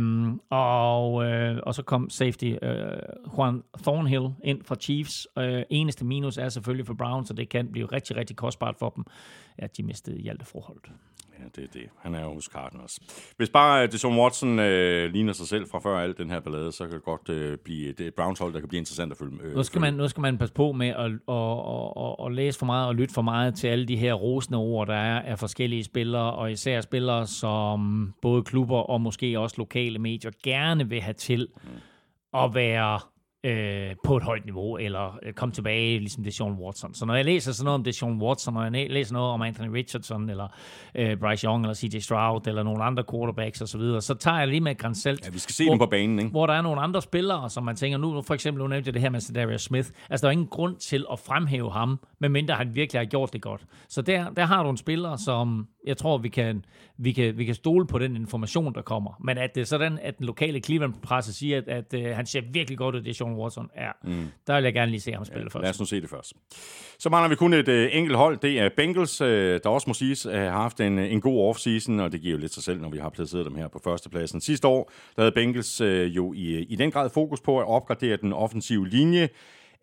[0.50, 2.78] og, øh, og så kom safety øh,
[3.38, 5.28] Juan Thornhill ind fra Chiefs.
[5.38, 8.90] Øh, eneste minus er selvfølgelig for Browns, så det kan blive rigtig, rigtig kostbart for
[8.90, 9.06] dem,
[9.58, 10.92] at de mistede Hjalte Froholt.
[11.40, 11.90] Ja, det er det.
[12.00, 13.00] Han er jo hos Cardinals.
[13.38, 16.72] Hvis bare øh, Deshaun Watson øh, ligner sig selv fra før alt den her ballade,
[16.72, 19.18] så kan det godt øh, blive et, et Browns hold, der kan blive interessant at
[19.18, 22.26] følge øh, nu, skal man, nu skal man passe på med at, at, at, at,
[22.26, 24.96] at læse for meget og lytte for meget til alle de her rosende ord, der
[24.96, 30.32] er af forskellige spillere, og især spillere, som både klubber og måske også lokale medier
[30.44, 31.70] gerne vil have til mm.
[32.34, 33.00] at være
[33.44, 36.94] øh, på et højt niveau, eller øh, komme tilbage, ligesom det Sean Watson.
[36.94, 39.42] Så når jeg læser sådan noget om det Sean Watson, når jeg læser noget om
[39.42, 40.48] Anthony Richardson, eller
[40.96, 44.48] øh, Bryce Young, eller CJ Stroud, eller nogle andre quarterbacks osv., så, så tager jeg
[44.48, 45.26] lige med et grænsalt.
[45.26, 46.32] Ja, vi skal se hvor, dem på banen, ikke?
[46.32, 48.94] Hvor der er nogle andre spillere, som man tænker, nu for eksempel, nu nævnte jeg
[48.94, 52.56] det her med Darius Smith, altså der er ingen grund til at fremhæve ham, medmindre
[52.56, 53.66] han virkelig har gjort det godt.
[53.90, 56.66] Så der, der har du en spiller, som jeg tror, vi kan,
[56.98, 59.12] vi, kan, vi kan stole på den information, der kommer.
[59.20, 62.42] Men at det er sådan, at den lokale Cleveland-presse siger, at, at, at han ser
[62.52, 64.28] virkelig godt ud, det er Sean Watson, ja, mm.
[64.48, 65.62] der vil jeg gerne lige se ham spille ja, først.
[65.62, 66.34] Lad os nu se det først.
[67.00, 68.38] Så mangler vi kun et uh, enkelt hold.
[68.38, 72.00] Det er Bengals, uh, der også må siges uh, har haft en, en god offseason,
[72.00, 74.42] og det giver jo lidt sig selv, når vi har placeret dem her på førstepladsen.
[74.42, 78.18] Sidste år, der havde Bengals uh, jo i, i den grad fokus på at opgradere
[78.18, 79.30] den offensive linje,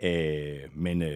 [0.04, 0.10] uh,
[0.82, 1.08] men uh,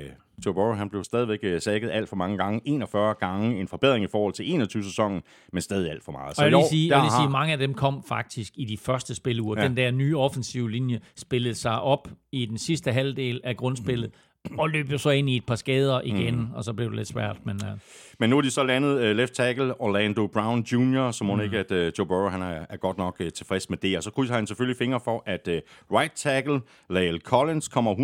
[0.47, 2.61] Joe Burrow han blev stadigvæk øh, sækket alt for mange gange.
[2.65, 5.23] 41 gange en forbedring i forhold til 21-sæsonen,
[5.53, 6.37] men stadig alt for meget.
[6.37, 7.21] Så og jeg vil sige, jeg vil har...
[7.21, 9.61] sige, mange af dem kom faktisk i de første spiluger.
[9.61, 9.69] Ja.
[9.69, 14.33] Den der nye offensive linje spillede sig op i den sidste halvdel af grundspillet, mm
[14.59, 16.53] og løb jo så ind i et par skader igen, mm.
[16.55, 17.37] og så blev det lidt svært.
[17.47, 17.79] Men, uh...
[18.23, 21.41] men nu er de så landet uh, left tackle Orlando Brown Jr., så må mm.
[21.41, 23.97] ikke, at uh, Joe Burrow han er, er godt nok uh, tilfreds med det.
[23.97, 25.55] Og så krydser han selvfølgelig fingre for, at uh,
[25.99, 27.95] right tackle Lale Collins kommer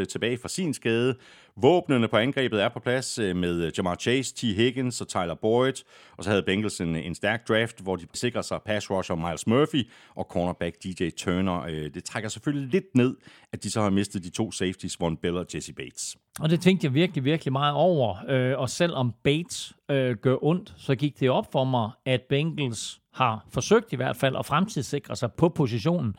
[0.00, 1.14] 100% tilbage fra sin skade.
[1.56, 4.40] Våbnene på angrebet er på plads med Jamar Chase, T.
[4.40, 5.84] Higgins og Tyler Boyd.
[6.16, 9.46] Og så havde Bengals en, en stærk draft, hvor de sikrer sig pass rusher Miles
[9.46, 11.88] Murphy og cornerback DJ Turner.
[11.94, 13.16] Det trækker selvfølgelig lidt ned,
[13.52, 16.16] at de så har mistet de to safeties, Von Bell og Jesse Bates.
[16.40, 18.16] Og det tænkte jeg virkelig, virkelig meget over.
[18.28, 19.53] Øh, og selvom Bates
[19.88, 24.16] øh, gør ondt, så gik det op for mig, at Bengals har forsøgt i hvert
[24.16, 26.14] fald at fremtidssikre sig på positionen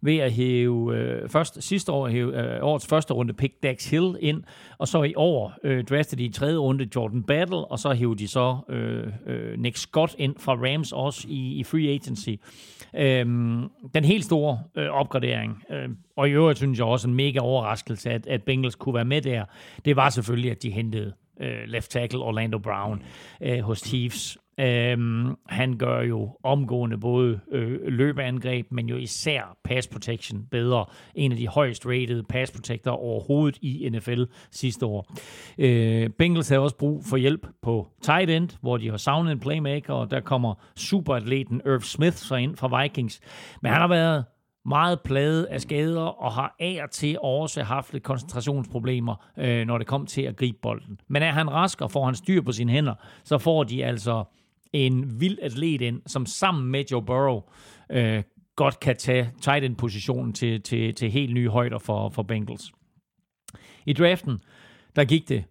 [0.00, 4.16] ved at hæve øh, først sidste år hæve, øh, årets første runde pick Dax Hill
[4.20, 4.42] ind,
[4.78, 8.18] og så i år øh, draftede de i tredje runde Jordan Battle, og så hævde
[8.18, 12.30] de så øh, øh, Nick Scott ind fra Rams også i, i free agency.
[12.96, 17.38] Øhm, den helt store øh, opgradering, øh, og i øvrigt synes jeg også en mega
[17.40, 19.44] overraskelse, at, at Bengals kunne være med der,
[19.84, 23.02] det var selvfølgelig, at de hentede øh, left tackle Orlando Brown
[23.42, 24.38] øh, hos Chiefs.
[24.60, 30.84] Øhm, han gør jo omgående både øh, løbeangreb, men jo især pass protection bedre.
[31.14, 35.16] En af de højst rated pass protector overhovedet i NFL sidste år.
[35.58, 39.40] Øh, Bengals har også brug for hjælp på tight end, hvor de har savnet en
[39.40, 43.20] playmaker, og der kommer superatleten Irv Smith så ind fra Vikings.
[43.62, 44.24] Men han har været
[44.68, 49.78] meget plaget af skader og har af og til også haft lidt koncentrationsproblemer, øh, når
[49.78, 51.00] det kom til at gribe bolden.
[51.08, 54.24] Men er han rask og får han styr på sine hænder, så får de altså
[54.72, 57.42] en vild atlet ind, som sammen med Joe Burrow
[57.90, 58.22] øh,
[58.56, 62.72] godt kan tage tight end positionen til, til, til helt nye højder for, for Bengals.
[63.86, 64.38] I draften,
[64.96, 65.44] der gik det,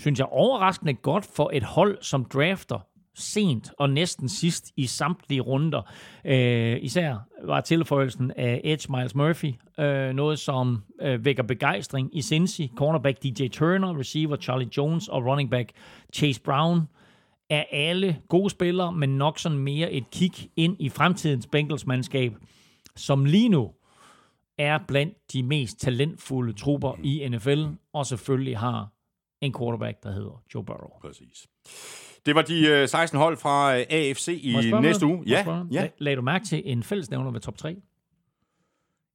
[0.00, 5.40] synes jeg, overraskende godt for et hold, som drafter sent og næsten sidst i samtlige
[5.40, 5.82] runder.
[6.24, 12.22] Øh, især var tilføjelsen af Edge Miles Murphy øh, noget, som øh, vækker begejstring i
[12.22, 12.62] Cincy.
[12.76, 15.70] Cornerback DJ Turner, receiver Charlie Jones og running back
[16.14, 16.80] Chase Brown
[17.50, 22.32] er alle gode spillere, men nok sådan mere et kig ind i fremtidens Bengals-mandskab,
[22.96, 23.70] som lige nu
[24.58, 28.88] er blandt de mest talentfulde trupper i NFL, og selvfølgelig har
[29.40, 31.00] en quarterback, der hedder Joe Burrow.
[31.00, 31.46] Præcis.
[32.26, 35.24] Det var de 16 hold fra AFC i næste uge.
[35.26, 35.88] Ja, ja.
[35.98, 37.76] Lagde du mærke til en fællesnævner ved top 3?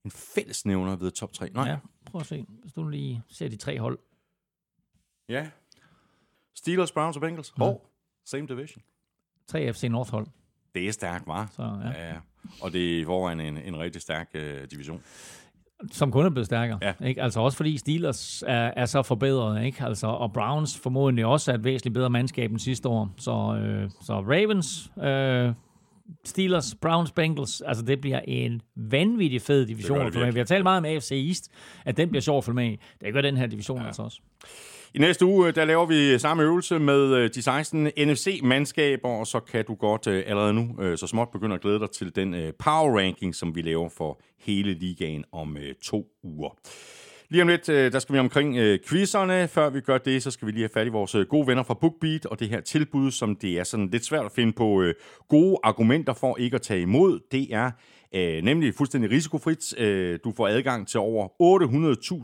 [0.05, 1.49] En fællesnævner ved top 3?
[1.49, 1.69] Nej.
[1.69, 2.45] Ja, prøv at se.
[2.61, 3.99] Hvis du lige ser de tre hold.
[5.29, 5.47] Ja.
[6.55, 7.53] Steelers, Browns og Bengals.
[7.59, 7.63] Ja.
[7.63, 7.89] Og
[8.25, 8.83] same division.
[9.47, 10.27] 3 FC North hold.
[10.75, 11.49] Det er stærkt, var.
[11.55, 12.07] Så, ja.
[12.07, 12.15] ja.
[12.61, 15.03] Og det er i forvejen en, en rigtig stærk uh, division.
[15.91, 16.79] Som kun er blevet stærkere.
[16.81, 16.93] Ja.
[17.07, 17.21] Ikke?
[17.23, 19.83] Altså også fordi Steelers er, er så forbedret, ikke?
[19.83, 23.13] Altså, og Browns formodentlig også er et væsentligt bedre mandskab end sidste år.
[23.17, 25.53] Så, øh, så Ravens, øh,
[26.25, 27.61] Steelers, Browns, Bengals.
[27.61, 30.33] Altså, det bliver en vanvittig fed division det at følge med.
[30.33, 31.51] Vi har talt meget om AFC East,
[31.85, 32.79] at den bliver sjov at følge med i.
[33.01, 33.87] Det gør den her division ja.
[33.87, 34.21] altså også.
[34.93, 39.27] I næste uge, øh, der laver vi samme øvelse med øh, de 16 NFC-mandskaber, og
[39.27, 42.53] så kan du godt øh, allerede nu så småt begynde at glæde dig til den
[42.59, 46.57] power ranking, som vi laver for hele ligaen om to uger.
[47.29, 49.47] Lige om lidt, der skal vi omkring øh, quizzerne.
[49.47, 51.73] Før vi gør det, så skal vi lige have fat i vores gode venner fra
[51.73, 54.93] BookBeat, og det her tilbud, som det er sådan lidt svært at finde på øh,
[55.29, 57.71] gode argumenter for ikke at tage imod, det er
[58.15, 59.79] øh, nemlig fuldstændig risikofrit.
[59.79, 61.27] Øh, du får adgang til over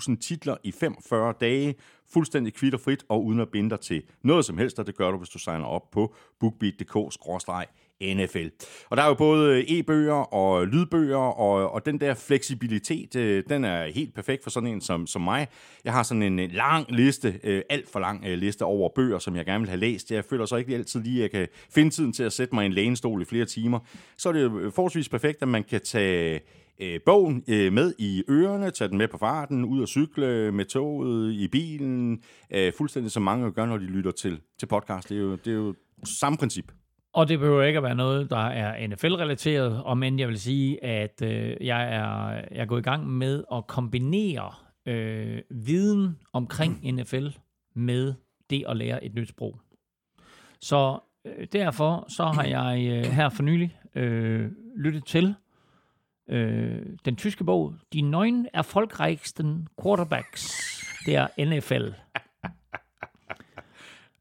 [0.10, 1.76] 800.000 titler i 45 dage,
[2.14, 5.18] fuldstændig kvitterfrit og uden at binde dig til noget som helst, og det gør du,
[5.18, 8.48] hvis du signer op på bookbeat.dk-NFL.
[8.90, 13.44] Og der er jo både øh, e-bøger og lydbøger, og, og den der fleksibilitet, øh,
[13.50, 15.48] den er helt perfekt for sådan en som, som mig.
[15.86, 19.36] Jeg har sådan en lang liste, øh, alt for lang øh, liste over bøger, som
[19.36, 20.12] jeg gerne vil have læst.
[20.12, 22.64] Jeg føler så ikke altid lige, at jeg kan finde tiden til at sætte mig
[22.64, 23.80] i en lænestol i flere timer.
[24.18, 26.40] Så er det jo øh, forholdsvis perfekt, at man kan tage
[26.80, 30.66] øh, bogen øh, med i ørerne, tage den med på farten, ud og cykle med
[30.66, 32.24] toget, i bilen,
[32.54, 35.10] øh, fuldstændig som mange gør, når de lytter til, til podcast.
[35.10, 35.76] Det er, jo, det er jo
[36.20, 36.72] samme princip.
[37.14, 40.84] Og det behøver ikke at være noget, der er NFL-relateret, og men jeg vil sige,
[40.84, 44.52] at øh, jeg, er, jeg er gået i gang med at kombinere
[44.86, 47.28] øh, viden omkring NFL
[47.76, 48.14] med
[48.50, 49.60] det at lære et nyt sprog.
[50.62, 55.36] Så øh, derfor så har jeg øh, her for nylig øh, lyttet til
[56.30, 60.70] øh, den tyske bog De neun erfolgreichsten Quarterbacks
[61.06, 61.90] der NFL.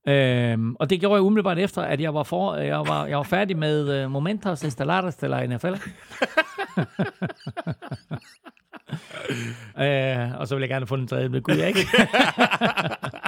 [0.08, 3.22] Øhm, og det gjorde jeg umiddelbart efter, at jeg var, for, jeg var, jeg var
[3.22, 5.66] færdig med uh, Momentos Estelares de la NFL.
[9.82, 11.80] øh, og så ville jeg gerne få den tredje, men kunne jeg ikke.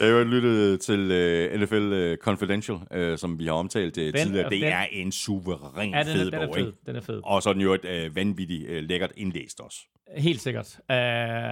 [0.00, 4.50] Jeg har lyttet til uh, NFL uh, Confidential, uh, som vi har omtalt uh, tidligere.
[4.50, 6.72] Det den- er en suveræn ja, den, fed er, den er fed.
[6.86, 7.20] Den er fed.
[7.24, 9.78] Og så er den jo et uh, vanvittigt uh, lækkert indlæst også.
[10.16, 10.78] Helt sikkert.
[10.78, 10.94] Uh,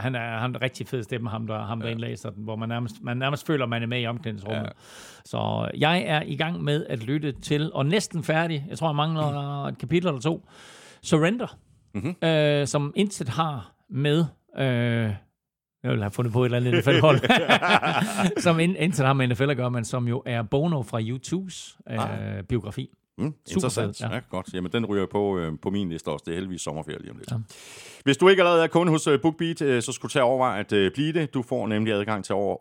[0.03, 1.93] han er han er rigtig fed stemme, ham der, ham der ja.
[1.93, 4.63] indlæser den, hvor man nærmest, man nærmest føler, man er med i omklædningsrummet.
[4.65, 4.71] Ja.
[5.25, 8.97] Så jeg er i gang med at lytte til, og næsten færdig, jeg tror, jeg
[8.97, 10.49] mangler et kapitel eller to,
[11.03, 11.59] Surrender,
[11.95, 12.15] mm-hmm.
[12.61, 14.25] uh, som intet har med...
[14.61, 15.15] Uh,
[15.89, 17.21] jeg vil have fundet på et eller andet NFL-hold,
[18.47, 21.79] som in- intet har med NFL at gøre, men som jo er Bono fra U2's
[21.95, 22.91] uh, biografi.
[23.19, 23.97] Mm, interessant.
[23.99, 24.15] fed, ja.
[24.15, 24.21] Ja.
[24.31, 24.47] godt.
[24.55, 26.23] Jamen, den ryger på, øh, på min liste også.
[26.27, 27.31] Det er heldigvis sommerferie lige om lidt.
[27.31, 27.37] Ja.
[28.05, 30.47] Hvis du ikke allerede er kunde hos øh, BookBeat, øh, så skulle du tage over
[30.47, 31.35] at øh, blive det.
[31.35, 32.57] Du får nemlig adgang til over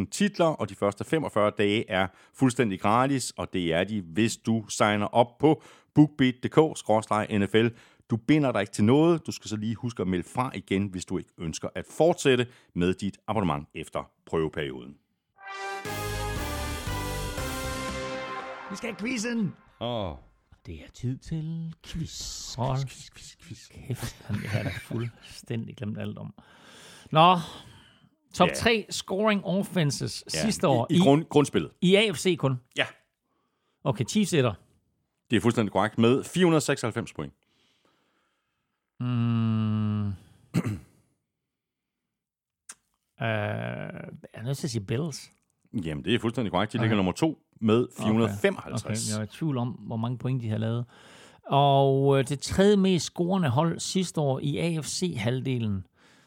[0.00, 2.06] 800.000 titler, og de første 45 dage er
[2.38, 5.62] fuldstændig gratis, og det er de, hvis du signer op på
[5.94, 7.68] bookbeat.dk-nfl.
[8.10, 9.26] Du binder dig ikke til noget.
[9.26, 12.46] Du skal så lige huske at melde fra igen, hvis du ikke ønsker at fortsætte
[12.74, 14.96] med dit abonnement efter prøveperioden.
[18.70, 19.54] Vi skal have quizzen!
[19.80, 20.16] Åh, oh.
[20.66, 22.54] Det er tid til quiz.
[22.54, 23.68] Hold quiz, quiz, quiz.
[23.68, 26.34] Kæft, han det har da fuldstændig glemt alt om.
[27.10, 27.36] Nå,
[28.34, 28.54] top Ja.
[28.54, 30.40] 3 scoring offenses ja.
[30.40, 31.70] sidste år I, i, grund, grundspillet.
[31.80, 32.60] i AFC kun.
[32.76, 32.86] Ja.
[33.84, 34.50] Okay, Chiefs etter.
[34.50, 35.98] Det Det er fuldstændig korrekt.
[35.98, 37.32] Med 496 point.
[39.00, 40.08] Mm.
[40.08, 40.12] uh,
[43.20, 45.30] jeg er nødt til at sige Bills.
[45.84, 46.72] Jamen, det er fuldstændig korrekt.
[46.72, 48.84] De ligger nummer to med 455.
[48.84, 50.84] Okay, jeg er i tvivl om, hvor mange point de har lavet.
[51.46, 55.86] Og øh, det tredje mest scorende hold sidste år i AFC-halvdelen.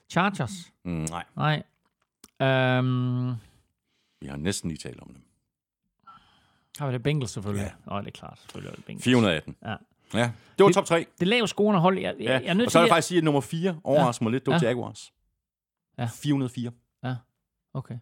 [0.09, 0.73] Chargers?
[0.85, 1.63] Mm, nej, Nej.
[2.79, 3.35] Um,
[4.21, 5.21] vi har næsten lige talt om dem.
[6.79, 7.71] har vi det Bengals selvfølgelig?
[7.87, 7.91] Ja.
[7.91, 8.39] Nå, det er klart.
[8.39, 9.03] Selvfølgelig er det Bengals.
[9.03, 9.55] 418.
[9.65, 9.75] Ja.
[10.13, 11.05] Ja, det var Det- top 3.
[11.19, 12.31] Det lave scorende hold, jeg, jeg, Ja.
[12.33, 14.45] jeg er nødt Og så vil jeg faktisk sige, at nummer 4 overrasker mig lidt.
[14.45, 14.67] Det var Ja.
[14.67, 15.11] Jaguars.
[15.97, 16.07] Ja.
[16.13, 16.71] 404.
[17.73, 17.95] Okay.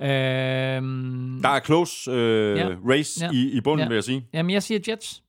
[0.00, 2.76] Øhm, Der er close øh, Ja.
[2.88, 3.30] race Ja.
[3.32, 3.88] i, i bunden, Ja.
[3.88, 4.26] vil jeg sige.
[4.32, 5.22] Jamen, jeg siger Jets.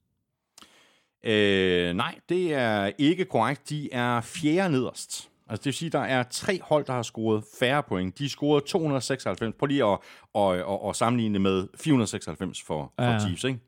[1.24, 3.70] Øh, nej, det er ikke korrekt.
[3.70, 5.30] De er fjerde nederst.
[5.50, 8.18] Altså det vil sige, der er tre hold, der har scoret færre point.
[8.20, 9.54] De scorede 296.
[9.60, 9.98] Prøv lige at,
[10.36, 13.20] at, at, at sammenligne det med 496 for, for Ja.
[13.20, 13.60] Chiefs, ikke?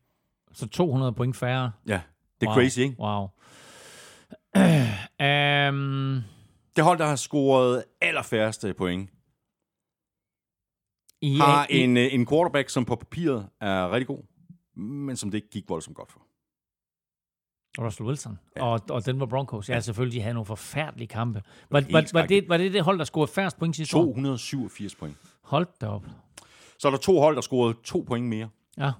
[0.53, 1.71] Så 200 point færre.
[1.87, 2.01] Ja,
[2.41, 2.55] det er wow.
[2.55, 2.95] crazy, ikke?
[2.99, 3.23] Wow.
[5.69, 6.23] um,
[6.75, 9.09] Det hold, der har scoret allerfærreste point,
[11.21, 14.23] i, har i, en, øh, en quarterback, som på papiret er rigtig god,
[14.81, 16.21] men som det ikke gik voldsomt godt for.
[17.79, 18.65] Russell Wilson Ja.
[18.65, 18.71] ja.
[18.73, 19.69] og, og Denver Broncos.
[19.69, 21.43] Ja, selvfølgelig, de havde nogle forfærdelige kampe.
[21.69, 24.01] Var, var, var, det, var det det hold, der scorede færrest point sidste år?
[24.01, 25.17] 287 point.
[25.41, 26.05] Hold da op.
[26.79, 28.49] Så er der to hold, der scorede to point mere.
[28.77, 28.91] Ja.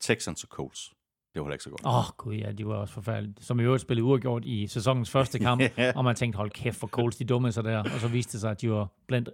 [0.00, 0.92] Texans og Colts.
[1.36, 1.82] Det var heller ikke så godt.
[1.86, 3.34] Åh, oh, gud ja, de var også forfærdelige.
[3.40, 5.92] Som i øvrigt spillede uafgjort i sæsonens første kamp, Ja.
[5.96, 7.78] og man tænkte, hold kæft for Colts, de dumme sig der.
[7.78, 9.28] Og så viste det sig, at de var blandt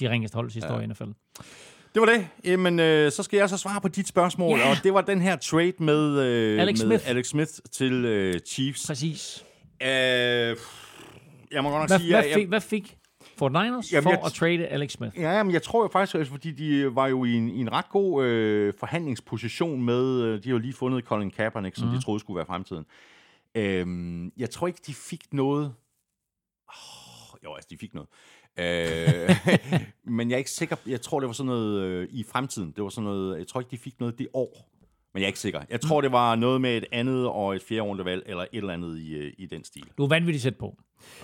[0.00, 0.76] de ringeste hold sidste ja.
[0.76, 1.04] år i NFL.
[1.94, 2.28] Det var det.
[2.44, 4.70] Jamen, øh, så skal jeg så svare på dit spørgsmål, Ja.
[4.70, 7.10] og det var den her trade med, øh, Alex med Smith.
[7.10, 8.86] Alex Smith til øh, Chiefs.
[8.86, 9.44] Præcis.
[9.82, 12.96] Øh, jeg må godt nok Hvad, sige, hvad, jeg, fik, hvad fik
[13.38, 15.18] Fort Niners Jamen, for jeg- at trade Alex Smith?
[15.18, 17.72] Ja, men jeg tror jo faktisk, altså, fordi de var jo i en, i en
[17.72, 21.94] ret god øh, forhandlingsposition med, øh, de har jo lige fundet Colin Kaepernick, som mm.
[21.94, 22.86] de troede skulle være fremtiden.
[23.54, 25.74] Øhm, jeg tror ikke, de fik noget...
[26.68, 28.08] Oh, jo, altså, de fik noget.
[28.58, 29.36] Øh,
[30.16, 32.72] men jeg er ikke sikker, jeg tror, det var sådan noget øh, i fremtiden.
[32.76, 34.68] Det var sådan noget, jeg tror ikke, de fik noget det år.
[35.14, 35.60] Men jeg er ikke sikker.
[35.70, 38.72] Jeg tror, det var noget med et andet og et fjerde rundevalg, eller et eller
[38.72, 39.84] andet i, øh, i den stil.
[39.98, 40.76] Du er vanvittigt sæt på.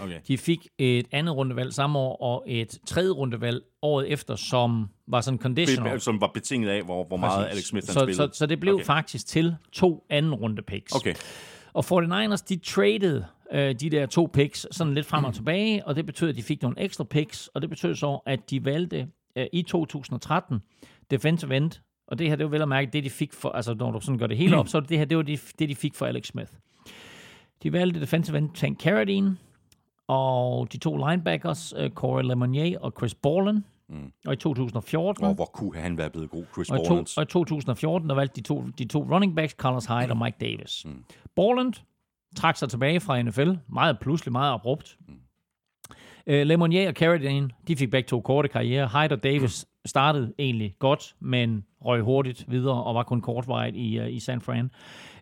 [0.02, 0.20] Okay.
[0.28, 5.20] De fik et andet rundevalg samme år, og et tredje rundevalg året efter, som var
[5.20, 6.01] sådan conditional.
[6.01, 7.52] Som var betinget af, hvor, hvor meget Præcis.
[7.52, 8.16] Alex Smith han så, spillede.
[8.16, 8.82] så, så det blev Okay.
[8.82, 8.86] okay.
[8.86, 10.93] faktisk til to anden runde picks.
[10.93, 11.15] Okay.
[11.73, 15.97] Og 49ers, de traded øh, de der to picks sådan lidt frem og tilbage, og
[15.97, 19.09] det betød, at de fik nogle ekstra picks, og det betød så, at de valgte
[19.36, 20.59] øh, i 2013
[21.11, 21.70] defensive end,
[22.06, 24.01] og det her, det var vel at mærke det, de fik for, altså når du
[24.01, 26.06] sådan gør det hele op, så det her, det var det, det, de fik for
[26.06, 26.52] Alex Smith.
[27.62, 29.36] De valgte defensive end Tank Carradine,
[30.06, 33.62] og de to linebackers, øh, Corey Lemonnier og Chris Borland.
[33.89, 34.12] Mm.
[34.26, 37.18] Og i 2014, Og hvor kunne han være blevet god, Chris og i, to, Borland?
[37.18, 40.36] og i 2014, der valgte de to, de to running backs, Carlos Hyde og Mike
[40.40, 40.85] Davis.
[40.85, 41.05] Mm.
[41.36, 41.72] Borland
[42.36, 44.97] trak sig tilbage fra NFL, meget pludselig, meget abrupt.
[45.09, 45.14] Mm.
[46.26, 48.89] Uh, Lemonnier og Carradine, de fik begge to korte karriere.
[48.89, 54.01] Hyde og Davis startede egentlig godt, men røg hurtigt videre og var kun kortvarigt i,
[54.01, 54.70] uh, i San Fran.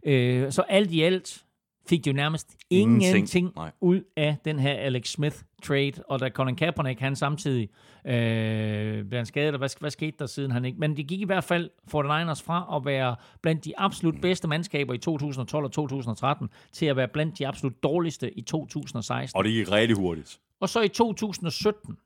[0.06, 1.44] Uh, så alt i alt
[1.88, 3.14] fik de jo nærmest Ingenting.
[3.14, 3.70] ingenting, Nej.
[3.80, 7.68] ud af den her Alex Smith trade, og da Colin Kaepernick, han samtidig
[8.06, 10.78] øh, blev han skadet, og hvad, hvad skete der siden han ikke?
[10.78, 14.20] Men det gik i hvert fald for den Niners fra at være blandt de absolut
[14.20, 19.38] bedste mandskaber i 2012 og 2013, til at være blandt de absolut dårligste i 2016.
[19.38, 20.40] Og det gik rigtig hurtigt.
[20.60, 21.96] Og så i 2017,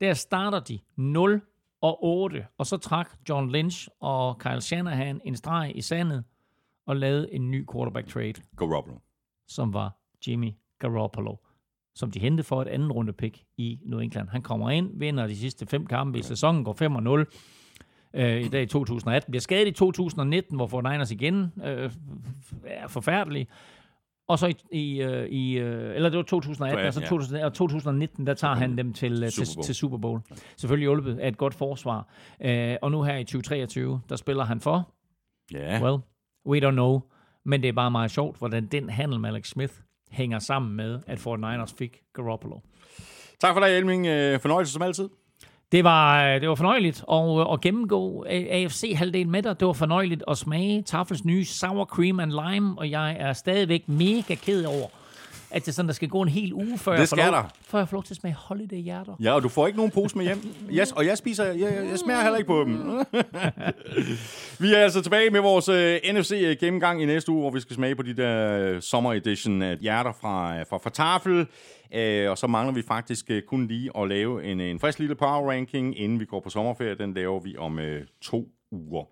[0.00, 1.40] der starter de 0
[1.84, 6.24] og 8, og så trak John Lynch og Kyle Shanahan en streg i sandet
[6.86, 8.98] og lavede en ny quarterback trade Garoppolo.
[9.48, 9.96] som var
[10.26, 11.36] Jimmy Garoppolo,
[11.94, 14.28] som de hentede for et anden runde pick i New England.
[14.28, 18.62] Han kommer ind, vinder de sidste fem kampe i sæsonen, går 5-0 øh, i dag
[18.62, 19.30] i 2018.
[19.30, 21.90] Bliver skadet i 2019, hvor 49ers igen øh,
[22.64, 23.48] er forfærdelig.
[24.28, 27.06] Og så i, i, øh, i øh, eller det var 2018, og så Ja.
[27.06, 29.64] 2000, og 2019, der tager han dem til, øh, til, Super Bowl.
[29.64, 30.20] til Super Bowl.
[30.56, 32.08] Selvfølgelig hjulpet af et godt forsvar.
[32.44, 34.90] Øh, og nu her i 2023, der spiller han for
[35.52, 35.82] Ja.
[35.82, 35.98] Well,
[36.46, 37.00] we don't know.
[37.44, 39.72] Men det er bare meget sjovt, hvordan den handel med Alex Smith
[40.10, 42.58] hænger sammen med, at 49ers fik Garoppolo.
[43.40, 44.06] Tak for dig, Elming.
[44.40, 45.08] Fornøjelse som altid.
[45.74, 49.60] Det var, øh, det var fornøjeligt at, at gennemgå AFC-halvdelen med dig.
[49.60, 53.88] Det var fornøjeligt at smage Tafels nye Sour Cream and Lime, og jeg er stadigvæk
[53.88, 54.86] mega ked over,
[55.50, 57.26] at det er sådan, der skal gå en hel uge, før, Det jeg, får lov,
[57.26, 57.42] der.
[57.68, 59.12] før jeg får lov til at smage Holiday Hjerter.
[59.22, 60.54] Ja, og du får ikke nogen pose med hjem.
[60.70, 61.58] Yes, og jeg spiser, jeg,
[61.90, 62.76] jeg, smager heller ikke på dem.
[64.66, 67.96] vi er altså tilbage med vores uh, NFC-gennemgang i næste uge, hvor vi skal smage
[67.96, 71.46] på de der uh, summer edition hjerter fra, fra, fra Tafel.
[71.94, 75.14] Øh, og så mangler vi faktisk øh, kun lige at lave en, en frisk lille
[75.14, 76.94] power ranking, inden vi går på sommerferie.
[76.94, 79.04] Den laver vi om øh, to uger.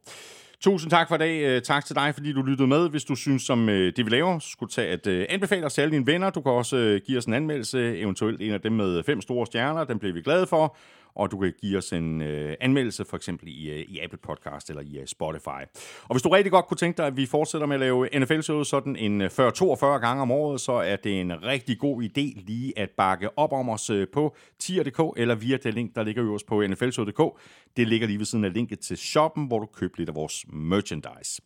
[0.61, 1.43] Tusind tak for i dag.
[1.43, 2.89] Øh, tak til dig, fordi du lyttede med.
[2.89, 5.75] Hvis du synes, som øh, det vi laver, så skulle tage at øh, anbefale os
[5.75, 6.31] til alle dine venner.
[6.31, 9.85] Du kan også give os en anmeldelse, eventuelt en af dem med fem store stjerner.
[9.85, 10.77] Den bliver vi glade for.
[11.15, 14.71] Og du kan give os en øh, anmeldelse, for eksempel i, øh, i Apple Podcast
[14.71, 15.63] eller i øh, Spotify.
[16.03, 18.67] Og hvis du rigtig godt kunne tænke dig, at vi fortsætter med at lave NFL-showet
[18.67, 22.79] sådan en øh, 40-42 gange om året, så er det en rigtig god idé lige
[22.79, 26.47] at bakke op om os øh, på tier.dk eller via det link, der ligger øverst
[26.47, 27.41] på nflshowet.dk.
[27.77, 30.45] Det ligger lige ved siden af linket til shoppen, hvor du køber lidt af vores
[30.53, 31.43] merchandise.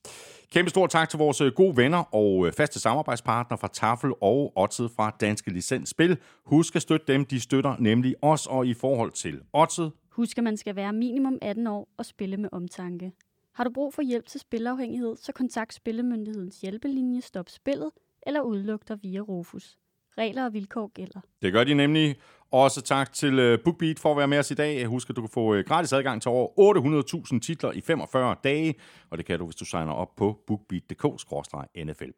[0.53, 4.53] Kæmpe stor tak til vores øh, gode venner og øh, faste samarbejdspartner fra Tafel og
[4.57, 6.19] Otted fra Danske Licens Spil.
[6.45, 9.91] Husk at støtte dem, de støtter nemlig os, og i forhold til Otted.
[10.11, 13.13] Husk, at man skal være minimum 18 år og spille med omtanke.
[13.55, 17.91] Har du brug for hjælp til spilafhængighed, så kontakt Spillemyndighedens hjælpelinje Stop Spillet
[18.27, 19.79] eller udluk dig via Rufus.
[20.19, 21.21] Regler og vilkår gælder.
[21.43, 22.17] Det gør de nemlig.
[22.53, 24.87] Også tak til øh, BookBeat for at være med os i dag.
[24.87, 28.75] Husk, at du kan få øh, gratis adgang til over 800.000 titler i 45 dage,
[29.11, 32.11] og det kan du, hvis du signer op på bookbeat.dk-nfl.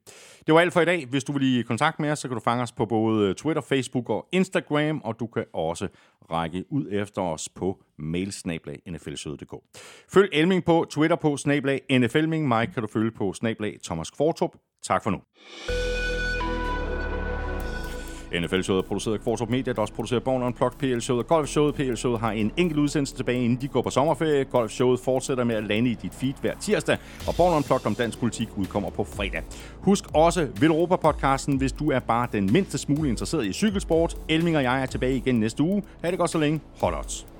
[0.46, 1.06] Det var alt for i dag.
[1.06, 3.34] Hvis du vil i kontakt med os, så kan du fange os på både øh,
[3.34, 5.88] Twitter, Facebook og Instagram, og du kan også
[6.30, 8.82] række ud efter os på mailsnablag
[10.08, 12.48] Følg Elming på Twitter på snablag nflming.
[12.48, 14.56] Mig kan du følge på snablag Thomas Kvartrup.
[14.82, 15.18] Tak for nu.
[18.32, 21.74] NFL-showet er produceret af Kvartrup Media, der også producerer Born Unplugged, PL-showet og Golf-showet.
[21.74, 24.44] PL-showet har en enkelt udsendelse tilbage, inden de går på sommerferie.
[24.44, 26.96] Golf-showet fortsætter med at lande i dit feed hver tirsdag,
[27.26, 29.42] og Born Unplugged om dansk politik udkommer på fredag.
[29.80, 34.16] Husk også Velropa-podcasten, hvis du er bare den mindste smule interesseret i cykelsport.
[34.28, 35.82] Elming og jeg er tilbage igen næste uge.
[36.04, 36.60] Ha' det godt så længe.
[36.80, 37.37] Hot odds.